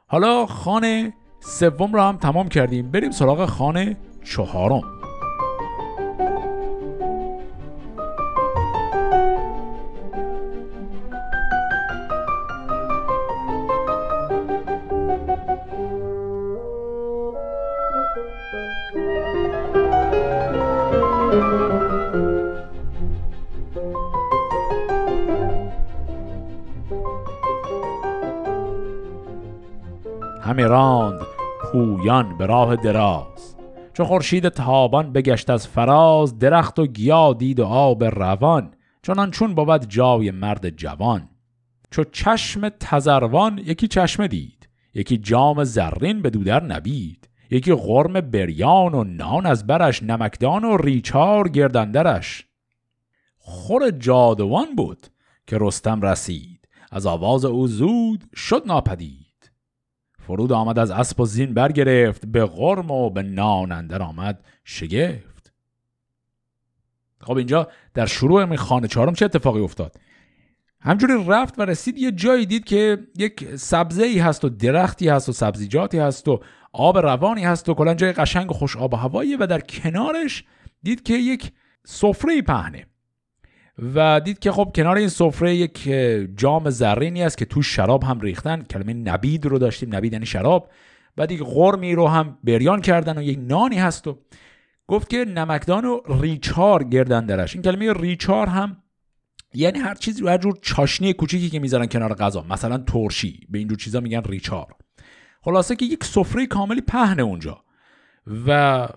حالا 0.06 0.46
خانه 0.46 1.12
سوم 1.40 1.92
رو 1.92 2.00
هم 2.00 2.16
تمام 2.16 2.48
کردیم. 2.48 2.90
بریم 2.90 3.10
سراغ 3.10 3.46
خانه 3.46 3.96
چهارم. 4.24 4.97
همی 30.48 30.62
راند 30.62 31.20
پویان 31.62 32.38
به 32.38 32.46
راه 32.46 32.76
دراز. 32.76 33.56
چو 33.92 34.04
خورشید 34.04 34.48
تابان 34.48 35.12
بگشت 35.12 35.50
از 35.50 35.68
فراز 35.68 36.38
درخت 36.38 36.78
و 36.78 36.86
گیا 36.86 37.32
دید 37.32 37.60
و 37.60 37.64
آب 37.64 38.04
روان. 38.04 38.74
چنان 39.02 39.30
چون 39.30 39.54
بود 39.54 39.88
جای 39.88 40.30
مرد 40.30 40.70
جوان. 40.70 41.28
چو 41.90 42.04
چشم 42.04 42.68
تزروان 42.68 43.58
یکی 43.58 43.88
چشمه 43.88 44.28
دید. 44.28 44.68
یکی 44.94 45.18
جام 45.18 45.64
زرین 45.64 46.22
به 46.22 46.30
دودر 46.30 46.62
نبید. 46.64 47.28
یکی 47.50 47.74
غرم 47.74 48.20
بریان 48.20 48.94
و 48.94 49.04
نان 49.04 49.46
از 49.46 49.66
برش 49.66 50.02
نمکدان 50.02 50.64
و 50.64 50.76
ریچار 50.76 51.48
گردندرش 51.48 52.46
خور 53.38 53.90
جادوان 53.90 54.74
بود 54.76 55.06
که 55.46 55.56
رستم 55.60 56.00
رسید. 56.00 56.68
از 56.90 57.06
آواز 57.06 57.44
او 57.44 57.66
زود 57.66 58.24
شد 58.34 58.62
ناپدید. 58.66 59.27
فرود 60.28 60.52
آمد 60.52 60.78
از 60.78 60.90
اسب 60.90 61.20
و 61.20 61.26
زین 61.26 61.54
برگرفت 61.54 62.26
به 62.26 62.44
غرم 62.44 62.90
و 62.90 63.10
به 63.10 63.22
نان 63.22 63.72
اندر 63.72 64.02
آمد 64.02 64.44
شگفت. 64.64 65.52
خب 67.20 67.36
اینجا 67.36 67.68
در 67.94 68.06
شروع 68.06 68.40
این 68.40 68.56
خانه 68.56 68.88
چهارم 68.88 69.14
چه 69.14 69.24
اتفاقی 69.24 69.60
افتاد؟ 69.60 69.96
همجوری 70.80 71.24
رفت 71.28 71.58
و 71.58 71.62
رسید 71.62 71.98
یه 71.98 72.12
جایی 72.12 72.46
دید 72.46 72.64
که 72.64 72.98
یک 73.18 73.56
سبزه 73.56 74.04
ای 74.04 74.18
هست 74.18 74.44
و 74.44 74.48
درختی 74.48 75.08
هست 75.08 75.28
و 75.28 75.32
سبزیجاتی 75.32 75.98
هست 75.98 76.28
و 76.28 76.40
آب 76.72 76.98
روانی 76.98 77.44
هست 77.44 77.68
و 77.68 77.74
کلا 77.74 77.94
جای 77.94 78.12
قشنگ 78.12 78.50
و 78.50 78.54
خوش 78.54 78.76
آب 78.76 78.94
و 78.94 78.96
هوایی 78.96 79.36
و 79.36 79.46
در 79.46 79.60
کنارش 79.60 80.44
دید 80.82 81.02
که 81.02 81.14
یک 81.14 81.52
سفره 81.86 82.42
پهنه. 82.42 82.86
و 83.94 84.20
دید 84.20 84.38
که 84.38 84.52
خب 84.52 84.72
کنار 84.74 84.96
این 84.96 85.08
سفره 85.08 85.56
یک 85.56 85.88
جام 86.36 86.70
زرینی 86.70 87.22
است 87.22 87.38
که 87.38 87.44
تو 87.44 87.62
شراب 87.62 88.04
هم 88.04 88.20
ریختن. 88.20 88.62
کلمه 88.62 88.94
نبید 88.94 89.46
رو 89.46 89.58
داشتیم. 89.58 89.94
نبید 89.94 90.12
یعنی 90.12 90.26
شراب. 90.26 90.70
بعد 91.16 91.32
یک 91.32 91.42
غرمی 91.42 91.94
رو 91.94 92.08
هم 92.08 92.38
بریان 92.44 92.80
کردن 92.80 93.18
و 93.18 93.22
یک 93.22 93.38
نانی 93.42 93.76
هست 93.76 94.06
و 94.06 94.18
گفت 94.86 95.10
که 95.10 95.24
نمکدان 95.24 95.84
و 95.84 96.00
ریچار 96.20 96.84
گردن 96.84 97.26
درش. 97.26 97.54
این 97.54 97.62
کلمه 97.62 97.92
ریچار 97.92 98.46
هم 98.46 98.76
یعنی 99.54 99.78
هر 99.78 99.94
چیزی 99.94 100.28
هر 100.28 100.38
جور 100.38 100.58
چاشنی 100.62 101.12
کوچیکی 101.12 101.50
که 101.50 101.58
می‌ذارن 101.58 101.86
کنار 101.86 102.14
غذا. 102.14 102.44
مثلا 102.50 102.78
ترشی. 102.78 103.40
به 103.48 103.58
اینجور 103.58 103.78
چیزا 103.78 104.00
میگن 104.00 104.22
ریچار. 104.22 104.66
خلاصه 105.42 105.76
که 105.76 105.84
یک 105.84 106.04
سفره 106.04 106.46
کاملی 106.46 106.80
پهنه 106.80 107.22
اونجا. 107.22 107.64
و 108.46 108.88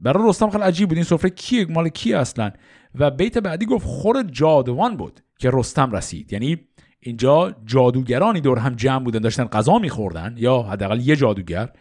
برای 0.00 0.28
رستم 0.28 0.50
خیلی 0.50 0.64
عجیب 0.64 0.88
بود. 0.88 0.98
این 0.98 1.04
سفره 1.04 1.30
کیه؟ 1.30 1.66
مال 1.66 1.88
کی 1.88 2.14
اصلا؟ 2.14 2.50
و 2.98 3.10
بیت 3.10 3.38
بعدی 3.38 3.66
گفت 3.66 3.86
خور 3.86 4.22
جادوان 4.22 4.96
بود 4.96 5.20
که 5.38 5.50
رستم 5.52 5.92
رسید. 5.92 6.32
یعنی 6.32 6.58
اینجا 7.00 7.56
جادوگرانی 7.64 8.40
دور 8.40 8.58
هم 8.58 8.74
جمع 8.74 9.04
بودن 9.04 9.20
داشتن 9.20 9.44
غذا 9.44 9.78
میخوردن 9.78 10.34
یا 10.38 10.62
حداقل 10.62 11.00
یه 11.00 11.16
جادوگر. 11.16 11.72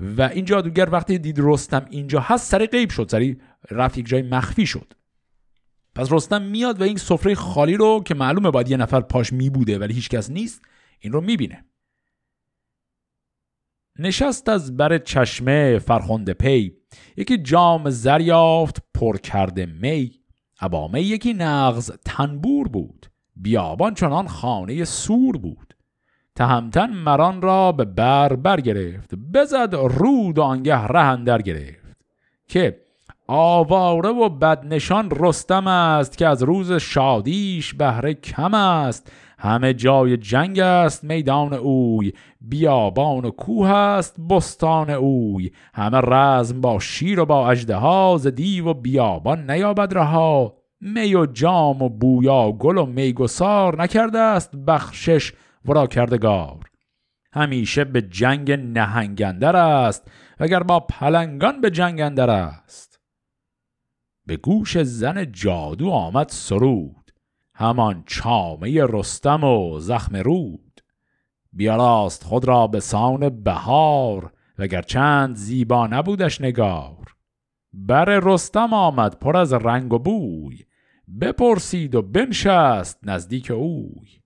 و 0.00 0.22
این 0.22 0.44
جادوگر 0.44 0.88
وقتی 0.90 1.18
دید 1.18 1.36
رستم 1.38 1.86
اینجا 1.90 2.20
هست 2.20 2.50
سری 2.50 2.66
غیب 2.66 2.90
شد 2.90 3.08
سری 3.10 3.38
رفت 3.70 3.98
یک 3.98 4.06
جای 4.06 4.22
مخفی 4.22 4.66
شد. 4.66 4.92
پس 5.94 6.12
رستم 6.12 6.42
میاد 6.42 6.80
و 6.80 6.84
این 6.84 6.96
سفره 6.96 7.34
خالی 7.34 7.76
رو 7.76 8.02
که 8.04 8.14
معلومه 8.14 8.50
باید 8.50 8.70
یه 8.70 8.76
نفر 8.76 9.00
پاش 9.00 9.32
می 9.32 9.50
بوده 9.50 9.78
ولی 9.78 9.94
هیچکس 9.94 10.30
نیست 10.30 10.62
این 11.00 11.12
رو 11.12 11.20
می‌بینه. 11.20 11.64
نشست 13.98 14.48
از 14.48 14.76
بر 14.76 14.98
چشمه 14.98 15.78
فرخنده 15.78 16.34
پی 16.34 16.72
یکی 17.16 17.38
جام 17.38 17.90
زریافت 17.90 18.82
پر 18.94 19.16
کرده 19.16 19.66
می. 19.66 20.25
ابامه 20.60 21.02
یکی 21.02 21.34
نغز 21.34 21.90
تنبور 22.04 22.68
بود 22.68 23.06
بیابان 23.36 23.94
چنان 23.94 24.28
خانه 24.28 24.84
سور 24.84 25.36
بود. 25.36 25.74
تهمتن 26.34 26.90
مران 26.90 27.42
را 27.42 27.72
به 27.72 27.84
بر 27.84 28.36
برگرفت 28.36 29.14
بزد 29.14 29.74
رود 29.74 30.38
آنگه 30.38 30.82
رهندر 30.82 31.42
گرفت. 31.42 31.96
که 32.48 32.80
آواره 33.28 34.08
و 34.08 34.28
بدنشان 34.28 35.10
رستم 35.10 35.66
است 35.66 36.18
که 36.18 36.26
از 36.26 36.42
روز 36.42 36.72
شادیش 36.72 37.74
بهره 37.74 38.14
کم 38.14 38.54
است. 38.54 39.12
همه 39.38 39.74
جای 39.74 40.16
جنگ 40.16 40.58
است 40.58 41.04
میدان 41.04 41.52
اوی. 41.54 42.12
بیابان 42.40 43.24
و 43.24 43.30
کوه 43.30 43.70
است 43.70 44.20
بستان 44.30 44.90
اوی. 44.90 45.50
همه 45.74 45.98
رزم 46.00 46.60
با 46.60 46.78
شیر 46.78 47.20
و 47.20 47.26
با 47.26 47.50
اژدها 47.50 48.16
ز 48.20 48.26
دیو 48.26 48.68
و 48.68 48.74
بیابان 48.74 49.50
نیابد 49.50 49.94
رها. 49.94 50.56
می 50.80 51.14
و 51.14 51.26
جام 51.26 51.82
و 51.82 51.88
بویا 51.88 52.52
گل 52.52 52.78
و 52.78 52.86
میگسار 52.86 53.82
نکرده 53.82 54.18
است 54.18 54.56
بخشش 54.56 55.32
ورا 55.64 55.86
کردگار. 55.86 56.58
همیشه 57.32 57.84
به 57.84 58.02
جنگ 58.02 58.52
نهنگندر 58.52 59.56
است 59.56 60.10
وگر 60.40 60.62
با 60.62 60.80
پلنگان 60.80 61.60
به 61.60 61.70
جنگ 61.70 62.00
اندر 62.00 62.30
است. 62.30 63.00
به 64.26 64.36
گوش 64.36 64.78
زن 64.78 65.32
جادو 65.32 65.90
آمد 65.90 66.28
سرود. 66.28 67.05
همان 67.58 68.02
چامه 68.06 68.84
رستم 68.84 69.44
و 69.44 69.78
زخم 69.80 70.16
رود. 70.16 70.80
بیاراست 71.52 72.24
خود 72.24 72.44
را 72.44 72.66
به 72.66 72.80
سان 72.80 73.42
بهار 73.42 74.32
وگر 74.58 74.82
چند 74.82 75.36
زیبا 75.36 75.86
نبودش 75.86 76.40
نگار. 76.40 77.14
بر 77.72 78.04
رستم 78.04 78.72
آمد 78.72 79.18
پر 79.18 79.36
از 79.36 79.52
رنگ 79.52 79.92
و 79.92 79.98
بوی 79.98 80.64
بپرسید 81.20 81.94
و 81.94 82.02
بنشست 82.02 82.98
نزدیک 83.02 83.50
اوی. 83.50 84.20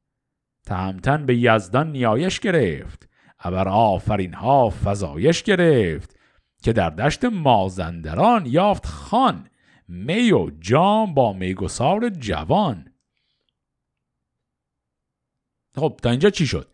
تهمتن 0.66 1.26
به 1.26 1.36
یزدان 1.36 1.92
نیایش 1.92 2.40
گرفت 2.40 3.08
ابر 3.40 3.68
آفرین 3.68 4.34
ها 4.34 4.70
فزایش 4.84 5.42
گرفت 5.42 6.16
که 6.62 6.72
در 6.72 6.90
دشت 6.90 7.24
مازندران 7.24 8.46
یافت 8.46 8.86
خان 8.86 9.46
می 9.88 10.32
و 10.32 10.50
جام 10.60 11.14
با 11.14 11.32
میگسار 11.32 12.08
جوان. 12.08 12.89
خب 15.76 16.00
تا 16.02 16.10
اینجا 16.10 16.30
چی 16.30 16.46
شد؟ 16.46 16.68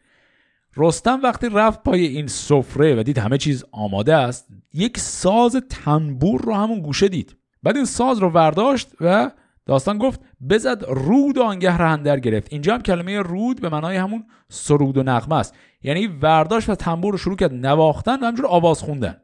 رستم 0.76 1.20
وقتی 1.22 1.48
رفت 1.48 1.82
پای 1.82 2.06
این 2.06 2.26
سفره 2.26 3.00
و 3.00 3.02
دید 3.02 3.18
همه 3.18 3.38
چیز 3.38 3.64
آماده 3.72 4.14
است 4.14 4.48
یک 4.72 4.98
ساز 4.98 5.56
تنبور 5.70 6.40
رو 6.40 6.54
همون 6.54 6.80
گوشه 6.80 7.08
دید. 7.08 7.36
بعد 7.62 7.76
این 7.76 7.84
ساز 7.84 8.18
رو 8.18 8.30
ورداشت 8.30 8.88
و 9.00 9.30
داستان 9.66 9.98
گفت 9.98 10.20
بزد 10.50 10.84
رود 10.88 11.38
آنگه 11.38 11.78
رهندر 11.78 12.20
گرفت. 12.20 12.52
اینجا 12.52 12.74
هم 12.74 12.82
کلمه 12.82 13.18
رود 13.18 13.60
به 13.60 13.68
معنای 13.68 13.96
همون 13.96 14.24
سرود 14.48 14.98
و 14.98 15.02
نغمه 15.02 15.36
است. 15.36 15.54
یعنی 15.82 16.06
ورداشت 16.06 16.68
و 16.68 16.74
تنبور 16.74 17.12
رو 17.12 17.18
شروع 17.18 17.36
کرد 17.36 17.54
نواختن 17.54 18.20
و 18.20 18.26
همجور 18.26 18.46
آواز 18.46 18.82
خوندن. 18.82 19.16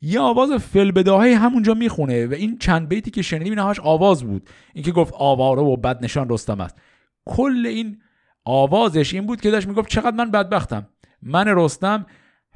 یه 0.00 0.20
آواز 0.20 0.50
فلبداهه 0.52 1.34
همونجا 1.34 1.74
می‌خونه 1.74 2.26
و 2.26 2.32
این 2.32 2.58
چند 2.58 2.88
بیتی 2.88 3.10
که 3.10 3.22
شنیدیم 3.22 3.52
اینهاش 3.52 3.80
آواز 3.80 4.24
بود. 4.24 4.48
اینکه 4.74 4.92
گفت 4.92 5.14
آواره 5.16 5.62
و 5.62 5.76
بد 5.76 6.04
نشان 6.04 6.28
رستم 6.28 6.60
است. 6.60 6.76
کل 7.26 7.66
این 7.66 7.98
آوازش 8.44 9.14
این 9.14 9.26
بود 9.26 9.40
که 9.40 9.50
داشت 9.50 9.68
می‌گفت 9.68 9.88
چقدر 9.88 10.16
من 10.16 10.30
بدبختم. 10.30 10.88
من 11.22 11.44
رستم 11.48 12.06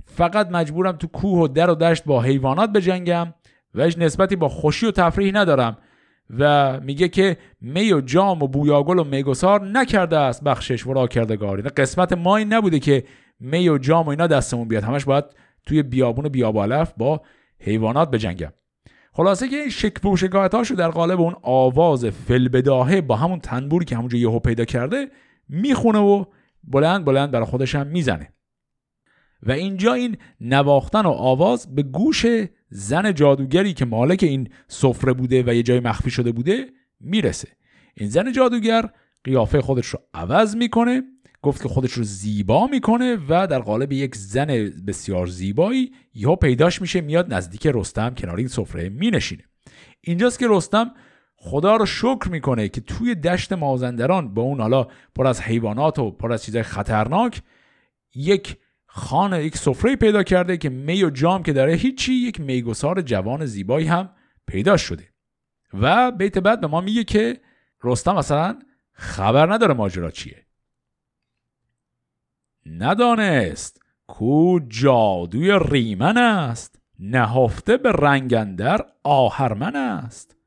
فقط 0.05 0.48
مجبورم 0.51 0.96
تو 0.96 1.07
کوه 1.07 1.38
و 1.38 1.48
در 1.48 1.70
و 1.70 1.74
دشت 1.74 2.05
با 2.05 2.22
حیوانات 2.22 2.70
بجنگم 2.70 3.35
و 3.74 3.85
هیچ 3.85 3.98
نسبتی 3.98 4.37
با 4.37 4.48
خوشی 4.48 4.87
و 4.87 4.90
تفریح 4.90 5.35
ندارم. 5.35 5.79
و 6.38 6.81
میگه 6.81 7.09
که 7.09 7.37
می 7.61 7.92
و 7.92 8.01
جام 8.01 8.42
و 8.42 8.48
بویاگل 8.48 8.98
و 8.98 9.05
میگسار 9.05 9.61
نکرده 9.66 10.18
است 10.18 10.44
بخشش 10.44 10.87
ورا 10.87 11.07
کردگار 11.07 11.59
یعنی 11.59 11.70
قسمت 11.70 12.12
ما 12.12 12.37
این 12.37 12.53
نبوده 12.53 12.79
که 12.79 13.05
می 13.40 13.68
و 13.68 13.79
جام 13.79 14.07
و 14.07 14.09
اینا 14.09 14.27
دستمون 14.27 14.68
بیاد. 14.68 14.85
همش 14.85 15.05
باید 15.05 15.24
توی 15.66 15.83
بیابون 15.83 16.27
و 16.27 16.29
بیابالف 16.29 16.92
با 16.96 17.20
حیوانات 17.61 18.11
بجنگم. 18.11 18.53
خلاصه 19.12 19.48
که 19.48 19.57
این 19.57 19.70
شک 19.70 19.92
هاشو 20.53 20.74
در 20.74 20.88
قالب 20.90 21.20
اون 21.20 21.37
آواز 21.42 22.05
فلبداهه 22.05 23.01
با 23.01 23.16
همون 23.16 23.40
تنبوری 23.40 23.85
که 23.85 23.96
همونجا 23.96 24.18
یهو 24.18 24.38
پیدا 24.38 24.64
کرده 24.64 25.09
می‌خونه 25.48 25.98
و 25.98 26.24
بلند 26.64 27.04
بلند 27.04 27.30
برای 27.30 27.46
خودش 27.46 27.74
هم 27.74 27.87
می‌زنه. 27.87 28.32
و 29.42 29.52
اینجا 29.52 29.92
این 29.92 30.16
نواختن 30.40 31.02
و 31.02 31.08
آواز 31.08 31.74
به 31.74 31.82
گوش 31.82 32.26
زن 32.70 33.14
جادوگری 33.14 33.72
که 33.72 33.84
مالک 33.84 34.22
این 34.22 34.48
سفره 34.68 35.12
بوده 35.12 35.42
و 35.46 35.54
یه 35.54 35.62
جای 35.62 35.80
مخفی 35.80 36.11
شده 36.11 36.32
بوده 36.32 36.66
می‌رسه. 37.00 37.48
این 37.94 38.08
زن 38.08 38.32
جادوگر 38.32 38.90
قیافه 39.24 39.61
خودش 39.61 39.87
رو 39.87 40.00
عوض 40.14 40.56
می‌کنه 40.56 41.02
گفت 41.42 41.62
که 41.62 41.68
خودش 41.68 41.92
رو 41.92 42.04
زیبا 42.04 42.66
می‌کنه 42.66 43.18
و 43.28 43.46
در 43.46 43.58
قالب 43.58 43.92
یک 43.92 44.16
زن 44.16 44.46
بسیار 44.87 45.26
زیبایی 45.26 45.92
یا 46.14 46.37
پیداش 46.37 46.80
میشه 46.80 47.00
میاد 47.00 47.34
نزدیک 47.34 47.66
رستم 47.66 48.14
کنار 48.14 48.37
این 48.37 48.48
سفره 48.48 48.88
مینشینه. 48.88 49.44
اینجاست 50.00 50.38
که 50.38 50.46
رستم 50.48 50.90
خدا 51.40 51.77
رو 51.77 51.87
شکر 51.87 52.29
می‌کنه 52.31 52.68
که 52.68 52.81
توی 52.81 53.14
دشت 53.14 53.53
مازندران 53.53 54.35
با 54.35 54.42
اون 54.42 54.61
حالا 54.61 54.87
پر 55.14 55.27
از 55.27 55.40
حیوانات 55.40 55.98
و 55.98 56.11
پر 56.11 56.33
از 56.33 56.44
چیزای 56.44 56.62
خطرناک 56.62 57.42
یک 58.14 58.57
خان 58.87 59.33
یک 59.33 59.57
سفره 59.57 59.96
پیدا 59.96 60.22
کرده 60.22 60.57
که 60.57 60.68
می 60.68 61.05
و 61.05 61.11
جام 61.11 61.42
که 61.42 61.53
داره 61.53 61.72
هیچی 61.72 62.12
یک 62.12 62.40
میگسار 62.40 63.03
جوان 63.03 63.46
زیبایی 63.46 63.87
هم 63.87 64.11
پیدا 64.46 64.77
شده. 64.77 65.09
و 65.72 66.11
بیت 66.11 66.38
بعد 66.38 66.61
به 66.61 66.66
ما 66.66 66.81
میگه 66.81 67.05
که 67.05 67.40
رستم 67.85 68.14
مثلا 68.14 68.59
خبر 68.92 69.53
نداره 69.53 69.74
ماجرا 69.74 70.11
چیه. 70.11 70.46
ندانست 72.66 73.81
کو 74.07 74.61
جادوی 74.68 75.59
ریمن 75.70 76.16
است 76.16 76.81
نهفته 76.98 77.77
به 77.77 77.92
رنگندر 77.92 78.87
آهرمن 79.03 79.77
است. 79.77 80.38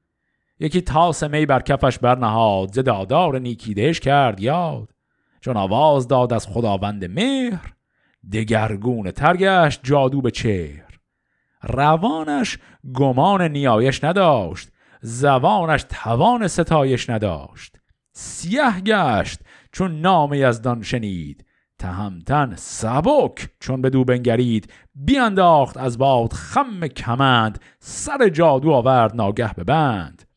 یکی 0.61 0.81
تاس 0.81 1.23
می 1.23 1.45
بر 1.45 1.59
کفش 1.59 1.99
برنهاد 1.99 2.73
ز 2.73 2.79
دادار 2.79 3.39
نیکیدهش 3.39 3.99
کرد 3.99 4.39
یاد. 4.39 4.89
چون 5.39 5.57
آواز 5.57 6.07
داد 6.07 6.33
از 6.33 6.47
خداوند 6.47 7.05
مهر 7.05 7.73
دگرگون 8.31 9.11
ترگشت 9.11 9.79
جادو 9.83 10.21
به 10.21 10.31
چهر. 10.31 10.99
روانش 11.63 12.57
گمان 12.93 13.41
نیایش 13.41 14.03
نداشت 14.03 14.69
زبانش 15.01 15.85
توان 15.89 16.47
ستایش 16.47 17.09
نداشت. 17.09 17.77
سیه 18.13 18.81
گشت 18.85 19.39
چون 19.71 20.01
نام 20.01 20.33
یزدان 20.33 20.81
شنید 20.81 21.45
تهمتن 21.79 22.55
سبک 22.55 23.49
چون 23.59 23.81
به 23.81 23.89
دو 23.89 24.03
بنگرید. 24.03 24.73
بیانداخت 24.95 25.77
از 25.77 25.97
باد 25.97 26.33
خم 26.33 26.87
کمند 26.87 27.59
سر 27.79 28.29
جادو 28.29 28.71
آورد 28.71 29.15
ناگه 29.15 29.53
به 29.53 29.63
بند. 29.63 30.30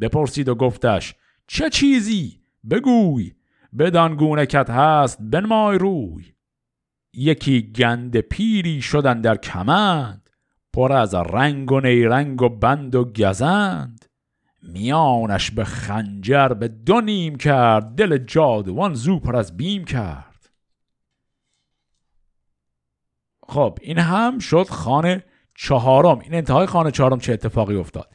بپرسید 0.00 0.48
و 0.48 0.54
گفتش 0.54 1.14
چه 1.46 1.70
چیزی؟ 1.70 2.40
بگوی 2.70 3.32
بدان 3.78 4.16
گونه 4.16 4.46
کت 4.46 4.70
هست 4.70 5.18
بنمای 5.20 5.78
روی. 5.78 6.34
یکی 7.12 7.72
گند 7.72 8.16
پیری 8.16 8.82
شدن 8.82 9.20
در 9.20 9.36
کمند 9.36 10.30
پر 10.72 10.92
از 10.92 11.14
رنگ 11.14 11.72
و 11.72 11.80
نیرنگ 11.80 12.42
و 12.42 12.48
بند 12.48 12.94
و 12.94 13.04
گزند. 13.04 14.04
میانش 14.62 15.50
به 15.50 15.64
خنجر 15.64 16.48
به 16.48 16.68
دو 16.68 17.00
نیم 17.00 17.36
کرد 17.36 17.94
دل 17.94 18.18
جادوان 18.18 18.94
زو 18.94 19.18
پر 19.18 19.36
از 19.36 19.56
بیم 19.56 19.84
کرد. 19.84 20.50
خب 23.48 23.78
این 23.82 23.98
هم 23.98 24.38
شد 24.38 24.68
خانه 24.68 25.24
چهارم. 25.54 26.18
این 26.18 26.34
انتهای 26.34 26.66
خانه 26.66 26.90
چهارم 26.90 27.18
چه 27.18 27.32
اتفاقی 27.32 27.76
افتاد؟ 27.76 28.10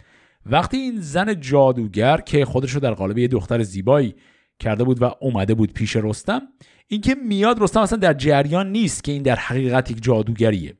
وقتی 0.51 0.77
این 0.77 1.01
زن 1.01 1.39
جادوگر 1.39 2.17
که 2.17 2.45
خودش 2.45 2.71
رو 2.71 2.79
در 2.79 2.93
قالب 2.93 3.17
یه 3.17 3.27
دختر 3.27 3.63
زیبایی 3.63 4.15
کرده 4.59 4.83
بود 4.83 5.01
و 5.01 5.11
اومده 5.19 5.53
بود 5.53 5.73
پیش 5.73 5.95
رستم 5.95 6.41
اینکه 6.87 7.15
میاد 7.15 7.61
رستم 7.61 7.79
اصلا 7.79 7.97
در 7.97 8.13
جریان 8.13 8.71
نیست 8.71 9.03
که 9.03 9.11
این 9.11 9.23
در 9.23 9.35
حقیقت 9.35 9.91
یک 9.91 10.03
جادوگریه. 10.03 10.73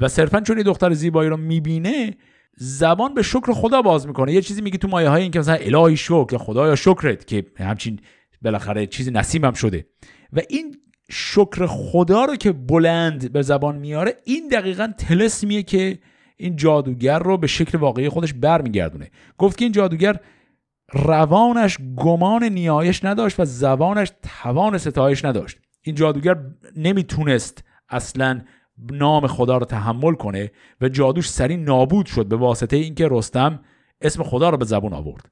و 0.00 0.08
صرفا 0.08 0.40
چون 0.40 0.58
یه 0.58 0.62
دختر 0.62 0.92
زیبایی 0.92 1.30
رو 1.30 1.36
می‌بینه 1.36 2.14
زبان 2.56 3.14
به 3.14 3.22
شکر 3.22 3.52
خدا 3.52 3.82
باز 3.82 4.06
می‌کنه. 4.06 4.32
یه 4.32 4.42
چیزی 4.42 4.62
میگه 4.62 4.78
تو 4.78 4.88
مایه 4.88 5.08
های 5.08 5.22
این 5.22 5.30
که 5.30 5.38
مثلا 5.38 5.54
الهی 5.54 5.96
شکر 5.96 6.36
خدایا 6.38 6.76
شکرت 6.76 7.26
که 7.26 7.46
همچین 7.58 8.00
بالاخره 8.42 8.86
چیزی 8.86 9.10
نصیبم 9.10 9.52
شده. 9.52 9.86
و 10.32 10.40
این 10.48 10.76
شکر 11.10 11.66
خدا 11.66 12.24
رو 12.24 12.36
که 12.36 12.52
بلند 12.52 13.32
به 13.32 13.42
زبان 13.42 13.76
میاره 13.78 14.14
این 14.24 14.48
دقیقا 14.48 14.92
تلسمیه 14.98 15.62
که 15.62 15.98
این 16.40 16.56
جادوگر 16.56 17.18
رو 17.18 17.36
به 17.36 17.46
شکل 17.46 17.78
واقعی 17.78 18.08
خودش 18.08 18.32
برمیگردونه. 18.32 19.10
گفت 19.38 19.58
که 19.58 19.64
این 19.64 19.72
جادوگر 19.72 20.20
روانش 20.92 21.78
گمان 21.96 22.44
نیایش 22.44 23.04
نداشت 23.04 23.40
و 23.40 23.44
زبانش 23.44 24.12
توان 24.22 24.78
ستایش 24.78 25.24
نداشت. 25.24 25.58
این 25.82 25.94
جادوگر 25.94 26.38
نمی‌تونست 26.76 27.64
اصلا 27.88 28.40
نام 28.92 29.26
خدا 29.26 29.58
رو 29.58 29.66
تحمل 29.66 30.14
کنه 30.14 30.50
و 30.80 30.88
جادوش 30.88 31.30
سری 31.30 31.56
نابود 31.56 32.06
شد 32.06 32.26
به 32.26 32.36
واسطه 32.36 32.76
اینکه 32.76 33.08
رستم 33.10 33.60
اسم 34.00 34.22
خدا 34.22 34.50
رو 34.50 34.56
به 34.56 34.64
زبون 34.64 34.92
آورد. 34.92 35.30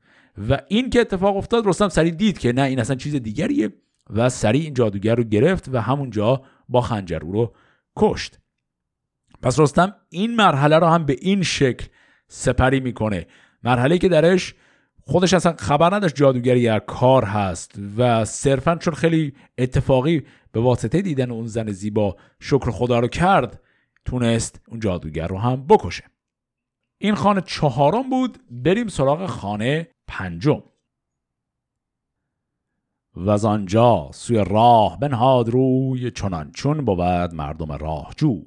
و 0.48 0.58
این 0.68 0.90
که 0.90 1.00
اتفاق 1.00 1.36
افتاد 1.36 1.66
رستم 1.66 1.88
سری 1.88 2.10
دید 2.10 2.38
که 2.38 2.52
نه 2.52 2.62
این 2.62 2.80
اصلا 2.80 2.96
چیز 2.96 3.14
دیگریه 3.14 3.72
و 4.10 4.28
سری 4.28 4.60
این 4.60 4.74
جادوگر 4.74 5.14
رو 5.14 5.24
گرفت 5.24 5.68
و 5.72 5.80
همونجا 5.80 6.42
با 6.68 6.80
خنجر 6.80 7.18
رو 7.18 7.52
کشت. 7.96 8.38
پس 9.42 9.60
رستم 9.60 9.94
این 10.08 10.36
مرحله 10.36 10.78
رو 10.78 10.86
هم 10.86 11.04
به 11.04 11.16
این 11.20 11.42
شکل 11.42 11.86
سپری 12.28 12.80
می‌کنه. 12.80 13.26
مرحله 13.62 13.98
که 13.98 14.08
درش 14.08 14.54
خودش 15.00 15.34
اصلا 15.34 15.54
خبر 15.58 15.94
نداشت 15.94 16.14
جادوگری 16.14 16.60
یا 16.60 16.78
کار 16.78 17.24
هست 17.24 17.74
و 17.96 18.24
صرفا 18.24 18.76
چون 18.76 18.94
خیلی 18.94 19.34
اتفاقی 19.58 20.22
به 20.52 20.60
واسطه 20.60 21.02
دیدن 21.02 21.30
اون 21.30 21.46
زن 21.46 21.72
زیبا 21.72 22.16
شکر 22.40 22.70
خدا 22.70 22.98
رو 22.98 23.08
کرد 23.08 23.60
تونست 24.04 24.60
اون 24.68 24.80
جادوگر 24.80 25.26
رو 25.26 25.38
هم 25.38 25.66
بکشه. 25.66 26.04
این 26.98 27.14
خانه 27.14 27.40
چهارم 27.40 28.10
بود 28.10 28.38
بریم 28.50 28.88
سراغ 28.88 29.26
خانه 29.26 29.88
پنجم. 30.06 30.62
و 33.16 33.30
آنجا 33.46 34.10
سوی 34.12 34.44
راه 34.50 34.98
بنهاد 35.00 35.48
روی 35.48 36.10
چنان 36.10 36.52
چون 36.52 36.84
بود 36.84 37.34
مردم 37.34 37.72
راه 37.72 38.12
جوی 38.16 38.46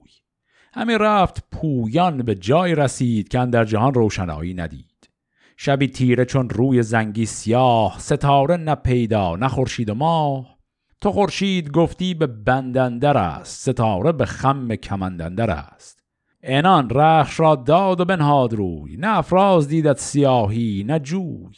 همی 0.73 0.97
رفت 0.97 1.43
پویان 1.51 2.17
به 2.17 2.35
جای 2.35 2.75
رسید 2.75 3.27
که 3.27 3.45
در 3.45 3.65
جهان 3.65 3.93
روشنایی 3.93 4.53
ندید. 4.53 5.09
شبی 5.57 5.87
تیره 5.87 6.25
چون 6.25 6.49
روی 6.49 6.83
زنگی 6.83 7.25
سیاه 7.25 7.95
ستاره 7.99 8.57
نه 8.57 8.75
پیدا 8.75 9.35
نه 9.35 9.47
خورشید 9.47 9.89
و 9.89 9.93
ماه. 9.93 10.57
تو 11.01 11.11
خورشید 11.11 11.71
گفتی 11.71 12.13
به 12.13 12.27
بندندر 12.27 13.17
است 13.17 13.69
ستاره 13.69 14.11
به 14.11 14.25
خم 14.25 14.75
کمندندر 14.75 15.51
است. 15.51 16.03
انان 16.43 16.89
رخش 16.89 17.39
را 17.39 17.55
داد 17.55 17.99
و 17.99 18.05
بنهاد 18.05 18.53
روی 18.53 18.97
نه 18.97 19.17
افراز 19.17 19.67
دیدت 19.67 19.99
سیاهی 19.99 20.83
نه 20.87 20.99
جوی. 20.99 21.55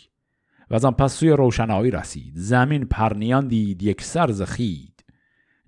و 0.70 0.76
از 0.76 0.86
آن 0.86 0.94
پس 0.94 1.14
سوی 1.14 1.30
روشنایی 1.30 1.92
رسید 1.92 2.34
زمین 2.36 2.86
پرنیان 2.86 3.48
دید 3.48 3.84
یک 3.84 4.02
سرز 4.02 4.42
خید. 4.42 5.04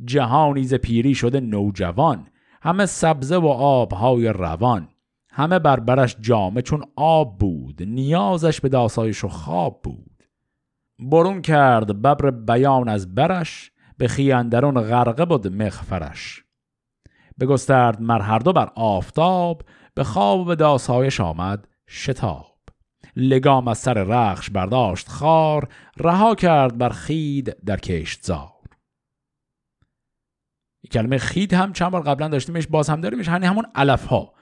جهانی 0.06 0.64
ز 0.64 0.74
پیری 0.74 1.16
شده 1.16 1.40
نوجوان 1.40 2.28
همه 2.64 2.86
سبزه 2.86 3.38
و 3.38 3.48
آبهای 3.48 4.28
روان 4.28 4.90
همه 5.30 5.60
بربرش 5.60 6.16
جامه 6.20 6.62
چون 6.62 6.84
آب 6.96 7.38
بود 7.38 7.84
نیازش 7.84 8.62
به 8.62 8.70
داسایش 8.70 9.24
و 9.24 9.28
خواب 9.28 9.82
بود. 9.84 10.24
برون 11.00 11.42
کرد 11.42 12.02
ببر 12.02 12.32
بیان 12.32 12.90
از 12.90 13.16
برش 13.16 13.72
به 13.98 14.08
خیاندرون 14.08 14.82
غرقه 14.82 15.26
بود 15.26 15.48
مخفرش 15.48 16.44
بگسترد 17.40 18.02
مر 18.02 18.22
هر 18.22 18.40
دو 18.40 18.54
بر 18.54 18.70
آفتاب 18.76 19.62
به 19.94 20.04
خواب 20.04 20.48
به 20.48 20.56
داسایش 20.56 21.22
آمد 21.22 21.68
شتاب. 21.90 22.56
لگام 23.16 23.68
از 23.68 23.78
سر 23.78 23.94
رخش 23.94 24.50
برداشت 24.50 25.10
خار 25.10 25.68
رها 25.98 26.36
کرد 26.36 26.78
بر 26.78 26.90
خید 26.90 27.56
در 27.66 27.78
کشت 27.78 28.24
زار. 28.24 28.53
کلمه 30.94 31.18
خید 31.18 31.54
هم 31.54 31.74
چند 31.74 31.92
بار 31.92 32.02
قبلا 32.02 32.28
داشتیمش 32.28 32.68
باز 32.68 32.90
هم 32.90 33.02
داریمش. 33.02 33.28
همین 33.28 33.50
همون 33.50 33.66
علف 33.76 34.06
ها 34.06 34.34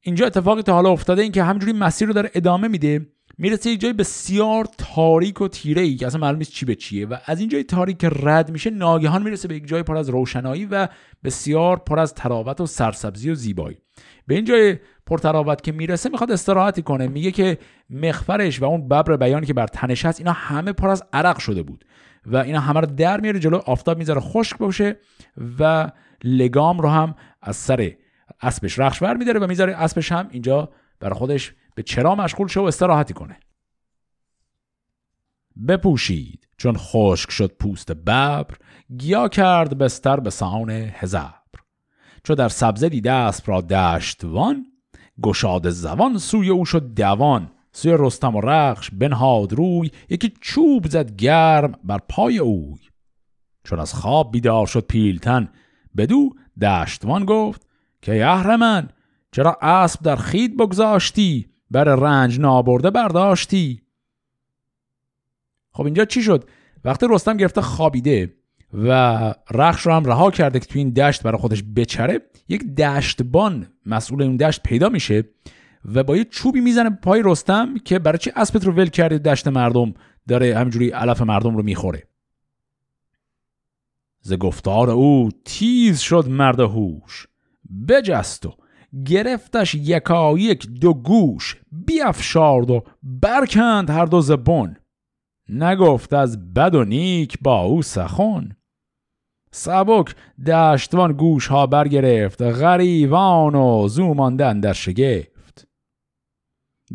اینجا 0.00 0.26
اتفاقی 0.26 0.62
تا 0.62 0.74
حالا 0.74 0.90
افتاده 0.90 1.22
این 1.22 1.32
که 1.32 1.42
همجوری 1.42 1.72
مسیر 1.72 2.08
رو 2.08 2.14
داره 2.14 2.30
ادامه 2.34 2.68
میده 2.68 3.06
می‌رسه 3.38 3.70
یه 3.70 3.76
جای 3.76 3.92
بسیار 3.92 4.68
تاریک 4.78 5.40
و 5.40 5.48
تیره 5.48 5.82
ای 5.82 5.96
که 5.96 6.06
اصلا 6.06 6.20
معلوم 6.20 6.38
نیست 6.38 6.52
چی 6.52 6.66
به 6.66 6.74
چیه 6.74 7.06
و 7.06 7.16
از 7.26 7.40
این 7.40 7.48
جای 7.48 7.64
تاریک 7.64 8.04
رد 8.22 8.50
میشه 8.50 8.70
ناگهان 8.70 9.22
می‌رسه 9.22 9.48
به 9.48 9.56
یک 9.56 9.66
جای 9.66 9.82
پر 9.82 9.96
از 9.96 10.08
روشنایی 10.08 10.66
و 10.66 10.88
بسیار 11.24 11.76
پر 11.76 11.98
از 11.98 12.14
تراوت 12.14 12.60
و 12.60 12.66
سرسبزی 12.66 13.30
و 13.30 13.34
زیبایی. 13.34 13.78
به 14.26 14.34
این 14.34 14.44
جای 14.44 14.78
پرتراوت 15.06 15.62
که 15.62 15.72
می‌رسه 15.72 16.08
می‌خواد 16.08 16.32
استراحتی 16.32 16.82
کنه. 16.82 17.08
میگه 17.08 17.30
که 17.30 17.58
مخفرش 17.90 18.62
و 18.62 18.64
اون 18.64 18.88
ببر 18.88 19.16
بیانی 19.16 19.46
که 19.46 19.54
بر 19.54 19.66
تنش 19.66 20.04
هست 20.04 20.20
اینا 20.20 20.32
همه 20.32 20.72
پر 20.72 20.88
از 20.88 21.04
عرق 21.12 21.38
شده 21.38 21.62
بود 21.62 21.84
و 22.26 22.36
اینا 22.36 22.60
همه 22.60 22.80
رو 22.80 22.86
در 22.86 23.20
میاره 23.20 23.38
جلو 23.38 23.56
آفتاب 23.56 23.98
می‌ذاره 23.98 24.20
خشک 24.20 24.58
باشه. 24.58 24.96
و 25.58 25.90
لگام 26.24 26.78
رو 26.78 26.88
هم 26.88 27.14
از 27.42 27.56
سر 27.56 27.92
اسبش 28.42 28.78
رخش 28.78 29.02
بر 29.02 29.16
میداره 29.16 29.40
و 29.40 29.46
می‌ذاره 29.46 29.74
اسبش 29.74 30.12
هم 30.12 30.28
اینجا 30.30 30.72
برای 31.00 31.14
خودش 31.14 31.54
به 31.74 31.82
چرا 31.82 32.14
مشغول 32.14 32.48
شه 32.48 32.60
و 32.60 32.64
استراحتی 32.64 33.14
کنه. 33.14 33.40
بپوشید. 35.68 36.46
چون 36.58 36.74
خشک 36.76 37.30
شد 37.30 37.52
پوست 37.60 37.92
ببر 37.92 38.56
گیا 38.98 39.28
کرد 39.28 39.78
بستر 39.78 40.20
به 40.20 40.30
سان 40.30 40.70
هزبر 40.70 41.60
چو 42.24 42.34
در 42.34 42.48
سبزه 42.48 42.88
دیده 42.88 43.12
اسب 43.12 43.50
را 43.50 43.60
دشتوان 43.60 44.66
گشاد 45.22 45.70
زوان 45.70 46.18
سوی 46.18 46.48
او 46.48 46.64
شد 46.64 46.94
دوان. 46.94 47.50
سوی 47.72 47.96
رستم 47.98 48.36
و 48.36 48.40
رخش 48.40 48.90
بنهاد 48.90 49.52
روی 49.52 49.90
یکی 50.08 50.32
چوب 50.40 50.86
زد 50.86 51.16
گرم 51.16 51.72
بر 51.84 51.98
پای 52.08 52.38
اوی. 52.38 52.80
چون 53.66 53.80
از 53.80 53.94
خواب 53.94 54.32
بیدار 54.32 54.66
شد 54.66 54.86
پیلتن. 54.86 55.48
بدو 55.96 56.30
دشتوان 56.62 57.24
گفت 57.24 57.66
که 58.02 58.26
اهرمن 58.26 58.88
چرا 59.32 59.58
اسب 59.62 60.02
در 60.02 60.16
خید 60.16 60.56
بگذاشتی؟ 60.56 61.46
بر 61.70 61.84
رنج 61.84 62.40
نابرده 62.40 62.90
برداشتی. 62.90 63.82
خب 65.72 65.84
اینجا 65.84 66.04
چی 66.04 66.22
شد؟ 66.22 66.48
وقتی 66.84 67.06
رستم 67.10 67.36
گرفته 67.36 67.60
خوابیده 67.60 68.34
و 68.72 69.34
رخش 69.50 69.86
رو 69.86 69.92
هم 69.92 70.04
رها 70.04 70.30
کرده 70.30 70.60
که 70.60 70.66
تو 70.66 70.78
این 70.78 70.90
دشت 70.90 71.22
برای 71.22 71.38
خودش 71.38 71.64
بچره 71.76 72.20
یک 72.48 72.74
دشتبان 72.74 73.66
مسئول 73.86 74.22
اون 74.22 74.36
دشت 74.36 74.62
پیدا 74.62 74.88
میشه 74.88 75.24
و 75.94 76.02
با 76.02 76.16
یه 76.16 76.24
چوبی 76.24 76.60
می‌زنه 76.60 76.90
پای 76.90 77.22
رستم 77.24 77.78
که 77.78 77.98
برای 77.98 78.18
چی 78.18 78.30
اسبت 78.36 78.64
رو 78.64 78.72
ول 78.72 78.86
کردی 78.86 79.18
دشت 79.18 79.48
مردم 79.48 79.94
داره 80.28 80.58
همجوری 80.58 80.90
علف 80.90 81.22
مردم 81.22 81.56
رو 81.56 81.62
می‌خوره. 81.62 82.02
ز 84.26 84.32
گفتار 84.32 84.90
او 84.90 85.28
تیز 85.44 86.00
شد 86.00 86.28
مرد 86.28 86.60
هوش. 86.60 87.26
بجست 87.88 88.46
و 88.46 88.52
گرفتش 89.06 89.74
یکایک 89.74 90.66
دو 90.66 90.94
گوش 90.94 91.56
بیافشارد 91.72 92.70
و 92.70 92.84
برکند 93.02 93.90
هر 93.90 94.04
دو 94.04 94.20
زبون 94.20 94.76
نگفت 95.48 96.12
از 96.12 96.54
بد 96.54 96.74
و 96.74 96.84
نیک 96.84 97.38
با 97.42 97.60
او 97.60 97.82
سخون 97.82 98.56
سبک 99.52 100.14
دشتوان 100.46 101.12
گوش 101.12 101.46
ها 101.46 101.66
برگرفت 101.66 102.42
غریوان 102.42 103.54
و 103.54 103.88
زوماندن 103.88 104.60
در 104.60 104.72
شگفت. 104.72 105.68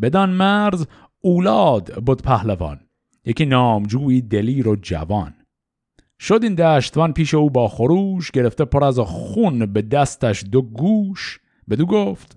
بدان 0.02 0.30
مرز 0.30 0.86
اولاد 1.20 2.04
بود 2.04 2.22
پهلوان 2.22 2.80
یکی 3.24 3.46
نامجویی 3.46 4.22
دلیر 4.22 4.68
و 4.68 4.76
جوان. 4.76 5.41
شد 6.22 6.40
این 6.42 6.54
دشتوان 6.54 7.12
پیش 7.12 7.34
او 7.34 7.50
با 7.50 7.68
خروش 7.68 8.30
گرفته 8.30 8.64
پر 8.64 8.84
از 8.84 8.98
خون 8.98 9.66
به 9.66 9.82
دستش 9.82 10.44
دو 10.52 10.62
گوش. 10.62 11.40
بدو 11.70 11.86
گفت 11.86 12.36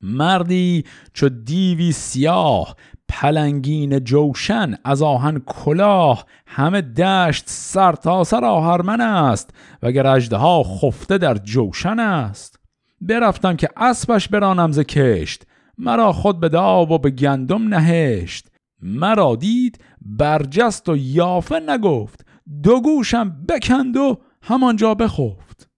مردی 0.00 0.84
چو 1.12 1.28
دیوی 1.28 1.92
سیاه 1.92 2.76
پلنگین 3.08 3.98
جوشن 4.04 4.74
از 4.84 5.02
آهن 5.02 5.38
کلاه. 5.38 6.24
همه 6.46 6.80
دشت 6.80 7.44
سر 7.46 7.92
تا 7.92 8.24
سر 8.24 8.44
آهرمن 8.44 9.00
است 9.00 9.50
وگر 9.82 10.20
ها 10.32 10.62
خفته 10.62 11.18
در 11.18 11.34
جوشن 11.34 11.98
است. 11.98 12.60
برفتم 13.00 13.56
که 13.56 13.68
اسبش 13.76 14.28
برانم 14.28 14.72
ز 14.72 14.80
کشت 14.80 15.46
مرا 15.78 16.12
خود 16.12 16.40
به 16.40 16.48
داو 16.48 16.92
و 16.92 16.98
به 16.98 17.10
گندم 17.10 17.68
نهشت. 17.68 18.48
مرا 18.82 19.36
دید 19.36 19.84
برجست 20.00 20.88
و 20.88 20.96
یافه 20.96 21.60
نگفت 21.60 22.27
دو 22.62 22.80
گوشم 22.80 23.44
بکند 23.48 23.96
و 23.96 24.18
همانجا 24.42 24.94
بخفت. 24.94 25.70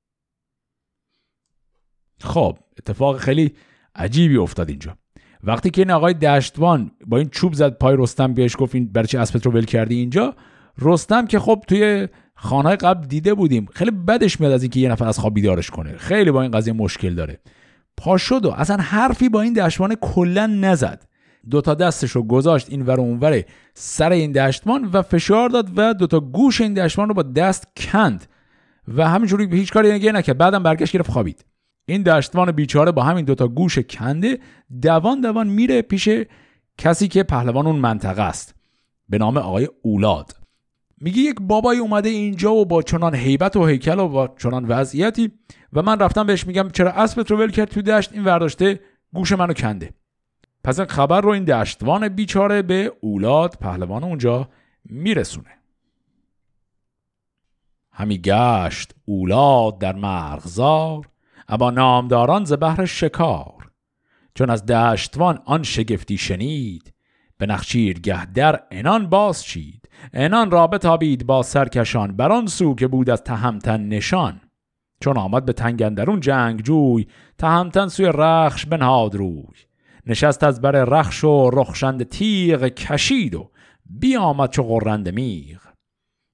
خب 2.20 2.58
اتفاق 2.78 3.18
خیلی 3.18 3.54
عجیبی 3.94 4.36
افتاد 4.36 4.68
اینجا. 4.68 4.96
وقتی 5.44 5.70
که 5.70 5.80
این 5.80 5.90
آقای 5.90 6.14
دشتوان 6.14 6.90
با 7.06 7.18
این 7.18 7.28
چوب 7.28 7.52
زد 7.52 7.78
پای 7.78 7.96
رستم 7.98 8.34
بیاش 8.34 8.56
گفت 8.58 8.74
این 8.74 8.92
برای 8.92 9.06
چی 9.06 9.16
اسبت 9.16 9.46
رو 9.46 9.52
ول 9.52 9.64
کردی 9.64 9.94
اینجا؟ 9.94 10.36
رستم 10.78 11.26
که 11.26 11.38
خب 11.38 11.64
توی 11.68 12.08
خانه 12.34 12.76
قبل 12.76 13.06
دیده 13.06 13.34
بودیم 13.34 13.66
خیلی 13.72 13.90
بدش 13.90 14.40
میاد 14.40 14.52
از 14.52 14.62
اینکه 14.62 14.80
یه 14.80 14.88
نفر 14.88 15.08
از 15.08 15.18
خواب 15.18 15.34
بیدارش 15.34 15.70
کنه. 15.70 15.96
خیلی 15.96 16.30
با 16.30 16.42
این 16.42 16.50
قضیه 16.50 16.72
مشکل 16.72 17.14
داره. 17.14 17.40
پا 17.96 18.16
شد 18.16 18.44
و 18.44 18.50
اصلا 18.50 18.76
حرفی 18.76 19.28
با 19.28 19.40
این 19.40 19.52
دشتوان 19.52 19.94
کلا 19.94 20.46
نزد. 20.46 21.09
دوتا 21.50 21.74
دستش 21.74 22.10
رو 22.10 22.22
گذاشت 22.22 22.70
این 22.70 22.82
ور 22.82 23.00
اونور 23.00 23.42
سر 23.74 24.12
این 24.12 24.32
دشتوان 24.32 24.84
و 24.84 25.02
فشار 25.02 25.48
داد 25.48 25.78
و 25.78 25.94
دوتا 25.94 26.20
گوش 26.20 26.60
این 26.60 26.74
دشتوان 26.74 27.08
رو 27.08 27.14
با 27.14 27.22
دست 27.22 27.68
کند 27.76 28.26
و 28.88 29.08
همینجوری 29.08 29.56
هیچ 29.56 29.72
کاری 29.72 29.92
نگه 29.92 30.12
نکرد. 30.12 30.38
بعدم 30.38 30.62
برگشت 30.62 30.92
گرفت 30.92 31.10
خوابید. 31.10 31.44
این 31.86 32.02
دشتوان 32.02 32.52
بیچاره 32.52 32.92
با 32.92 33.02
همین 33.02 33.24
دوتا 33.24 33.48
گوش 33.48 33.78
کنده 33.78 34.38
دوان 34.82 35.20
دوان 35.20 35.46
میره 35.46 35.82
پیش 35.82 36.08
کسی 36.78 37.08
که 37.08 37.22
پهلوان 37.22 37.66
اون 37.66 37.76
منطقه 37.76 38.22
است. 38.22 38.54
به 39.08 39.18
نام 39.18 39.36
آقای 39.36 39.68
اولاد. 39.82 40.36
میگه 41.00 41.18
یک 41.18 41.36
بابای 41.40 41.78
اومده 41.78 42.08
اینجا 42.08 42.54
و 42.54 42.66
با 42.66 42.82
چنان 42.82 43.14
حیبت 43.14 43.56
و 43.56 43.66
هیکل 43.66 43.98
و 43.98 44.08
با 44.08 44.34
چنان 44.38 44.64
وضعیتی 44.64 45.32
و 45.72 45.82
من 45.82 45.98
رفتم 45.98 46.26
بهش 46.26 46.46
میگم 46.46 46.68
چرا 46.72 46.90
اسبت 46.90 47.30
رو 47.30 47.36
ول 47.36 47.50
کرد 47.50 47.68
تو 47.68 47.82
دشت؟ 47.82 48.12
این 48.12 48.24
ورداشته 48.24 48.80
گوش 49.12 49.32
منو 49.32 49.52
کنده. 49.52 49.90
پس 50.64 50.78
این 50.78 50.88
خبر 50.88 51.20
رو 51.20 51.28
این 51.28 51.44
دشتوان 51.44 52.08
بیچاره 52.08 52.62
به 52.62 52.92
اولاد 53.00 53.56
پهلوان 53.60 54.04
اونجا 54.04 54.48
میرسونه. 54.84 55.50
همی 57.92 58.18
گشت 58.18 58.94
اولاد 59.04 59.78
در 59.78 59.92
مرغزار 59.92 61.08
اما 61.48 61.70
نامداران 61.70 62.44
ز 62.44 62.52
بهر 62.52 62.84
شکار. 62.84 63.70
چون 64.34 64.50
از 64.50 64.66
دشتوان 64.66 65.42
آن 65.44 65.62
شگفتی 65.62 66.18
شنید 66.18 66.92
به 67.38 67.46
نخچیر 67.46 68.00
گه 68.00 68.26
در 68.26 68.60
انان 68.70 69.08
باز 69.08 69.44
چید 69.44 69.88
انان 70.12 70.50
را 70.50 70.66
بتابید 70.66 71.26
با 71.26 71.42
سرکشان 71.42 72.16
بران 72.16 72.46
سو 72.46 72.74
که 72.74 72.86
بود 72.86 73.10
از 73.10 73.22
تهمتن 73.24 73.88
نشان. 73.88 74.40
چون 75.00 75.16
آمد 75.16 75.44
به 75.44 75.52
تنگندرون 75.52 76.20
جنگ 76.20 76.62
جوی 76.62 77.06
تهمتن 77.38 77.88
سوی 77.88 78.06
رخش 78.14 78.66
بنهاد 78.66 79.14
روی. 79.14 79.69
نشست 80.10 80.44
از 80.44 80.60
بر 80.60 80.70
رخش 80.70 81.24
و 81.24 81.50
رخشند 81.52 82.02
تیغ 82.02 82.64
کشید 82.64 83.34
و 83.34 83.50
بیامد 83.86 84.50
چو 84.50 84.62
غرند 84.62 85.08
میغ. 85.08 85.60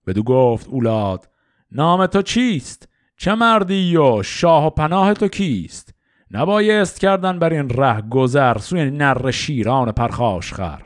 بدو 0.07 0.23
گفت 0.23 0.69
اولاد 0.69 1.29
نام 1.73 2.07
تو 2.07 2.23
چیست؟ 2.23 2.89
چه 3.17 3.35
مردی 3.35 3.97
و 3.97 4.23
شاه 4.23 4.67
و 4.67 4.71
پناه 4.71 5.15
تو 5.15 5.29
کیست؟ 5.29 5.95
نبایست 6.31 7.01
کردن 7.01 7.39
بر 7.39 7.53
این 7.53 7.69
ره 7.69 8.01
گذر 8.01 8.59
سوی 8.59 8.91
نر 8.91 9.31
شیران 9.31 9.93
پرخاش 9.93 10.53
خر. 10.53 10.83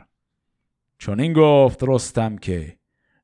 چون 0.97 1.19
این 1.19 1.33
گفت 1.33 1.83
رستم 1.83 2.37
که 2.37 2.77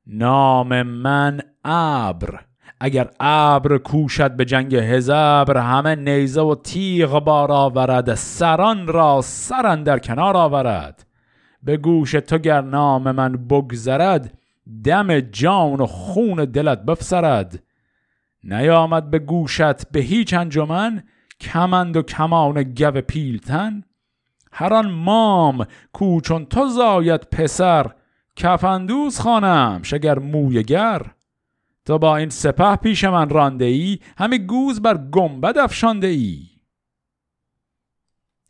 نام 0.06 0.82
من 0.82 1.40
ابر. 1.64 2.47
اگر 2.80 3.10
ابر 3.20 3.78
کوشد 3.78 4.36
به 4.36 4.44
جنگ 4.44 4.74
هزبر 4.74 5.58
همه 5.58 5.94
نیزه 5.94 6.40
و 6.40 6.54
تیغ 6.54 7.18
بار 7.24 7.52
آورد 7.52 8.14
سران 8.14 8.86
را 8.86 9.20
سران 9.22 9.82
در 9.82 9.98
کنار 9.98 10.36
آورد. 10.36 11.06
به 11.62 11.76
گوش 11.76 12.12
تو 12.12 12.38
گر 12.38 12.60
نام 12.60 13.10
من 13.10 13.32
بگذرد 13.32 14.38
دم 14.84 15.20
جان 15.20 15.80
و 15.80 15.86
خون 15.86 16.44
دلت 16.44 16.82
بفسرد. 16.82 17.62
نیامد 18.44 19.10
به 19.10 19.18
گوشت 19.18 19.90
به 19.90 20.00
هیچ 20.00 20.34
انجمن 20.34 21.02
کمند 21.40 21.96
و 21.96 22.02
کمان 22.02 22.62
گو 22.62 22.90
پیلتن. 22.90 23.82
هر 24.52 24.74
آن 24.74 24.90
مام 24.90 25.66
کو 25.92 26.20
چون 26.20 26.44
تو 26.44 26.68
زاید 26.68 27.20
پسر 27.20 27.86
کفندوز 28.36 29.20
خانم 29.20 29.80
شگر 29.82 30.18
مویگر 30.18 31.02
تو 31.88 31.98
با 31.98 32.16
این 32.16 32.28
سپه 32.28 32.76
پیش 32.76 33.04
من 33.04 33.28
رانده 33.28 33.64
ای 33.64 33.98
همه 34.18 34.38
گوز 34.38 34.82
بر 34.82 34.96
گنبد 34.96 35.58
افشانده 35.58 36.06
ای 36.06 36.46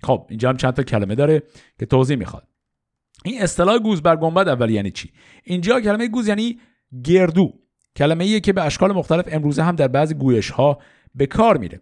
خب 0.03 0.27
اینجا 0.29 0.49
هم 0.49 0.57
چند 0.57 0.75
تا 0.75 0.83
کلمه 0.83 1.15
داره 1.15 1.43
که 1.79 1.87
توضیح 1.87 2.17
می‌خواد. 2.17 2.49
این 3.25 3.43
اصطلاح 3.43 3.79
گوز 3.79 4.03
بر 4.03 4.17
گنبد 4.17 4.49
اول 4.49 4.71
یعنی 4.71 4.91
چی؟ 4.91 5.13
اینجا 5.45 5.81
کلمه 5.81 6.09
گوز 6.09 6.29
یعنی 6.29 6.61
گردو. 7.05 7.53
کلمه 7.97 8.25
ایه 8.25 8.41
که 8.41 8.53
به 8.53 8.63
اشکال 8.63 8.93
مختلف 8.93 9.29
امروزه 9.31 9.63
هم 9.63 9.77
در 9.77 9.89
بعضی 9.89 10.15
گویش 10.15 10.51
ها 10.51 10.79
به 11.15 11.27
کار 11.27 11.57
میره. 11.57 11.81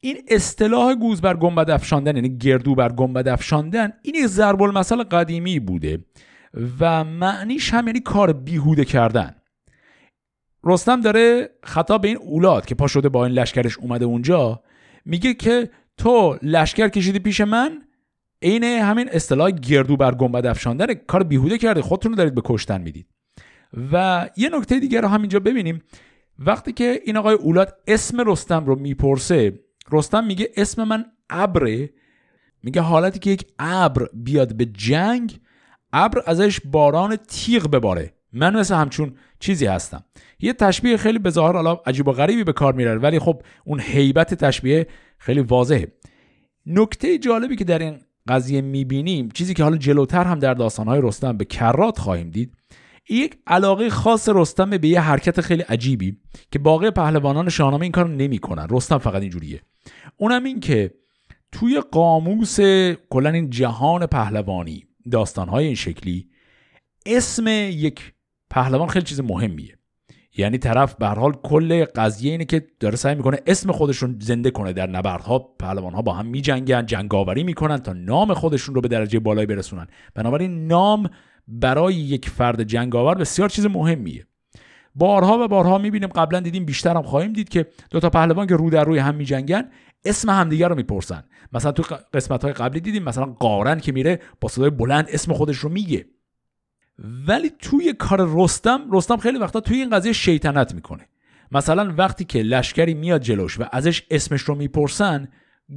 این 0.00 0.16
اصطلاح 0.28 0.94
گوز 0.94 1.20
بر 1.20 1.36
گنبد 1.36 1.70
افشاندن 1.70 2.16
یعنی 2.16 2.38
گردو 2.38 2.74
بر 2.74 2.92
گنبد 2.92 3.28
افشاندن 3.28 3.92
این 4.02 4.14
یک 4.14 4.26
ضرب 4.26 4.62
المثل 4.62 5.02
قدیمی 5.02 5.60
بوده 5.60 6.04
و 6.80 7.04
معنیش 7.04 7.74
هم 7.74 7.86
یعنی 7.86 8.00
کار 8.00 8.32
بیهوده 8.32 8.84
کردن. 8.84 9.34
رستم 10.66 11.00
داره 11.00 11.50
خطاب 11.62 12.00
به 12.00 12.08
این 12.08 12.16
اولاد 12.16 12.66
که 12.66 12.74
پا 12.74 12.86
شده 12.86 13.08
با 13.08 13.26
این 13.26 13.34
لشکرش 13.34 13.78
اومده 13.78 14.04
اونجا 14.04 14.62
میگه 15.04 15.34
که 15.34 15.70
تو 15.96 16.38
لشکر 16.42 16.88
کشیدی 16.88 17.18
پیش 17.18 17.40
من 17.40 17.82
عین 18.42 18.64
همین 18.64 19.08
اصطلاح 19.12 19.50
گردو 19.50 19.96
بر 19.96 20.14
گنبد 20.14 20.46
افشاندن 20.46 20.94
کار 20.94 21.22
بیهوده 21.22 21.58
کرده 21.58 21.82
خودتون 21.82 22.12
رو 22.12 22.16
دارید 22.16 22.34
به 22.34 22.42
کشتن 22.44 22.80
می‌دید. 22.80 23.06
و 23.92 24.28
یه 24.36 24.48
نکته 24.48 24.80
دیگر 24.80 25.00
رو 25.00 25.08
همینجا 25.08 25.40
ببینیم. 25.40 25.82
وقتی 26.38 26.72
که 26.72 27.00
این 27.04 27.16
آقای 27.16 27.34
اولاد 27.34 27.74
اسم 27.86 28.30
رستم 28.30 28.66
رو 28.66 28.76
می‌پرسه 28.76 29.60
رستم 29.92 30.24
میگه 30.24 30.50
اسم 30.56 30.84
من 30.84 31.04
ابره. 31.30 31.90
میگه 32.62 32.80
حالتی 32.80 33.18
که 33.18 33.30
یک 33.30 33.46
ابر 33.58 34.08
بیاد 34.14 34.56
به 34.56 34.64
جنگ 34.64 35.40
ابر 35.92 36.22
ازش 36.26 36.60
باران 36.64 37.16
تیغ 37.16 37.70
بباره. 37.70 38.12
من 38.32 38.56
مثل 38.56 38.74
همچون 38.74 39.16
چیزی 39.40 39.66
هستم. 39.66 40.04
یه 40.38 40.52
تشبیه 40.52 40.96
خیلی 40.96 41.18
به 41.18 41.30
ظاهر 41.30 41.52
حالا 41.52 41.80
عجیب 41.86 42.08
و 42.08 42.12
غریبی 42.12 42.44
به 42.44 42.52
کار 42.52 42.72
میره 42.72 42.94
ولی 42.94 43.18
خب 43.18 43.42
اون 43.64 43.80
هیبت 43.80 44.34
تشبیه 44.34 44.86
خیلی 45.18 45.40
واضحه. 45.40 45.92
نکته 46.66 47.18
جالبی 47.18 47.56
که 47.56 47.64
در 47.64 47.78
این 47.78 47.98
قضیه 48.28 48.60
می‌بینیم 48.60 49.28
چیزی 49.28 49.54
که 49.54 49.62
حالا 49.62 49.76
جلوتر 49.76 50.24
هم 50.24 50.38
در 50.38 50.54
داستانهای 50.54 51.00
رستم 51.02 51.36
به 51.36 51.44
کرات 51.44 51.98
خواهیم 51.98 52.30
دید 52.30 52.54
یک 53.08 53.38
علاقه 53.46 53.90
خاص 53.90 54.28
رستم 54.28 54.70
به 54.70 54.88
یه 54.88 55.00
حرکت 55.00 55.40
خیلی 55.40 55.62
عجیبی 55.62 56.16
که 56.50 56.58
باقی 56.58 56.90
پهلوانان 56.90 57.48
شاهنامه 57.48 57.82
این 57.82 57.92
کارو 57.92 58.08
نمی‌کنن. 58.08 58.66
رستم 58.70 58.98
فقط 58.98 59.22
اینجوریه. 59.22 59.60
اونم 60.16 60.44
این 60.44 60.60
که 60.60 60.94
توی 61.52 61.80
قاموس 61.80 62.60
کلا 63.10 63.30
این 63.30 63.50
جهان 63.50 64.06
پهلوانی 64.06 64.84
داستانهای 65.10 65.66
این 65.66 65.74
شکلی 65.74 66.28
اسم 67.06 67.44
یک 67.70 68.12
پهلوان 68.50 68.88
خیلی 68.88 69.04
چیز 69.04 69.20
مهمیه. 69.20 69.75
یعنی 70.36 70.58
طرف 70.58 70.94
به 70.94 71.06
حال 71.06 71.32
کل 71.32 71.84
قضیه 71.84 72.32
اینه 72.32 72.44
که 72.44 72.66
داره 72.80 72.96
سعی 72.96 73.14
می‌کنه 73.14 73.38
اسم 73.46 73.72
خودشون 73.72 74.16
زنده 74.20 74.50
کنه 74.50 74.72
در 74.72 74.86
نبردها. 74.86 75.38
پهلوان 75.38 75.92
ها 75.92 76.02
با 76.02 76.12
هم 76.12 76.26
میجنگن 76.26 76.86
جنگاوری 76.86 77.44
می‌کنن 77.44 77.78
تا 77.78 77.92
نام 77.92 78.34
خودشون 78.34 78.74
رو 78.74 78.80
به 78.80 78.88
درجه 78.88 79.18
بالایی 79.18 79.46
برسونن. 79.46 79.86
بنابراین 80.14 80.66
نام 80.66 81.10
برای 81.48 81.94
یک 81.94 82.28
فرد 82.28 82.62
جنگاور 82.62 83.14
بسیار 83.14 83.48
چیز 83.48 83.66
مهمیه. 83.66 84.26
بارها 84.94 85.38
و 85.44 85.48
بارها 85.48 85.78
می‌بینیم 85.78 86.08
قبلا 86.08 86.40
دیدیم 86.40 86.64
بیشتر 86.64 86.96
هم 86.96 87.02
خواهیم 87.02 87.32
دید 87.32 87.48
که 87.48 87.66
دو 87.90 88.00
تا 88.00 88.10
پهلوان 88.10 88.46
که 88.46 88.56
رو 88.56 88.70
در 88.70 88.84
روی 88.84 88.98
هم 88.98 89.14
میجنگن 89.14 89.70
اسم 90.04 90.30
همدیگر 90.30 90.68
رو 90.68 90.74
می‌پرسن. 90.74 91.24
مثلا 91.52 91.72
تو 91.72 91.96
قسمت 92.12 92.44
های 92.44 92.52
قبلی 92.52 92.80
دیدیم 92.80 93.02
مثلا 93.02 93.24
قارن 93.24 93.80
که 93.80 93.92
میره 93.92 94.20
با 94.40 94.48
صدای 94.48 94.70
بلند 94.70 95.08
اسم 95.12 95.32
خودش 95.32 95.56
رو 95.56 95.68
میگه. 95.68 96.06
ولی 96.98 97.52
توی 97.58 97.92
کار 97.92 98.28
رستم 98.34 98.80
رستم 98.92 99.16
خیلی 99.16 99.38
وقتا 99.38 99.60
توی 99.60 99.76
این 99.76 99.90
قضیه 99.90 100.12
شیطنت 100.12 100.74
می‌کنه. 100.74 101.08
مثلا 101.52 101.94
وقتی 101.98 102.24
که 102.24 102.42
لشکری 102.42 102.94
میاد 102.94 103.20
جلوش 103.20 103.60
و 103.60 103.64
ازش 103.72 104.02
اسمش 104.10 104.40
رو 104.40 104.54
می‌پرسن 104.54 105.28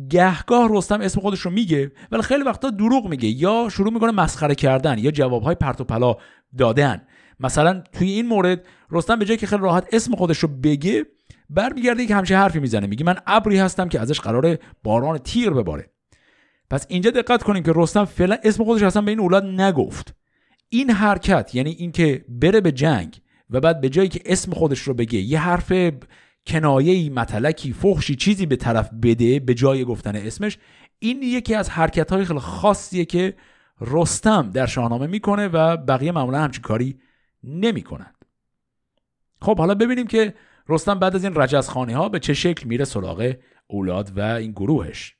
گهگاه 0.10 0.68
رستم 0.72 1.02
اسم 1.02 1.22
خودش 1.22 1.40
رو 1.40 1.52
میگه 1.52 1.92
ولی 2.12 2.22
خیلی 2.22 2.44
وقتا 2.44 2.70
دروغ 2.70 3.08
میگه 3.08 3.30
یا 3.30 3.68
شروع 3.72 3.94
می‌کنه 3.94 4.12
مسخره 4.12 4.56
کردن 4.56 4.98
یا 4.98 5.12
جوابهای 5.12 5.56
پرت 5.56 5.82
و 5.82 5.84
پلا 5.84 6.16
دادن. 6.58 7.02
مثلا 7.40 7.84
توی 7.94 8.12
این 8.12 8.28
مورد 8.28 8.66
رستم 8.92 9.20
به 9.20 9.26
جای 9.26 9.38
که 9.38 9.48
خیلی 9.48 9.62
راحت 9.62 9.88
اسم 9.92 10.16
خودش 10.16 10.38
رو 10.38 10.48
بگه 10.64 11.06
برمیگرده 11.50 12.04
یک 12.04 12.12
همچه 12.12 12.38
حرفی 12.38 12.60
می‌زنه. 12.60 12.88
میگه 12.88 13.06
من 13.06 13.16
ابری 13.28 13.58
هستم 13.58 13.90
که 13.90 14.00
ازش 14.00 14.20
قرار 14.20 14.58
باران 14.84 15.18
تیر 15.18 15.50
بباره. 15.50 15.90
پس 16.70 16.86
اینجا 16.90 17.12
دقت 17.12 17.44
کنیم 17.44 17.64
که 17.64 17.72
رستم 17.76 18.06
فعلا 18.06 18.38
اسم 18.44 18.64
خودش 18.64 18.84
اصلا 18.84 19.02
به 19.02 19.12
این 19.12 19.20
اولاد 19.20 19.46
نگفت. 19.46 20.19
این 20.70 20.90
حرکت 20.90 21.56
یعنی 21.56 21.70
اینکه 21.70 22.26
بره 22.30 22.62
به 22.62 22.72
جنگ 22.72 23.22
و 23.50 23.60
بعد 23.60 23.82
به 23.82 23.90
جایی 23.90 24.10
که 24.10 24.22
اسم 24.26 24.52
خودش 24.52 24.80
رو 24.80 24.94
بگه 24.94 25.20
یه 25.20 25.40
حرف 25.40 25.74
کنایه‌ای 26.48 27.10
متلکی 27.10 27.74
فحشی 27.74 28.16
چیزی 28.16 28.46
به 28.46 28.56
طرف 28.56 28.90
بده 28.94 29.40
به 29.40 29.54
جای 29.54 29.86
گفتن 29.86 30.16
اسمش 30.16 30.58
این 31.00 31.24
یکی 31.24 31.56
از 31.56 31.70
حرکت 31.70 32.12
های 32.12 32.26
خیلی 32.26 32.40
خاصیه 32.40 33.06
که 33.06 33.36
رستم 33.82 34.52
در 34.52 34.66
شاهنامه 34.66 35.08
می‌کنه 35.08 35.48
و 35.48 35.78
بقیه 35.78 36.12
معمولا 36.12 36.40
همچین 36.42 36.62
کاری 36.62 37.00
نمی‌کنند. 37.44 38.26
خب 39.42 39.58
حالا 39.58 39.76
ببینیم 39.76 40.08
که 40.08 40.34
رستم 40.70 41.00
بعد 41.00 41.16
از 41.16 41.24
این 41.24 41.36
رجزخانی 41.36 41.94
ها 41.94 42.10
به 42.10 42.20
چه 42.20 42.34
شکل 42.34 42.68
میره 42.68 42.86
سراغ 42.86 43.36
اولاد 43.68 44.18
و 44.18 44.22
این 44.22 44.52
گروهش. 44.52 45.16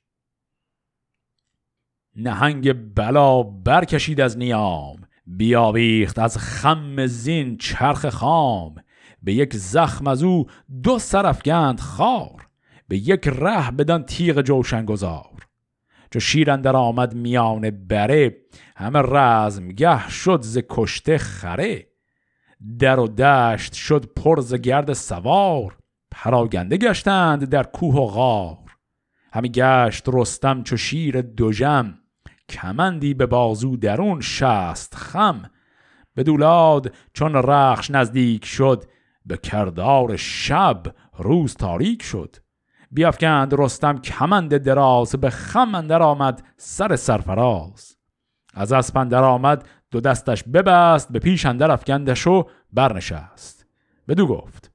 نهنگ 2.16 2.94
بلا 2.94 3.42
برکشید 3.42 4.20
از 4.20 4.38
نیام. 4.38 4.96
بیاویخت 5.36 6.18
از 6.18 6.38
خم 6.38 7.06
زین 7.06 7.56
چرخ 7.56 8.08
خام. 8.08 8.74
به 9.22 9.32
یک 9.32 9.56
زخم 9.56 10.06
از 10.06 10.22
او 10.22 10.46
دو 10.82 10.98
گند 11.44 11.80
خار. 11.80 12.48
به 12.88 12.96
یک 12.96 13.28
ره 13.28 13.70
بدان 13.70 14.02
تیغ 14.02 14.40
جوشن 14.40 14.84
گذار. 14.84 15.46
چو 16.10 16.20
شیر 16.20 16.50
اندر 16.50 16.76
آمد 16.76 17.14
میان 17.14 17.70
بره 17.70 18.36
همه 18.76 19.02
گه 19.76 20.08
شد 20.08 20.40
ز 20.42 20.58
کشته 20.68 21.18
خره. 21.18 21.86
در 22.78 23.00
و 23.00 23.08
دشت 23.08 23.72
شد 23.72 24.04
پر 24.16 24.40
ز 24.40 24.54
گرد 24.54 24.92
سوار. 24.92 25.76
پراگنده 26.10 26.76
گشتند 26.76 27.44
در 27.44 27.62
کوه 27.62 27.94
و 27.94 28.06
غار. 28.06 28.56
همی 29.32 29.48
گشت 29.48 30.04
رستم 30.08 30.62
چو 30.62 30.76
شیر 30.76 31.20
دوژم 31.20 31.98
کمندی 32.50 33.14
به 33.14 33.26
بازو 33.26 33.76
درون 33.76 34.20
شست 34.20 34.94
خم. 34.94 35.50
به 36.14 36.22
دولاد 36.22 36.94
چون 37.12 37.34
رخش 37.34 37.90
نزدیک 37.90 38.44
شد 38.44 38.84
به 39.26 39.36
کردار 39.36 40.16
شب 40.16 40.82
روز 41.18 41.54
تاریک 41.54 42.02
شد. 42.02 42.36
بیافکند 42.90 43.54
رستم 43.58 43.98
کمند 43.98 44.56
دراز 44.56 45.12
به 45.12 45.30
خم 45.30 45.74
اندر 45.74 46.02
آمد 46.02 46.42
سر 46.56 46.96
سرفراز. 46.96 47.96
از 48.54 48.72
اسپندر 48.72 49.24
آمد 49.24 49.68
دو 49.90 50.00
دستش 50.00 50.42
ببست 50.42 51.12
به 51.12 51.18
پیش 51.18 51.46
اندر 51.46 51.70
افکندش 51.70 52.26
و 52.26 52.48
برنشست. 52.72 53.66
بدو 54.08 54.26
گفت 54.26 54.72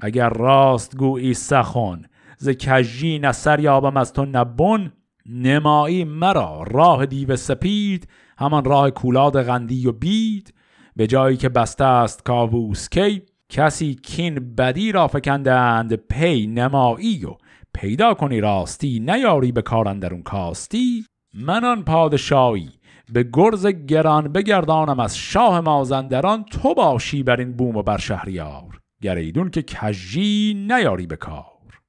اگر 0.00 0.28
راست 0.28 0.96
گویی 0.96 1.34
سخن 1.34 2.02
ز 2.38 2.48
کژی 2.48 3.18
نسر 3.18 3.60
یابم 3.60 3.96
از 3.96 4.12
تو 4.12 4.24
نبون 4.24 4.92
نمایی 5.26 6.04
مرا 6.04 6.62
راه 6.66 7.06
دیو 7.06 7.36
سپید 7.36 8.08
همان 8.38 8.64
راه 8.64 8.90
کولاد 8.90 9.42
غندی 9.42 9.86
و 9.86 9.92
بید. 9.92 10.54
به 10.96 11.06
جایی 11.06 11.36
که 11.36 11.48
بسته 11.48 11.84
است 11.84 12.24
کاووس 12.24 12.88
کی 12.88 13.22
کسی 13.48 13.94
کین 13.94 14.54
بدی 14.54 14.92
را 14.92 15.08
فکندند 15.08 15.94
پی 15.94 16.46
نمایی 16.46 17.24
و 17.24 17.36
پیدا 17.74 18.14
کنی 18.14 18.40
راستی 18.40 19.00
نیاری 19.00 19.52
به 19.52 19.62
کار 19.62 19.88
اون 19.88 20.22
کاستی. 20.22 21.06
من 21.34 21.82
پادشاهی 21.82 22.70
به 23.12 23.30
گرز 23.32 23.66
گران 23.66 24.32
بگردانم 24.32 25.00
از 25.00 25.18
شاه 25.18 25.60
مازندران 25.60 26.44
تو 26.44 26.74
باشی 26.74 27.22
بر 27.22 27.36
این 27.36 27.52
بوم 27.52 27.76
و 27.76 27.82
بر 27.82 27.98
شهریار. 27.98 28.80
گریدون 29.02 29.50
که 29.50 29.62
کجی 29.62 30.66
نیاری 30.68 31.06
به 31.06 31.16
کار. 31.16 31.80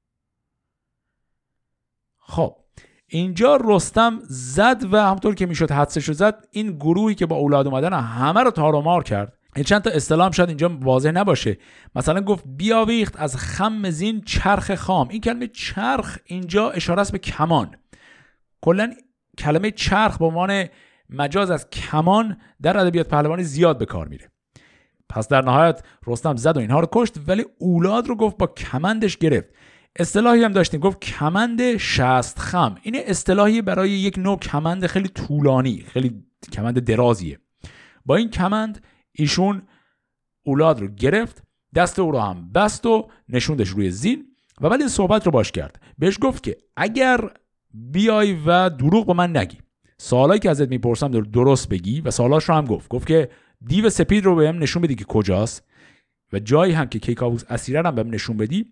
خب 2.18 2.56
اینجا 3.08 3.58
رستم 3.64 4.18
زد 4.28 4.82
و 4.92 4.96
همطور 4.96 5.34
که 5.34 5.46
می‌شد 5.46 5.70
حدسش 5.70 6.10
زد 6.10 6.46
این 6.50 6.72
گروهی 6.72 7.14
که 7.14 7.26
با 7.26 7.36
اولاد 7.36 7.66
اومدن 7.66 7.92
همه 7.92 8.40
رو 8.42 8.50
تارومار 8.50 9.02
کرد. 9.02 9.32
چند 9.64 9.82
تا 9.82 9.90
اصطلاح 9.90 10.32
شاید 10.32 10.48
اینجا 10.48 10.78
واضح 10.80 11.10
نباشه. 11.10 11.58
مثلا 11.94 12.20
گفت 12.20 12.44
بیاویخت 12.46 13.14
از 13.16 13.36
خم 13.36 13.90
زین 13.90 14.20
چرخ 14.20 14.74
خام. 14.74 15.08
این 15.08 15.20
کلمه 15.20 15.46
چرخ 15.46 16.18
اینجا 16.24 16.70
اشاره 16.70 17.00
است 17.00 17.12
به 17.12 17.18
کمان. 17.18 17.74
کلا 18.60 18.94
کلمه 19.38 19.70
چرخ 19.70 20.18
به 20.18 20.24
عنوان 20.24 20.64
مجاز 21.10 21.50
از 21.50 21.70
کمان 21.70 22.36
در 22.62 22.78
ادبیات 22.78 23.08
پهلوانی 23.08 23.42
زیاد 23.42 23.78
به 23.78 23.86
کار 23.86 24.08
میره. 24.08 24.30
پس 25.08 25.28
در 25.28 25.42
نهایت 25.42 25.82
رستم 26.06 26.36
زد 26.36 26.56
و 26.56 26.60
اینها 26.60 26.80
رو 26.80 26.88
کشت 26.92 27.14
ولی 27.26 27.44
اولاد 27.58 28.06
رو 28.06 28.16
گفت 28.16 28.36
با 28.36 28.46
کمندش 28.46 29.16
گرفت. 29.16 29.48
اصطلاحی 29.98 30.44
هم 30.44 30.52
داشتیم. 30.52 30.80
گفت 30.80 31.00
کمند 31.00 31.76
شست 31.76 32.38
خم. 32.38 32.74
این 32.82 32.96
اصطلاحی 33.06 33.62
برای 33.62 33.90
یک 33.90 34.18
نوع 34.18 34.38
کمند 34.38 34.86
خیلی 34.86 35.08
طولانی 35.08 35.84
خیلی 35.88 36.22
کمند 36.52 36.78
درازیه. 36.78 37.38
با 38.04 38.16
این 38.16 38.30
کمند 38.30 38.84
ایشون 39.12 39.62
اولاد 40.42 40.80
رو 40.80 40.88
گرفت 40.88 41.42
دست 41.74 41.98
او 41.98 42.10
رو 42.10 42.18
هم 42.18 42.52
بست 42.52 42.86
و 42.86 43.08
نشوندش 43.28 43.68
روی 43.68 43.90
زین 43.90 44.24
و 44.60 44.68
بعد 44.68 44.80
این 44.80 44.88
صحبت 44.88 45.26
رو 45.26 45.32
باش 45.32 45.52
کرد. 45.52 45.82
بهش 45.98 46.18
گفت 46.20 46.42
که 46.42 46.56
اگر 46.76 47.30
بیای 47.74 48.36
و 48.46 48.70
دروغ 48.70 49.06
با 49.06 49.14
من 49.14 49.36
نگی. 49.36 49.58
سوالایی 49.98 50.40
که 50.40 50.50
ازت 50.50 50.68
می‌پرسم 50.68 51.08
درست 51.08 51.68
بگی 51.68 52.00
و 52.00 52.10
سوالاش 52.10 52.44
رو 52.44 52.54
هم 52.54 52.64
گفت. 52.64 52.88
گفت 52.88 53.06
که 53.06 53.30
دیو 53.66 53.90
سپید 53.90 54.24
رو 54.24 54.34
بهم 54.34 54.58
نشون 54.58 54.82
بدی 54.82 54.94
که 54.94 55.04
کجاست. 55.04 55.64
و 56.36 56.38
جایی 56.38 56.72
هم 56.72 56.84
که 56.84 56.98
کیکاووس 56.98 57.44
اسیره 57.48 57.82
هم 57.82 57.94
بهم 57.94 58.14
نشون 58.14 58.36
بدی 58.36 58.66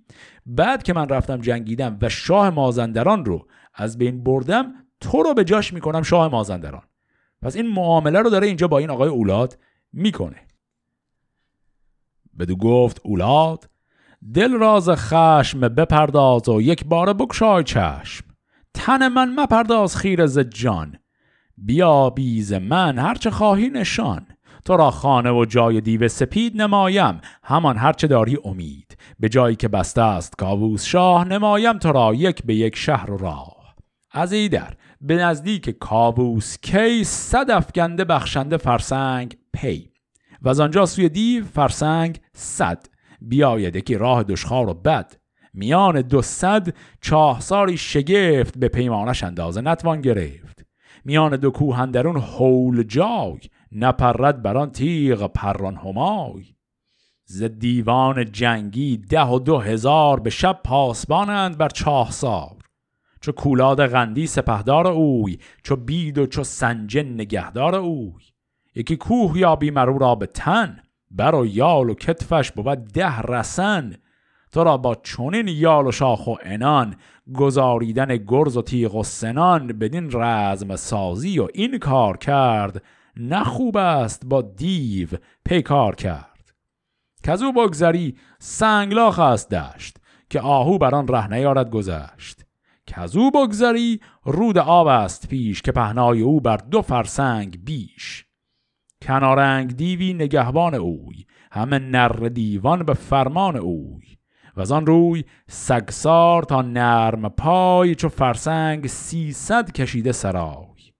بعد 0.46 0.82
که 0.82 0.92
من 0.92 1.08
رفتم 1.08 1.40
جنگیدم 1.40 1.98
و 2.02 2.08
شاه 2.08 2.50
مازندران 2.50 3.24
رو 3.24 3.46
از 3.74 3.98
بین 3.98 4.24
بردم 4.24 4.72
تو 5.00 5.22
رو 5.22 5.34
به 5.34 5.44
جاش 5.44 5.72
می‌کنم 5.72 6.02
شاه 6.02 6.28
مازندران. 6.28 6.82
پس 7.42 7.56
این 7.56 7.68
معامله 7.68 8.22
رو 8.22 8.30
داره 8.30 8.46
اینجا 8.46 8.68
با 8.68 8.78
این 8.78 8.90
آقای 8.90 9.08
اولاد 9.08 9.58
می‌کنه. 9.92 10.36
بدو 12.38 12.56
گفت 12.56 13.00
اولاد 13.04 13.70
دل 14.34 14.52
راز 14.52 14.88
خشم 14.90 15.60
بپرداز 15.60 16.48
و 16.48 16.60
یک 16.60 16.84
بار 16.84 17.12
بکشای 17.12 17.64
چشم. 17.64 18.24
تن 18.74 19.08
من 19.08 19.34
مپرداز 19.40 19.96
خیر 19.96 20.26
ز 20.26 20.38
جان. 20.38 20.98
بیا 21.58 22.10
بیز 22.10 22.52
من 22.52 22.98
هرچه 22.98 23.30
خواهی 23.30 23.70
نشان. 23.70 24.26
تو 24.64 24.76
را 24.76 24.90
خانه 24.90 25.30
و 25.30 25.44
جای 25.44 25.80
دیو 25.80 26.08
سپید 26.08 26.62
نمایم. 26.62 27.20
همان 27.42 27.76
هرچه 27.76 28.06
داری 28.06 28.38
امید. 28.44 28.96
به 29.20 29.28
جایی 29.28 29.56
که 29.56 29.68
بسته 29.68 30.02
است 30.02 30.36
کاووس 30.36 30.84
شاه 30.84 31.24
نمایم 31.24 31.78
تو 31.78 31.92
را 31.92 32.14
یک 32.14 32.42
به 32.44 32.54
یک 32.54 32.76
شهر 32.76 33.10
و 33.10 33.16
راه. 33.16 33.74
از 34.10 34.32
ایدر 34.32 34.74
به 35.00 35.16
نزدیک 35.16 35.70
کاووس 35.70 36.56
کی 36.62 37.04
صد 37.04 37.50
افگنده 37.50 38.04
بخشنده 38.04 38.56
فرسنگ 38.56 39.36
پی. 39.52 39.90
و 40.42 40.48
از 40.48 40.60
آنجا 40.60 40.86
سوی 40.86 41.08
دیو 41.08 41.44
فرسنگ 41.44 42.20
صد. 42.32 42.86
بیاید 43.20 43.84
که 43.84 43.98
راه 43.98 44.22
دشخار 44.22 44.68
و 44.68 44.74
بد. 44.74 45.14
میان 45.54 46.00
دو 46.00 46.22
صد 46.22 46.74
چاهساری 47.00 47.76
شگفت 47.76 48.58
به 48.58 48.68
پیمانش 48.68 49.24
اندازه 49.24 49.60
نتوان 49.60 50.00
گرفت. 50.00 50.64
میان 51.04 51.36
دو 51.36 51.50
کوهندرون 51.50 52.16
هول 52.16 52.82
جای. 52.82 53.38
نپرد 53.74 54.42
بران 54.42 54.70
تیغ 54.70 55.26
پران 55.26 55.76
همای. 55.76 56.44
ز 57.24 57.42
دیوان 57.42 58.32
جنگی 58.32 58.96
ده 58.96 59.26
و 59.26 59.38
دو 59.38 59.58
هزار 59.58 60.20
به 60.20 60.30
شب 60.30 60.60
پاسبانند 60.64 61.58
بر 61.58 61.68
چاه 61.68 62.10
سار 62.10 62.56
چو 63.20 63.32
کولاد 63.32 63.86
غندی 63.86 64.26
سپهدار 64.26 64.86
اوی 64.86 65.38
چو 65.62 65.76
بید 65.76 66.18
و 66.18 66.26
چو 66.26 66.44
سنجن 66.44 67.14
نگهدار 67.14 67.74
اوی. 67.74 68.22
یکی 68.74 68.96
کوه 68.96 69.38
یا 69.38 69.56
بیمرو 69.56 69.98
را 69.98 70.14
به 70.14 70.26
تن 70.26 70.80
بر 71.10 71.34
و 71.34 71.46
یال 71.46 71.90
و 71.90 71.94
کتفش 71.94 72.52
بود 72.52 72.84
ده 72.84 73.20
رسن. 73.20 73.94
تو 74.52 74.64
را 74.64 74.76
با 74.76 74.94
چونین 74.94 75.48
یال 75.48 75.86
و 75.86 75.92
شاخ 75.92 76.26
و 76.26 76.34
انان 76.42 76.96
گذاریدن 77.34 78.16
گرز 78.16 78.56
و 78.56 78.62
تیغ 78.62 78.94
و 78.94 79.02
سنان 79.02 79.66
بدین 79.66 80.10
رزم 80.12 80.76
سازی 80.76 81.38
و 81.38 81.48
این 81.54 81.78
کار 81.78 82.16
کرد. 82.16 82.82
نه 83.16 83.44
خوب 83.44 83.76
است 83.76 84.26
با 84.26 84.42
دیو 84.42 85.08
پیکار 85.44 85.94
کرد. 85.94 86.54
کزو 87.22 87.52
بگذری 87.52 88.16
سنگلاخ 88.38 89.18
است 89.18 89.50
دشت 89.50 89.96
که 90.30 90.40
آهو 90.40 90.78
بر 90.78 90.94
آن 90.94 91.08
ره 91.08 91.32
نیارد 91.32 91.70
گذشت. 91.70 92.44
کزو 92.86 93.30
بگذری 93.30 94.00
رود 94.24 94.58
آب 94.58 94.86
است 94.86 95.28
پیش 95.28 95.62
که 95.62 95.72
پهنای 95.72 96.20
او 96.20 96.40
بر 96.40 96.56
دو 96.56 96.82
فرسنگ 96.82 97.64
بیش. 97.64 98.26
کنارنگ 99.02 99.76
دیوی 99.76 100.14
نگهبان 100.14 100.74
اوی 100.74 101.26
همه 101.52 101.78
نر 101.78 102.28
دیوان 102.28 102.82
به 102.82 102.94
فرمان 102.94 103.56
اوی. 103.56 104.16
و 104.56 104.60
از 104.60 104.72
آن 104.72 104.86
روی 104.86 105.24
سگسار 105.48 106.42
تا 106.42 106.62
نرم 106.62 107.28
پای 107.28 107.94
چو 107.94 108.08
فرسنگ 108.08 108.86
سیصد 108.86 109.72
کشیده 109.72 110.12
سرای. 110.12 110.92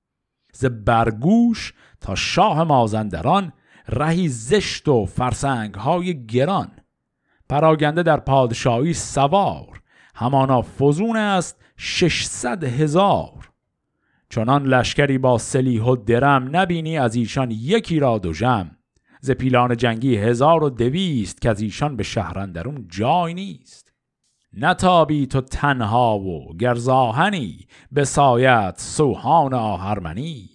ز 0.52 0.64
برگوش 0.64 1.72
تا 2.04 2.14
شاه 2.14 2.64
مازندران 2.64 3.52
رهی 3.88 4.28
زشت 4.28 4.88
و 4.88 5.06
فرسنگ 5.06 5.74
های 5.74 6.26
گران. 6.26 6.70
پراگنده 7.48 8.02
در 8.02 8.16
پادشاهی 8.16 8.92
سوار 8.92 9.80
همانا 10.14 10.62
فزون 10.62 11.16
است 11.16 11.64
ششصد 11.78 12.64
هزار. 12.64 13.50
چنان 14.30 14.66
لشکری 14.66 15.18
با 15.18 15.38
سلیح 15.38 15.82
و 15.82 15.96
درم 15.96 16.56
نبینی 16.56 16.98
از 16.98 17.14
ایشان 17.14 17.50
یکی 17.50 17.98
را 17.98 18.18
دو 18.18 18.32
جم 18.32 18.70
ز 19.20 19.30
پیلان 19.30 19.76
جنگی 19.76 20.16
هزار 20.16 20.64
و 20.64 20.70
دویست 20.70 21.40
که 21.40 21.50
از 21.50 21.60
ایشان 21.60 21.96
به 21.96 22.02
شهرندرون 22.02 22.86
جای 22.88 23.34
نیست. 23.34 23.92
نتابی 24.52 25.26
تو 25.26 25.40
تنها 25.40 26.18
و 26.18 26.56
گرزاهنی 26.56 27.66
به 27.92 28.04
سایت 28.04 28.74
سوهان 28.78 29.54
آهرمنی. 29.54 30.53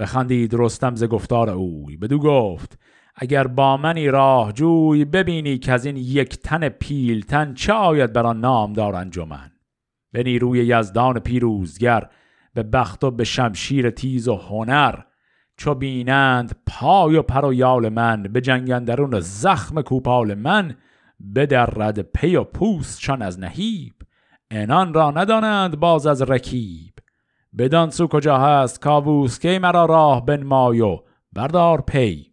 بخندید 0.00 0.54
رستم 0.54 0.94
ز 0.94 1.04
گفتار 1.04 1.50
اوی. 1.50 1.96
بدو 1.96 2.18
گفت 2.18 2.78
اگر 3.14 3.46
با 3.46 3.76
منی 3.76 4.08
راه 4.08 4.52
جوی 4.52 5.04
ببینی 5.04 5.58
که 5.58 5.72
از 5.72 5.84
این 5.84 5.96
یک 5.96 6.36
تن 6.36 6.68
پیلتن 6.68 7.54
چه 7.54 7.72
آید 7.72 8.12
بر 8.12 8.26
آن 8.26 8.40
نامدار 8.40 8.94
انجمن. 8.96 9.50
به 10.12 10.22
نیروی 10.22 10.58
یزدان 10.58 11.18
پیروزگر 11.18 12.08
به 12.54 12.62
بخت 12.62 13.04
و 13.04 13.10
به 13.10 13.24
شمشیر 13.24 13.90
تیز 13.90 14.28
و 14.28 14.36
هنر. 14.36 14.94
چو 15.56 15.74
بینند 15.74 16.56
پای 16.66 17.16
و 17.16 17.22
پر 17.22 17.44
و 17.44 17.54
یال 17.54 17.88
من 17.88 18.22
به 18.22 18.40
جنگ 18.40 18.70
اندرون 18.70 19.20
زخم 19.20 19.82
کوپال 19.82 20.34
من 20.34 20.74
بدرد 21.54 22.00
پی 22.00 22.36
و 22.36 22.44
پوستشان 22.44 23.22
از 23.22 23.40
نهیب. 23.40 23.94
عنان 24.50 24.94
را 24.94 25.10
ندانند 25.10 25.80
باز 25.80 26.06
از 26.06 26.22
رکیب. 26.22 26.89
بدان 27.58 27.90
سو 27.90 28.06
کجا 28.06 28.38
هست 28.38 28.80
کاووس 28.80 29.38
کی 29.38 29.58
مرا 29.58 29.84
راه 29.84 30.26
بنمای 30.26 30.42
و 30.42 30.98
بردار 31.32 31.80
پی. 31.80 32.32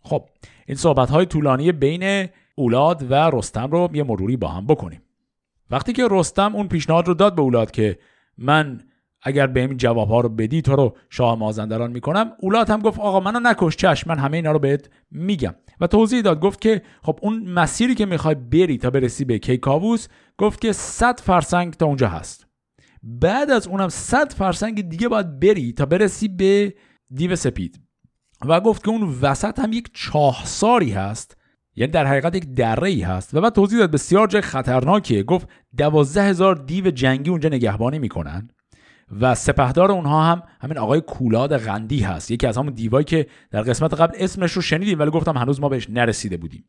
خب 0.00 0.28
این 0.66 0.76
صحبت 0.76 1.10
های 1.10 1.26
طولانی 1.26 1.72
بین 1.72 2.28
اولاد 2.54 3.10
و 3.10 3.14
رستم 3.14 3.70
رو 3.70 3.88
یه 3.92 4.02
مروری 4.02 4.36
با 4.36 4.48
هم 4.48 4.66
بکنیم. 4.66 5.02
وقتی 5.70 5.92
که 5.92 6.08
رستم 6.10 6.56
اون 6.56 6.68
پیشنهاد 6.68 7.08
رو 7.08 7.14
داد 7.14 7.34
به 7.34 7.42
اولاد 7.42 7.70
که 7.70 7.98
من 8.38 8.80
اگر 9.22 9.46
به 9.46 9.60
این 9.60 9.76
جواب 9.76 10.08
ها 10.08 10.20
رو 10.20 10.28
بدی 10.28 10.62
تو 10.62 10.76
رو 10.76 10.96
شاه 11.10 11.38
مازندران 11.38 11.90
می‌کنم 11.90 12.32
اولاد 12.40 12.70
هم 12.70 12.80
گفت 12.80 13.00
آقا 13.00 13.20
منو 13.20 13.40
نکش 13.40 13.76
چشم 13.76 14.10
من 14.10 14.18
همه 14.18 14.36
اینا 14.36 14.52
رو 14.52 14.58
بهت 14.58 14.90
میگم. 15.10 15.54
و 15.80 15.86
توضیح 15.86 16.22
داد 16.22 16.40
گفت 16.40 16.60
که 16.60 16.82
خب 17.02 17.18
اون 17.22 17.48
مسیری 17.48 17.94
که 17.94 18.06
می‌خوای 18.06 18.34
بری 18.34 18.78
تا 18.78 18.90
برسی 18.90 19.24
به 19.24 19.38
کیکاووس 19.38 20.08
گفت 20.38 20.60
که 20.60 20.72
100 20.72 21.20
فرسنگ 21.20 21.72
تا 21.74 21.86
اونجا 21.86 22.08
هست. 22.08 22.51
بعد 23.02 23.50
از 23.50 23.68
اونم 23.68 23.88
100 23.88 24.32
فرسنگ 24.32 24.88
دیگه 24.88 25.08
باید 25.08 25.40
بری 25.40 25.72
تا 25.72 25.86
برسی 25.86 26.28
به 26.28 26.74
دیو 27.10 27.36
سپید. 27.36 27.80
و 28.44 28.60
گفت 28.60 28.84
که 28.84 28.90
اون 28.90 29.18
وسط 29.22 29.58
هم 29.58 29.72
یک 29.72 29.90
چاهساری 29.92 30.90
هست 30.90 31.36
یعنی 31.76 31.92
در 31.92 32.06
حقیقت 32.06 32.36
یک 32.36 32.54
دره 32.54 32.88
ای 32.88 33.00
هست. 33.00 33.34
و 33.34 33.40
بعد 33.40 33.52
توضیح 33.52 33.78
داد 33.78 33.90
بسیار 33.90 34.26
جای 34.26 34.42
خطرناکیه. 34.42 35.22
گفت 35.22 35.48
دوازده 35.76 36.22
هزار 36.22 36.54
دیو 36.54 36.90
جنگی 36.90 37.30
اونجا 37.30 37.48
نگهبانی 37.48 37.98
می‌کنن 37.98 38.48
و 39.20 39.34
سپهدار 39.34 39.92
اونها 39.92 40.24
هم 40.24 40.42
همین 40.60 40.78
آقای 40.78 41.00
کولاد 41.00 41.56
غندی 41.56 42.00
هست. 42.00 42.30
یکی 42.30 42.46
از 42.46 42.58
همون 42.58 42.72
دیوایی 42.72 43.04
که 43.04 43.26
در 43.50 43.62
قسمت 43.62 43.94
قبل 43.94 44.16
اسمش 44.18 44.52
رو 44.52 44.62
شنیدیم 44.62 44.98
ولی 44.98 45.10
گفتم 45.10 45.36
هنوز 45.36 45.60
ما 45.60 45.68
بهش 45.68 45.90
نرسیده 45.90 46.36
بودیم. 46.36 46.64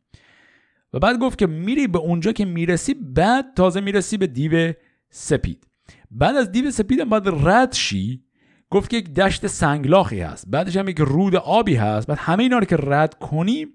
و 0.92 0.98
بعد 0.98 1.18
گفت 1.18 1.38
که 1.38 1.46
میری 1.46 1.86
به 1.86 1.98
اونجا 1.98 2.32
که 2.32 2.44
می‌رسی 2.44 2.94
بعد 2.94 3.54
تازه 3.56 3.80
می‌رسی 3.80 4.16
به 4.16 4.26
دیو 4.26 4.72
سپید. 5.10 5.66
بعد 6.14 6.36
از 6.36 6.52
دیو 6.52 6.70
سپید 6.70 7.00
هم 7.00 7.08
باید 7.08 7.28
رد 7.28 7.72
شی 7.72 8.22
گفت 8.70 8.90
که 8.90 8.96
یک 8.96 9.14
دشت 9.14 9.46
سنگلاخی 9.46 10.20
هست. 10.20 10.44
بعدش 10.48 10.76
هم 10.76 10.88
یک 10.88 10.98
رود 10.98 11.36
آبی 11.36 11.76
هست. 11.76 12.06
بعد 12.06 12.18
همه 12.20 12.42
اینا 12.42 12.58
رو 12.58 12.64
که 12.64 12.76
رد 12.76 13.14
کنی 13.14 13.66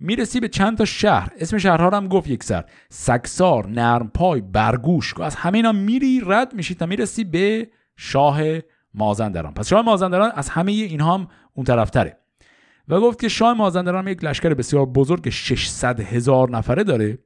می‌رسی 0.00 0.40
به 0.40 0.48
چند 0.48 0.78
تا 0.78 0.84
شهر. 0.84 1.32
اسم 1.38 1.58
شهرها 1.58 1.88
رو 1.88 1.96
هم 1.96 2.08
گفت 2.08 2.28
یک 2.30 2.44
سر. 2.44 2.64
سکسار 2.88 3.66
نرمپای 3.66 4.40
برگوش. 4.40 5.20
از 5.20 5.34
همه 5.34 5.58
اینا 5.58 5.72
میری 5.72 6.22
رد 6.26 6.54
میشی 6.54 6.74
تا 6.74 6.86
می‌رسی 6.86 7.24
به 7.24 7.68
شاه 7.96 8.40
مازندران. 8.94 9.54
پس 9.54 9.68
شاه 9.68 9.82
مازندران 9.82 10.30
از 10.34 10.48
همه 10.48 10.72
اینها 10.72 11.14
هم 11.14 11.28
اون 11.54 11.66
طرفتره. 11.66 12.18
و 12.88 13.00
گفت 13.00 13.20
که 13.20 13.28
شاه 13.28 13.54
مازندران 13.54 14.08
یک 14.08 14.24
لشکر 14.24 14.54
بسیار 14.54 14.86
بزرگ 14.86 15.28
600 15.28 16.00
هزار 16.00 16.50
نفره 16.50 16.84
داره. 16.84 17.18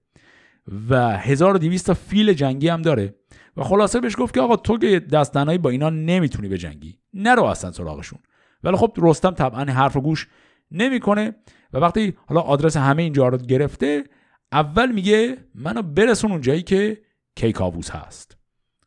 و 0.91 1.17
1200 1.19 1.87
تا 1.87 1.95
فیل 1.95 2.33
جنگی 2.33 2.69
هم 2.69 2.83
داره. 2.83 3.15
و 3.57 3.63
خلاصه 3.63 4.01
بهش 4.01 4.15
گفت 4.19 4.35
که 4.35 4.41
آقا 4.41 4.57
تو 4.57 4.79
که 4.79 5.01
دستنهایی 5.01 5.59
با 5.59 5.71
اینا 5.71 5.91
نمی‌تونی 5.91 6.49
به 6.49 6.59
جنگی. 6.59 6.99
نرو 7.15 7.45
اصلا 7.45 7.73
سراغشون. 7.73 8.19
ولی 8.65 8.77
خب 8.77 8.93
رستم 8.97 9.31
طبعا 9.31 9.65
حرف 9.65 9.97
و 9.97 10.01
گوش 10.01 10.29
نمی‌کنه 10.71 11.35
و 11.73 11.79
وقتی 11.79 12.15
حالا 12.27 12.41
آدرس 12.41 12.77
همه 12.77 13.03
اینجا 13.03 13.29
رو 13.29 13.39
گرفته 13.39 14.05
اول 14.53 14.93
میگه 14.93 15.37
منو 15.55 15.83
برسون 15.83 16.31
اون 16.33 16.41
جایی 16.41 16.63
که 16.63 17.03
کیکاووس 17.37 17.91
هست. 17.91 18.37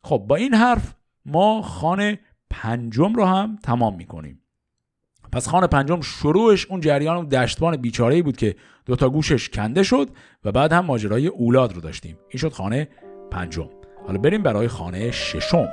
خب 0.04 0.24
با 0.28 0.36
این 0.36 0.54
حرف 0.54 0.94
ما 1.24 1.62
خانه 1.62 2.18
پنجم 2.50 3.14
رو 3.14 3.24
هم 3.24 3.56
تمام 3.56 3.96
می‌کنیم. 3.96 4.42
پس 5.36 5.48
خان 5.48 5.66
پنجم 5.66 6.00
شروعش 6.00 6.66
اون 6.66 6.80
جریان 6.80 7.28
دشتبان 7.28 7.76
بیچاره 7.76 8.22
بود 8.22 8.36
که 8.36 8.56
دوتا 8.86 9.08
گوشش 9.08 9.48
کنده 9.48 9.82
شد 9.82 10.08
و 10.44 10.52
بعد 10.52 10.72
هم 10.72 10.84
ماجرای 10.84 11.26
اولاد 11.26 11.72
رو 11.72 11.80
داشتیم. 11.80 12.18
این 12.28 12.38
شد 12.38 12.52
خانه 12.52 12.88
پنجم. 13.30 13.68
حالا 14.06 14.18
بریم 14.18 14.42
برای 14.42 14.68
خانه 14.68 15.10
ششم. 15.10 15.68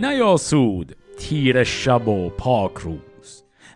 نیاسود 0.00 0.96
تیر 1.18 1.64
شب 1.64 2.08
و 2.08 2.30
پاک 2.30 2.86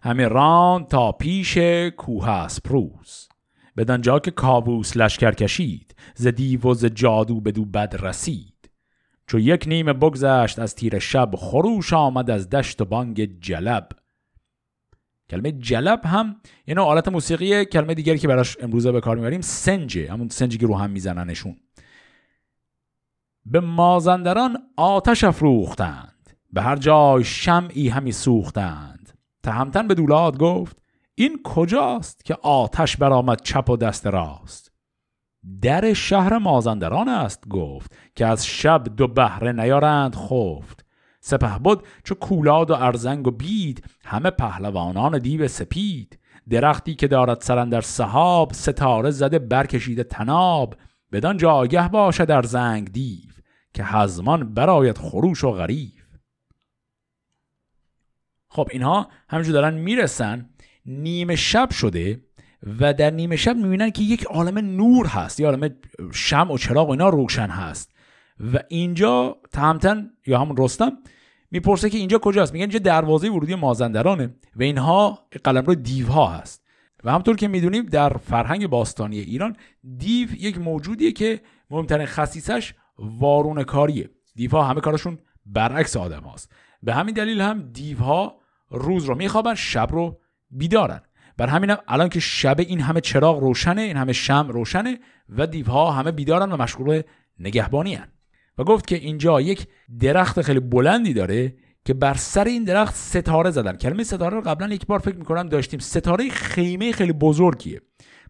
همه 0.04 0.28
ران 0.28 0.84
تا 0.84 1.12
پیش 1.12 1.58
کوه 1.96 2.48
پروز. 2.64 3.28
بدن 3.76 4.00
جا 4.00 4.18
که 4.18 4.30
کاووس 4.30 4.96
لشکر 4.96 5.32
کشید 5.32 5.94
ز 6.14 6.26
دیو 6.26 6.60
و 6.60 6.74
ز 6.74 6.84
جادو 6.84 7.40
بدو 7.40 7.64
بد 7.64 7.96
رسید. 7.98 8.70
چو 9.26 9.38
یک 9.38 9.64
نیمه 9.68 9.92
بگذشت 9.92 10.58
از 10.58 10.74
تیر 10.74 10.98
شب 10.98 11.30
خروش 11.36 11.92
آمد 11.92 12.30
از 12.30 12.50
دشت 12.50 12.80
و 12.80 12.84
بانگ 12.84 13.40
جلب. 13.40 13.88
کلمه 15.30 15.52
جلب 15.52 16.00
هم 16.04 16.36
یه 16.66 16.74
نوع 16.74 16.86
آلت 16.86 17.08
موسیقی 17.08 17.64
کلمه 17.64 17.94
دیگری 17.94 18.18
که 18.18 18.28
براش 18.28 18.56
امروزه 18.60 18.92
به 18.92 19.00
کار 19.00 19.16
می‌بریم 19.16 19.40
سنجه. 19.40 20.12
همون 20.12 20.28
سنجی 20.28 20.58
که 20.58 20.66
رو 20.66 20.76
هم 20.76 20.90
میزننشون. 20.90 21.56
به 23.46 23.60
مازندران 23.60 24.58
آتش 24.76 25.24
افروختند. 25.24 26.30
به 26.52 26.62
هر 26.62 26.76
جای 26.76 27.24
شمعی 27.24 27.88
همی 27.88 28.12
سوختند. 28.12 28.93
تهمتن 29.44 29.88
به 29.88 29.94
دولاد 29.94 30.38
گفت 30.38 30.76
این 31.14 31.42
کجاست 31.44 32.24
که 32.24 32.34
آتش 32.42 32.96
برآمد 32.96 33.42
چپ 33.42 33.70
و 33.70 33.76
دست 33.76 34.06
راست؟ 34.06 34.72
در 35.62 35.92
شهر 35.92 36.38
مازندران 36.38 37.08
است 37.08 37.48
گفت 37.48 37.96
که 38.14 38.26
از 38.26 38.46
شب 38.46 38.84
دو 38.96 39.08
بهره 39.08 39.52
نیارند 39.52 40.16
خفت. 40.16 40.84
سپه 41.20 41.58
بود 41.58 41.82
چو 42.04 42.14
کولاد 42.14 42.70
و 42.70 42.74
ارزنگ 42.74 43.26
و 43.26 43.30
بید 43.30 43.84
همه 44.04 44.30
پهلوانان 44.30 45.18
دیو 45.18 45.48
سپید. 45.48 46.18
درختی 46.50 46.94
که 46.94 47.08
دارد 47.08 47.40
سرن 47.40 47.68
در 47.68 47.80
صحاب 47.80 48.52
ستاره 48.52 49.10
زده 49.10 49.38
برکشیده 49.38 50.04
تناب 50.04 50.74
بدان 51.12 51.36
جاگه 51.36 51.88
باشد 51.88 52.24
در 52.24 52.42
زنگ 52.42 52.92
دیو 52.92 53.30
که 53.74 53.84
هزمان 53.84 54.54
برایت 54.54 54.98
خروش 54.98 55.44
و 55.44 55.50
غریف 55.50 56.03
خب 58.54 58.68
اینها 58.70 59.08
همینجور 59.28 59.52
دارن 59.52 59.74
می‌رسن 59.74 60.50
نیمه 60.86 61.36
شب 61.36 61.70
شده 61.70 62.20
و 62.80 62.94
در 62.94 63.10
نیمه 63.10 63.36
شب 63.36 63.56
می‌بینن 63.56 63.90
که 63.90 64.02
یک 64.02 64.24
عالم 64.24 64.58
نور 64.58 65.06
هست 65.06 65.40
یه 65.40 65.46
عالم 65.46 65.76
شم 66.12 66.50
و 66.50 66.58
چراغ 66.58 66.88
و 66.88 66.90
اینا 66.90 67.08
روشن 67.08 67.46
هست. 67.48 67.94
و 68.52 68.58
اینجا 68.68 69.36
تهمتن 69.52 70.10
یا 70.26 70.40
همون 70.40 70.56
رستم 70.58 70.92
می‌پرسه 71.50 71.90
که 71.90 71.98
اینجا 71.98 72.18
کجاست؟ 72.18 72.52
میگن 72.52 72.62
اینجا 72.62 72.78
دروازه 72.78 73.30
ورودی 73.30 73.54
مازندرانه 73.54 74.34
و 74.56 74.62
اینها 74.62 75.28
قلمرو 75.44 75.74
دیوها 75.74 76.26
هست. 76.26 76.64
و 77.04 77.12
همطور 77.12 77.36
که 77.36 77.48
می‌دونیم 77.48 77.86
در 77.86 78.16
فرهنگ 78.16 78.66
باستانی 78.66 79.18
ایران 79.18 79.56
دیو 79.96 80.34
یک 80.34 80.58
موجودیه 80.58 81.12
که 81.12 81.40
مهمترین 81.70 82.06
خصیصش 82.06 82.74
وارون 82.98 83.62
کاریه 83.62 84.10
دیوها 84.34 84.64
همه 84.64 84.80
کارشون 84.80 85.18
برعکس 85.46 85.96
آدم 85.96 86.22
هاست 86.22 86.52
به 86.82 86.94
همین 86.94 87.14
دلیل 87.14 87.40
هم 87.40 87.70
دیوها 87.72 88.43
روز 88.70 89.04
رو 89.04 89.14
میخوابن 89.14 89.54
شب 89.54 89.88
رو 89.90 90.20
بیدارن. 90.50 91.00
بر 91.36 91.46
همینم 91.46 91.76
الان 91.88 92.08
که 92.08 92.20
شب 92.20 92.56
این 92.60 92.80
همه 92.80 93.00
چراغ 93.00 93.38
روشنه 93.38 93.82
این 93.82 93.96
همه 93.96 94.12
شم 94.12 94.48
روشنه 94.48 94.98
و 95.28 95.46
دیوها 95.46 95.90
همه 95.92 96.12
بیدارن 96.12 96.52
و 96.52 96.56
مشغول 96.56 97.02
نگهبانی 97.38 97.94
هن. 97.94 98.08
و 98.58 98.64
گفت 98.64 98.86
که 98.86 98.96
اینجا 98.96 99.40
یک 99.40 99.66
درخت 100.00 100.42
خیلی 100.42 100.60
بلندی 100.60 101.12
داره 101.12 101.56
که 101.84 101.94
بر 101.94 102.14
سر 102.14 102.44
این 102.44 102.64
درخت 102.64 102.94
ستاره 102.94 103.50
زدن. 103.50 103.76
کلمه 103.76 104.04
ستاره 104.04 104.36
رو 104.36 104.40
قبلا 104.40 104.74
یک 104.74 104.86
بار 104.86 104.98
فکر 104.98 105.16
می‌کنم 105.16 105.48
داشتیم. 105.48 105.80
ستاره 105.80 106.28
خیمه 106.28 106.92
خیلی 106.92 107.12
بزرگیه. 107.12 107.80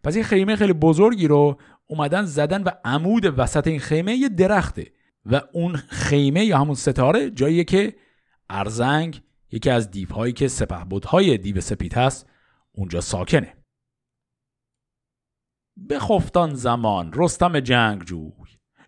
پس 0.03 0.15
این 0.15 0.23
خیمه 0.23 0.55
خیلی 0.55 0.73
بزرگی 0.73 1.27
رو 1.27 1.57
اومدن 1.87 2.25
زدن 2.25 2.63
و 2.63 2.69
عمود 2.85 3.39
وسط 3.39 3.67
این 3.67 3.79
خیمه 3.79 4.15
یه 4.15 4.29
درخته. 4.29 4.85
و 5.25 5.41
اون 5.53 5.75
خیمه 5.75 6.45
یا 6.45 6.57
همون 6.57 6.75
ستاره 6.75 7.29
جاییه 7.29 7.63
که 7.63 7.95
ارزنگ 8.49 9.21
یکی 9.55 9.69
از 9.69 9.91
دیوهایی 9.91 10.33
که 10.33 10.47
سپهبدهای 10.47 11.37
دیو 11.37 11.61
سپید 11.61 11.93
هست 11.93 12.29
اونجا 12.71 13.01
ساکنه. 13.01 13.53
به 15.77 15.99
خفتان 15.99 16.53
زمان 16.53 17.11
رستم 17.15 17.59
جنگ 17.59 18.03
جوی 18.03 18.31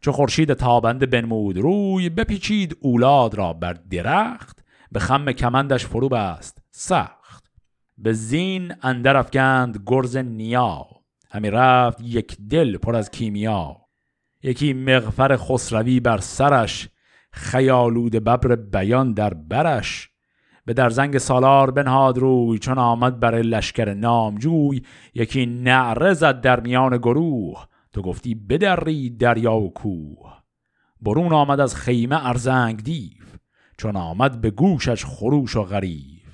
چو 0.01 0.11
خورشید 0.11 0.53
تابنده 0.53 1.05
بنمود 1.05 1.57
روی 1.57 2.09
بپیچید 2.09 2.77
اولاد 2.79 3.35
را 3.35 3.53
بر 3.53 3.73
درخت 3.73 4.65
به 4.91 4.99
خم 4.99 5.31
کمندش 5.31 5.85
فرو 5.85 6.09
بست 6.09 6.61
سخت. 6.71 7.51
به 7.97 8.13
زین 8.13 8.75
اندر 8.81 9.17
افگند 9.17 9.83
گرز 9.85 10.17
نیا 10.17 10.85
همی 11.31 11.49
رفت 11.49 12.01
یک 12.01 12.37
دل 12.49 12.77
پر 12.77 12.95
از 12.95 13.11
کیمیا 13.11 13.77
یکی 14.43 14.73
مغفر 14.73 15.37
خسروی 15.37 15.99
بر 15.99 16.17
سرش 16.17 16.89
خیالود 17.31 18.11
ببر 18.11 18.55
بیان 18.55 19.13
در 19.13 19.33
برش. 19.33 20.09
به 20.67 20.73
در 20.73 20.89
زنگ 20.89 21.17
سالار 21.17 21.71
بنهاد 21.71 22.17
روی 22.17 22.59
چون 22.59 22.77
آمد 22.77 23.19
بر 23.19 23.35
لشکر 23.35 23.93
نامجوی. 23.93 24.81
یکی 25.13 25.45
نعره 25.45 26.13
زد 26.13 26.41
در 26.41 26.59
میان 26.59 26.97
گروه 26.97 27.65
تو 27.93 28.01
گفتی 28.01 28.35
بدری 28.35 29.09
دریا 29.09 29.55
و 29.55 29.73
کوه. 29.73 30.33
برون 31.01 31.33
آمد 31.33 31.59
از 31.59 31.75
خیمه 31.75 32.25
ارزنگ 32.25 32.83
دیو 32.83 33.23
چون 33.77 33.95
آمد 33.95 34.41
به 34.41 34.51
گوشش 34.51 35.05
خروش 35.05 35.55
و 35.55 35.63
غریب 35.63 36.27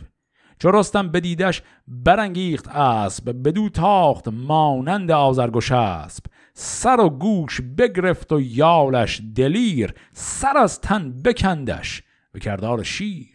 چو 0.59 0.71
رستم 0.71 1.07
بدیدش 1.07 1.61
برانگیخت 1.87 2.67
اسب 2.67 3.35
بدو 3.45 3.69
تاخت 3.69 4.27
مانند 4.27 5.11
آزرگوش 5.11 5.71
اسب 5.71 6.23
سر 6.53 6.99
و 6.99 7.09
گوش 7.09 7.61
بگرفت 7.77 8.31
و 8.31 8.41
یالش 8.41 9.21
دلیر 9.35 9.93
سر 10.11 10.57
از 10.57 10.81
تن 10.81 11.21
بکندش. 11.21 12.03
به 12.31 12.39
کردار 12.39 12.83
شیر 12.83 13.32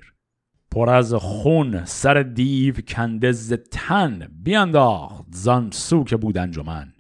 پر 0.71 0.91
از 0.91 1.15
خون 1.15 1.85
سر 1.85 2.23
دیو 2.23 2.75
کنده 2.75 3.33
تن 3.57 4.29
بیانداخت 4.43 5.25
زان 5.31 5.71
سو 5.71 6.05
که 6.05 6.17
بود 6.17 6.39
انجمن. 6.39 6.93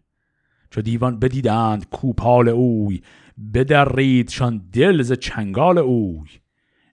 چو 0.70 0.82
دیوان 0.82 1.18
بدیدند 1.18 1.88
کوپال 1.88 2.48
اوی 2.48 3.02
بدریدشان 3.54 4.68
دل 4.72 5.02
ز 5.02 5.12
چنگال 5.12 5.78
اوی. 5.78 6.28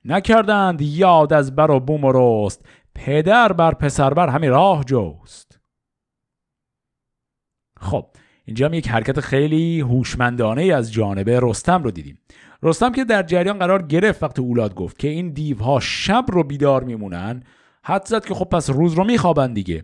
نکردند 0.06 0.82
یاد 0.82 1.34
از 1.34 1.56
بر 1.56 1.72
و 1.72 1.80
بوم 1.80 2.04
و 2.04 2.12
رست 2.16 2.66
پدر 2.96 3.54
بر 3.54 3.74
پسر 3.74 4.14
بر 4.14 4.30
همین 4.30 4.50
راه 4.50 4.84
جوست 4.84 5.60
خب 7.80 8.08
اینجا 8.46 8.66
هم 8.66 8.74
یک 8.74 8.88
حرکت 8.88 9.20
خیلی 9.20 9.82
هوشمندانه 9.82 10.64
از 10.64 10.94
جانب 10.94 11.30
رستم 11.30 11.84
رو 11.84 11.92
دیدیم. 11.92 12.20
رستم 12.66 12.92
که 12.92 13.04
در 13.04 13.24
جریان 13.24 13.60
قرار 13.60 13.82
گرفت 13.82 14.24
وقتی 14.24 14.42
اولاد 14.42 14.76
گفت 14.76 15.00
که 15.00 15.08
این 15.08 15.30
دیوها 15.30 15.80
شب 15.80 16.26
رو 16.28 16.44
بیدار 16.44 16.84
میمونن 16.84 17.44
حد 17.84 18.06
زد 18.06 18.26
که 18.26 18.34
خب 18.34 18.46
پس 18.46 18.70
روز 18.70 18.94
رو 18.94 19.04
میخوابن 19.04 19.54
دیگه. 19.54 19.84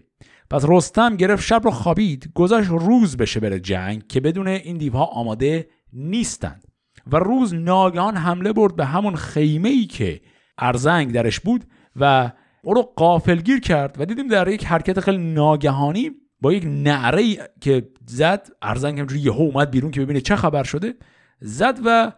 پس 0.50 0.66
رستم 0.68 1.16
گرفت 1.16 1.44
شب 1.44 1.62
رو 1.64 1.72
خوابید 1.72 2.32
گذاشت 2.36 2.70
روز 2.70 3.18
بشه 3.18 3.40
بره 3.40 3.60
جنگ 3.60 4.08
که 4.08 4.20
بدون 4.20 4.48
این 4.48 4.78
دیوها 4.78 5.06
آماده 5.06 5.68
نیستند 5.94 6.64
و 7.08 7.16
روز 7.16 7.54
ناگهان 7.54 8.18
حمله 8.18 8.54
برد 8.54 8.76
به 8.76 8.86
همون 8.86 9.16
خیمه 9.16 9.70
ای 9.70 9.86
که 9.86 10.22
ارزنگ 10.58 11.12
درش 11.12 11.40
بود 11.40 11.64
و 11.96 12.32
او 12.64 12.74
رو 12.74 12.82
قافلگیر 12.96 13.60
کرد 13.60 13.96
و 14.00 14.06
دیدیم 14.06 14.28
در 14.28 14.48
یک 14.48 14.66
حرکت 14.66 15.00
خیلی 15.00 15.34
ناگهانی 15.34 16.12
با 16.42 16.54
یک 16.54 16.64
نعره 16.66 17.36
که 17.62 17.90
زد 18.06 18.50
ارزنگ 18.62 19.00
همجوری 19.00 19.22
یهو 19.22 19.42
اومد 19.42 19.72
بیرون 19.72 19.92
که 19.92 20.02
ببینه 20.02 20.22
چه 20.22 20.36
خبر 20.36 20.64
شده 20.64 20.94
زد 21.40 21.80
و 21.86 22.12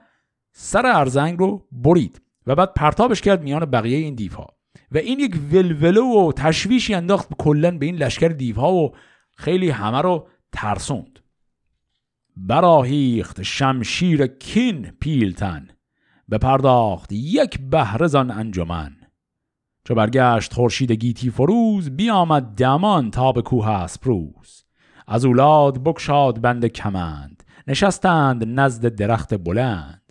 سر 0.54 0.86
ارزنگ 0.86 1.39
رو 1.39 1.68
برید 1.72 2.22
و 2.47 2.56
بعد 2.56 2.74
پرتابش 2.74 3.22
کرد 3.22 3.43
میان 3.43 3.66
بقیه 3.66 3.97
این 3.97 4.16
دیوها. 4.16 4.47
و 4.91 4.97
این 4.97 5.20
یک 5.20 5.36
ولوله 5.51 6.01
و 6.01 6.32
تشویشی 6.32 6.93
انداخت 6.93 7.30
کلا 7.39 7.78
به 7.78 7.86
این 7.86 7.95
لشکر 7.95 8.28
دیوها 8.28 8.74
و 8.74 8.91
خیلی 9.36 9.70
همه 9.70 10.01
رو 10.01 10.28
ترسوند. 10.51 11.20
براهیخت 12.38 13.43
شمشیر 13.43 14.28
کین 14.28 14.91
پیلتن 15.01 15.68
به 16.30 16.38
پرداخت 16.38 17.12
یک 17.12 17.60
بهرزان 17.60 18.32
انجمن. 18.32 18.95
چو 19.88 19.95
برگشت 19.95 20.54
خورشید 20.54 20.91
گیتی 20.91 21.30
فروز 21.30 21.89
بیامد 21.89 22.43
دمان 22.43 23.12
تا 23.12 23.32
به 23.32 23.41
کوه 23.41 23.70
اسپروز 23.70 24.66
از 25.08 25.26
اولاد 25.26 25.84
بکشاد 25.84 26.41
بند 26.41 26.66
کمند 26.66 27.43
نشستند 27.68 28.60
نزد 28.60 28.88
درخت 28.88 29.34
بلند. 29.34 30.03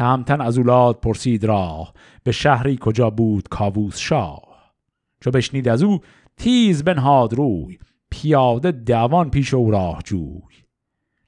تهمتن 0.00 0.40
از 0.40 0.58
اولاد 0.58 1.00
پرسید 1.00 1.44
راه 1.44 1.92
به 2.24 2.32
شهری 2.32 2.78
کجا 2.80 3.10
بود 3.10 3.48
کاووس 3.48 3.98
شاه؟ 3.98 4.72
چو 5.20 5.30
بشنید 5.30 5.68
از 5.68 5.82
او 5.82 6.00
تیز 6.36 6.84
بنهاد 6.84 7.34
روی 7.34 7.78
پیاده 8.10 8.72
دوان 8.72 9.30
پیش 9.30 9.54
او 9.54 9.70
راه 9.70 10.02
جوی. 10.04 10.40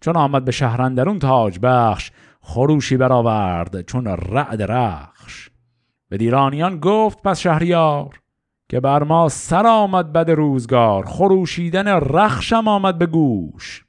چون 0.00 0.16
آمد 0.16 0.44
به 0.44 0.52
شهرندرون 0.52 1.18
تاج 1.18 1.58
بخش 1.62 2.10
خروشی 2.40 2.96
برآورد 2.96 3.82
چون 3.82 4.06
رعد 4.06 4.62
رخش. 4.62 5.50
به 6.08 6.16
دیرانیان 6.16 6.80
گفت 6.80 7.22
پس 7.22 7.40
شهریار 7.40 8.20
که 8.68 8.80
بر 8.80 9.02
ما 9.02 9.28
سر 9.28 9.66
آمد 9.66 10.12
بد 10.12 10.30
روزگار 10.30 11.06
خروشیدن 11.06 11.88
رخشم 11.88 12.68
آمد 12.68 12.98
به 12.98 13.06
گوش. 13.06 13.84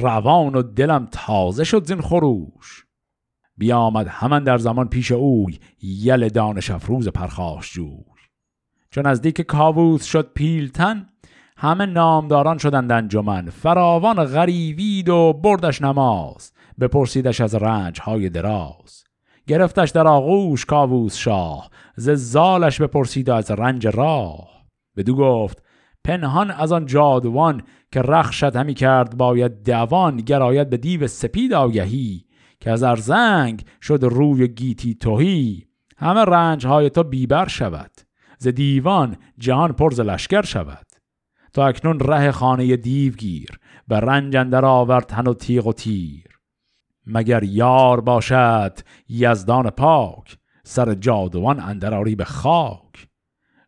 روان 0.00 0.54
و 0.54 0.62
دلم 0.62 1.08
تازه 1.10 1.64
شد 1.64 1.86
زین 1.86 2.00
خروش. 2.00 2.86
بیامد 3.56 4.06
همان 4.06 4.44
در 4.44 4.58
زمان 4.58 4.88
پیش 4.88 5.12
اوی 5.12 5.58
یل 5.82 6.28
دانش 6.28 6.70
افروز 6.70 7.08
پرخاش 7.08 7.72
جوی 7.72 8.04
چون 8.90 9.06
از 9.06 9.20
دیک 9.20 9.40
کاووس 9.40 10.04
شد 10.04 10.32
پیلتن 10.34 11.08
همه 11.56 11.86
نامداران 11.86 12.58
شدند 12.58 12.92
انجمن. 12.92 13.50
فراوان 13.50 14.24
غریوید 14.24 15.08
و 15.08 15.32
بردش 15.32 15.82
نماز 15.82 16.52
بپرسیدش 16.80 17.40
از 17.40 17.54
رنج 17.54 18.00
های 18.00 18.28
دراز. 18.28 19.04
گرفتش 19.46 19.90
در 19.90 20.06
آغوش 20.06 20.64
کاووس 20.64 21.16
شاه 21.16 21.70
ز 21.96 22.10
زالش 22.10 22.80
بپرسید 22.80 23.30
از 23.30 23.50
رنج 23.50 23.86
راه. 23.86 24.48
بدو 24.96 25.16
گفت 25.16 25.62
پنهان 26.04 26.50
از 26.50 26.72
آن 26.72 26.86
جادوان 26.86 27.62
که 27.92 28.02
رخشت 28.02 28.56
همی 28.56 28.74
کرد 28.74 29.16
باید 29.16 29.62
دوان 29.62 30.16
گراید 30.16 30.70
به 30.70 30.76
دیو 30.76 31.06
سپید 31.06 31.52
آگهی. 31.54 32.24
که 32.62 32.70
از 32.70 32.82
ارزنگ 32.82 33.64
شد 33.82 33.98
روی 34.02 34.48
گیتی 34.48 34.94
توهی 34.94 35.66
همه 35.96 36.20
رنج 36.20 36.66
های 36.66 36.90
تو 36.90 37.02
بیبر 37.02 37.48
شود. 37.48 37.90
ز 38.38 38.48
دیوان 38.48 39.16
جهان 39.38 39.72
پرز 39.72 40.00
لشکر 40.00 40.42
شود. 40.42 40.86
تا 41.52 41.66
اکنون 41.66 42.00
ره 42.00 42.30
خانه 42.30 42.76
دیو 42.76 43.12
گیر 43.12 43.58
به 43.88 44.00
رنج 44.00 44.36
اندر 44.36 44.64
آورد 44.64 45.06
تن 45.06 45.26
و 45.26 45.34
تیغ 45.34 45.66
و 45.66 45.72
تیر. 45.72 46.40
مگر 47.06 47.42
یار 47.42 48.00
باشد 48.00 48.78
یزدان 49.08 49.70
پاک 49.70 50.38
سر 50.64 50.94
جادوان 50.94 51.60
اندراری 51.60 52.14
به 52.14 52.24
خاک. 52.24 53.08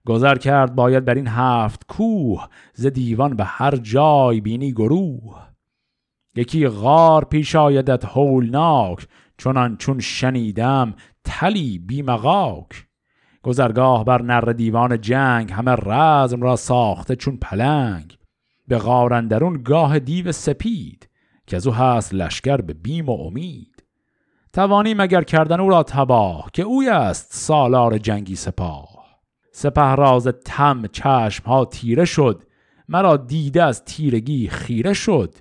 گذر 0.06 0.38
کرد 0.38 0.74
باید 0.74 1.04
بر 1.04 1.14
این 1.14 1.28
هفت 1.28 1.86
کوه 1.86 2.48
ز 2.74 2.86
دیوان 2.86 3.36
به 3.36 3.44
هر 3.44 3.76
جای 3.76 4.40
بینی 4.40 4.72
گروه. 4.72 5.53
یکی 6.36 6.68
غار 6.68 7.24
پیش 7.24 7.56
آیدت 7.56 8.04
هولناک 8.04 9.08
چونان 9.38 9.76
چون 9.76 10.00
شنیدم 10.00 10.94
تلی 11.24 11.78
بیمغاک. 11.78 12.86
گذرگاه 13.42 14.04
بر 14.04 14.22
نر 14.22 14.40
دیوان 14.40 15.00
جنگ 15.00 15.52
همه 15.52 15.70
رزم 15.70 16.42
را 16.42 16.56
ساخته 16.56 17.16
چون 17.16 17.36
پلنگ. 17.36 18.18
به 18.68 18.78
غارندرون 18.78 19.62
گاه 19.62 19.98
دیو 19.98 20.32
سپید 20.32 21.08
که 21.46 21.56
از 21.56 21.66
او 21.66 21.74
هست 21.74 22.14
لشکر 22.14 22.56
به 22.56 22.72
بیم 22.74 23.08
و 23.08 23.12
امید. 23.12 23.84
توانی 24.52 24.94
مگر 24.94 25.22
کردن 25.22 25.60
او 25.60 25.70
را 25.70 25.82
تباه 25.82 26.50
که 26.52 26.62
اوی 26.62 26.88
است 26.88 27.28
سالار 27.32 27.98
جنگی 27.98 28.36
سپاه. 28.36 29.04
سپه 29.52 29.94
راز 29.94 30.28
تم 30.44 30.86
چشم 30.86 31.44
ها 31.46 31.64
تیره 31.64 32.04
شد 32.04 32.42
مرا 32.88 33.16
دیده 33.16 33.62
از 33.62 33.84
تیرگی 33.84 34.48
خیره 34.48 34.92
شد. 34.92 35.34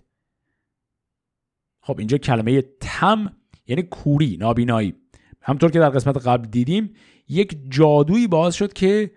خب 1.84 1.96
اینجا 2.00 2.18
کلمه 2.18 2.62
تم 2.80 3.34
یعنی 3.68 3.84
کوری 3.84 4.38
نابینایی. 4.40 4.94
همطور 5.42 5.72
که 5.72 5.80
در 5.80 5.90
قسمت 5.90 6.28
قبل 6.28 6.48
دیدیم 6.48 6.94
یک 7.30 7.58
جادویی 7.70 8.28
باعث 8.28 8.56
شد 8.56 8.74
که 8.74 9.12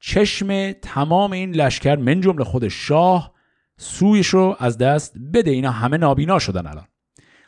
چشم 0.00 0.72
تمام 0.72 1.32
این 1.32 1.50
لشکر 1.50 1.96
من 1.96 2.20
جمله 2.20 2.44
خود 2.44 2.68
شاه 2.68 3.34
سویش 3.76 4.26
رو 4.26 4.56
از 4.58 4.78
دست 4.78 5.14
بده. 5.34 5.50
اینا 5.50 5.70
همه 5.70 5.96
نابینا 5.96 6.38
شدن 6.38 6.66
الان. 6.66 6.86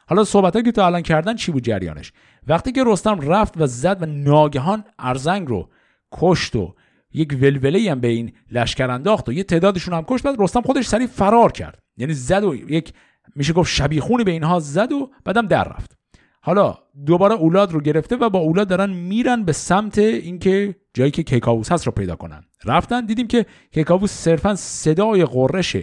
حالا 0.07 0.25
صحبت 0.25 0.65
که 0.65 0.73
تا 0.73 0.87
الان 0.87 1.03
کردن 1.03 1.37
چی 1.37 1.53
بود 1.53 1.63
جریانش؟ 1.63 2.13
وقتی 2.47 2.73
که 2.73 2.85
رستم 2.87 3.21
رفت 3.21 3.55
و 3.57 3.67
زد 3.67 4.03
و 4.03 4.07
ناگهان 4.07 4.85
ارزنگ 4.99 5.49
رو 5.49 5.69
کشت 6.13 6.57
و 6.57 6.75
یک 7.13 7.39
ولوله 7.41 7.91
هم 7.91 8.01
به 8.01 8.09
این 8.09 8.33
لشکر 8.51 8.91
انداخت 8.91 9.29
و 9.29 9.33
یه 9.33 9.43
تعدادشون 9.43 9.95
هم 9.95 10.05
کشت 10.09 10.25
بعد 10.25 10.37
رستم 10.39 10.61
خودش 10.61 10.87
سریع 10.87 11.07
فرار 11.07 11.53
کرد. 11.53 11.83
یعنی 11.97 12.13
زد 12.13 12.45
و 12.45 12.55
یک 12.55 12.93
میشه 13.35 13.53
گفت 13.53 13.73
شبیخونی 13.73 14.25
به 14.25 14.31
اینها 14.31 14.59
زد 14.61 14.93
و 14.93 15.11
بعدم 15.25 15.47
در 15.47 15.65
رفت. 15.65 15.99
حالا 16.41 16.79
دوباره 17.07 17.35
اولاد 17.35 17.73
رو 17.73 17.81
گرفته 17.81 18.17
و 18.17 18.31
با 18.31 18.39
اولاد 18.39 18.69
دارن 18.69 18.91
میرن 18.91 19.45
به 19.45 19.53
سمت 19.53 19.99
اینکه 19.99 20.77
جایی 20.95 21.11
که 21.11 21.23
کیکاووس 21.23 21.73
هست 21.73 21.87
رو 21.87 21.93
پیدا 21.93 22.17
کنن. 22.17 22.45
رفتن 22.65 23.07
دیدیم 23.07 23.27
که 23.27 23.47
کیکاووس 23.75 24.13
صرفا 24.13 24.55
صدای 24.55 25.25
قررش 25.25 25.77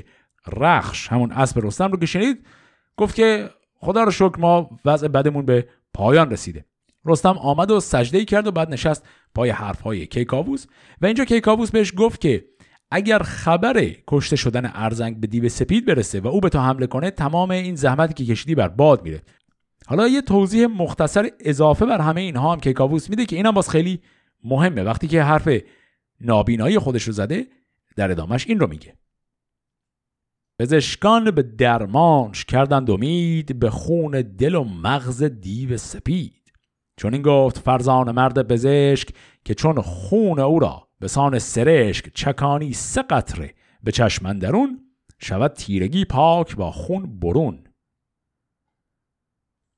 رخش 0.53 1.07
همون 1.07 1.31
اسب 1.31 1.65
رستم 1.65 1.91
رو 1.91 1.99
که 1.99 2.05
شنید 2.05 2.45
گفت 2.97 3.15
که 3.15 3.49
خدا 3.75 4.03
رو 4.03 4.11
شکر 4.11 4.39
ما 4.39 4.69
وضع 4.85 5.07
بدمون 5.07 5.45
به 5.45 5.67
پایان 5.93 6.31
رسیده. 6.31 6.65
رستم 7.05 7.37
آمد 7.37 7.71
و 7.71 7.79
سجده 7.79 8.25
کرد 8.25 8.47
و 8.47 8.51
بعد 8.51 8.69
نشست 8.69 9.07
پای 9.35 9.49
حرفهای 9.49 10.07
کیکاووس. 10.07 10.65
و 11.01 11.05
اینجا 11.05 11.25
کیکاووس 11.25 11.71
بهش 11.71 11.93
گفت 11.97 12.21
که 12.21 12.45
اگر 12.91 13.19
خبر 13.19 13.95
کشته 14.07 14.35
شدن 14.35 14.71
ارزنگ 14.73 15.19
به 15.19 15.27
دیو 15.27 15.49
سپید 15.49 15.85
برسه 15.85 16.19
و 16.19 16.27
او 16.27 16.41
به 16.41 16.49
تو 16.49 16.59
حمله 16.59 16.87
کنه 16.87 17.11
تمام 17.11 17.51
این 17.51 17.75
زحمتی 17.75 18.13
که 18.13 18.33
کشیدی 18.33 18.55
بر 18.55 18.67
باد 18.67 19.03
میره. 19.03 19.21
حالا 19.87 20.07
یه 20.07 20.21
توضیح 20.21 20.67
مختصر 20.67 21.29
اضافه 21.39 21.85
بر 21.85 22.01
همه 22.01 22.21
اینها 22.21 22.51
هم 22.51 22.59
کیکاووس 22.59 23.09
میده 23.09 23.25
که 23.25 23.35
اینم 23.35 23.51
باز 23.51 23.69
خیلی 23.69 24.01
مهمه. 24.43 24.83
وقتی 24.83 25.07
که 25.07 25.23
حرف 25.23 25.49
نابینایی 26.21 26.79
خودش 26.79 27.03
رو 27.03 27.13
زده 27.13 27.47
در 27.95 28.11
ادامش 28.11 28.47
این 28.47 28.59
رو 28.59 28.67
میگه. 28.67 28.93
پزشکان 30.59 31.31
به 31.31 31.43
درمانش 31.43 32.45
کردند 32.45 32.91
امید 32.91 33.59
به 33.59 33.69
خون 33.69 34.11
دل 34.21 34.55
و 34.55 34.63
مغز 34.63 35.23
دیو 35.23 35.77
سپید. 35.77 36.53
چون 36.97 37.13
این 37.13 37.21
گفت 37.21 37.57
فرزان 37.57 38.11
مرد 38.11 38.47
پزشک 38.47 39.09
که 39.45 39.53
چون 39.53 39.81
خون 39.81 40.39
او 40.39 40.59
را 40.59 40.84
به 40.99 41.07
سان 41.07 41.39
سرشک 41.39 42.13
چکانی 42.13 42.73
سه 42.73 43.01
قطره 43.01 43.53
به 43.83 43.91
چشمندرون 43.91 44.79
شود 45.19 45.53
تیرگی 45.53 46.05
پاک 46.05 46.55
با 46.55 46.71
خون 46.71 47.19
برون. 47.19 47.63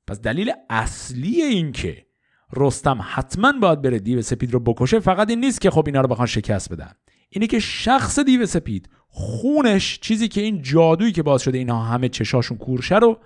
پس 0.08 0.22
دلیل 0.22 0.52
اصلی 0.70 1.42
این 1.42 1.72
که 1.72 2.08
رستم 2.54 3.00
حتما 3.02 3.52
باید 3.52 3.82
بره 3.82 4.00
دیو 4.00 4.22
سپید 4.22 4.54
رو 4.54 4.60
بکشه 4.60 5.00
فقط 5.00 5.30
این 5.30 5.40
نیست 5.40 5.62
که 5.62 5.70
خب 5.70 5.84
اینا 5.86 6.02
رو 6.02 6.08
بخوان 6.08 6.28
شکست 6.28 6.74
بدن. 6.74 6.92
اینه 7.30 7.48
که 7.48 7.60
شخص 7.60 8.20
دیو 8.20 8.46
سپید 8.46 8.90
خونش 9.08 10.00
چیزی 10.00 10.28
که 10.28 10.42
این 10.42 10.62
جادویی 10.62 11.12
که 11.12 11.24
باز 11.24 11.42
شده 11.42 11.58
اینها 11.58 11.84
همه 11.84 12.10
چشاشون 12.10 12.58
کورشه 12.58 12.96
رو 12.96 13.20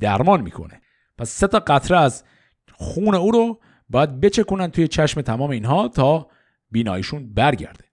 درمان 0.00 0.40
می‌کنه. 0.40 0.80
پس 1.18 1.30
سه 1.30 1.46
تا 1.46 1.58
قطره 1.58 1.98
از 1.98 2.24
خون 2.72 3.14
او 3.14 3.30
رو 3.30 3.60
باید 3.88 4.20
بچکونن 4.20 4.70
توی 4.70 4.88
چشم 4.88 5.20
تمام 5.20 5.50
اینها 5.50 5.88
تا 5.88 6.28
بینایشون 6.70 7.34
برگرده. 7.34 7.84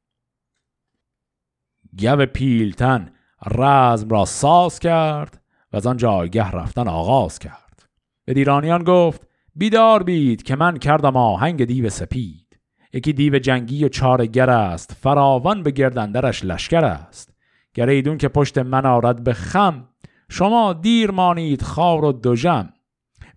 گو 2.00 2.26
پیلتن 2.26 3.12
رزم 3.46 4.10
را 4.10 4.26
ساز 4.26 4.80
کرد 4.80 5.42
و 5.74 5.78
از 5.78 5.88
آن 5.88 5.98
جایگه 5.98 6.52
رفتن 6.52 6.88
آغاز 6.88 7.40
کرد. 7.40 7.90
به 8.26 8.34
دیرانیان 8.34 8.84
گفت 8.84 9.28
بیدار 9.56 10.04
بید 10.04 10.44
که 10.44 10.56
من 10.56 10.78
کردم 10.78 11.18
آهنگ 11.18 11.66
دیو 11.66 11.90
سپید. 11.90 12.60
یکی 12.94 13.14
دیو 13.14 13.40
جنگی 13.40 13.86
و 13.86 13.90
چارگر 13.90 14.50
است 14.50 14.92
فراوان 15.02 15.64
به 15.64 15.72
گردندرش 15.72 16.46
لشکر 16.46 16.86
است. 16.86 17.34
گریدون 17.74 18.18
که 18.18 18.28
پشت 18.28 18.58
من 18.58 18.86
آرد 18.86 19.24
به 19.24 19.34
خم 19.34 19.88
شما 20.30 20.74
دیر 20.74 21.12
مانید 21.12 21.62
خار 21.62 22.06
و 22.06 22.12
دژم. 22.24 22.74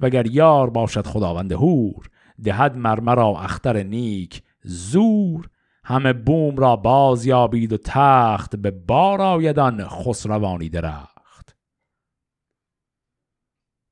وگر 0.01 0.27
یار 0.27 0.71
باشد 0.71 1.07
خداوند 1.07 1.53
هور 1.53 2.11
دهد 2.45 2.77
مرمرا 2.77 3.41
اختر 3.41 3.83
نیک 3.83 4.43
زور 4.63 5.49
همه 5.85 6.13
بوم 6.13 6.57
را 6.57 6.77
باز 6.77 7.27
یابید 7.27 7.73
و 7.73 7.77
تخت 7.77 8.57
به 8.57 8.71
بار 8.71 9.21
آیدان 9.21 9.89
خسروانی 9.89 10.69
درخت. 10.69 11.57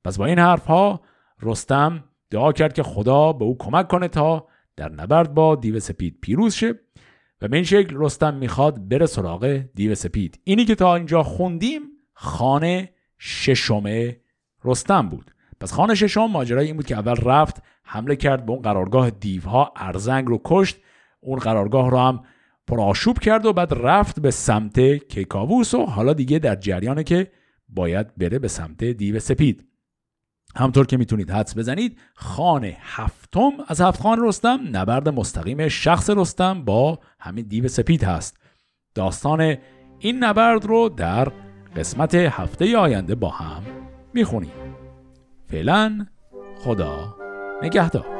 پس 0.03 0.17
با 0.17 0.25
این 0.25 0.39
حرف 0.39 0.65
ها 0.65 1.01
رستم 1.41 2.03
دعا 2.29 2.51
کرد 2.51 2.73
که 2.73 2.83
خدا 2.83 3.33
به 3.33 3.45
او 3.45 3.57
کمک 3.57 3.87
کنه 3.87 4.07
تا 4.07 4.47
در 4.75 4.91
نبرد 4.91 5.33
با 5.33 5.55
دیو 5.55 5.79
سپید 5.79 6.17
پیروز 6.21 6.53
شه 6.53 6.79
و 7.41 7.47
به 7.47 7.57
این 7.57 7.65
شکل 7.65 7.95
رستم 7.97 8.33
می‌خواد 8.33 8.87
بره 8.87 9.05
سراغ 9.05 9.45
دیو 9.75 9.95
سپید. 9.95 10.39
اینی 10.43 10.65
که 10.65 10.75
تا 10.75 10.95
اینجا 10.95 11.23
خوندیم 11.23 11.81
خانه 12.13 12.93
ششم 13.19 13.83
رستم 14.63 15.09
بود. 15.09 15.31
پس 15.59 15.73
خانه 15.73 15.95
ششم 15.95 16.25
ماجرای 16.25 16.65
این 16.65 16.75
بود 16.75 16.85
که 16.85 16.95
اول 16.95 17.15
رفت 17.15 17.63
حمله 17.89 18.15
کرد 18.15 18.45
به 18.45 18.51
اون 18.51 18.61
قرارگاه 18.61 19.09
دیوها 19.09 19.73
ارزنگ 19.75 20.27
رو 20.27 20.41
کشت 20.45 20.77
اون 21.19 21.39
قرارگاه 21.39 21.91
رو 21.91 21.97
هم 21.97 22.23
پرآشوب 22.67 23.19
کرد 23.19 23.45
و 23.45 23.53
بعد 23.53 23.73
رفت 23.73 24.19
به 24.19 24.31
سمت 24.31 24.79
کیکاووس 24.79 25.73
و 25.73 25.85
حالا 25.85 26.13
دیگه 26.13 26.39
در 26.39 26.55
جریانه 26.55 27.03
که 27.03 27.31
باید 27.69 28.15
بره 28.15 28.39
به 28.39 28.47
سمت 28.47 28.83
دیو 28.83 29.19
سپید. 29.19 29.63
همطور 30.55 30.85
که 30.85 30.97
می‌تونید 30.97 31.31
حدس 31.31 31.57
بزنید 31.57 31.99
خان 32.15 32.71
هفتم 32.81 33.51
از 33.67 33.81
هفت 33.81 34.01
خان 34.01 34.17
رستم 34.23 34.59
نبرد 34.71 35.09
مستقیم 35.09 35.67
شخص 35.67 36.09
رستم 36.09 36.65
با 36.65 36.99
همین 37.19 37.45
دیو 37.47 37.67
سپید 37.67 38.03
هست. 38.03 38.37
داستان 38.95 39.57
این 39.99 40.23
نبرد 40.23 40.65
رو 40.65 40.89
در 40.89 41.31
قسمت 41.75 42.15
هفته 42.15 42.77
آینده 42.77 43.15
با 43.15 43.29
هم 43.29 43.63
می‌خونیم. 44.13 44.51
فعلا 45.47 46.07
خدا 46.59 47.26
نگهدار. 47.61 48.16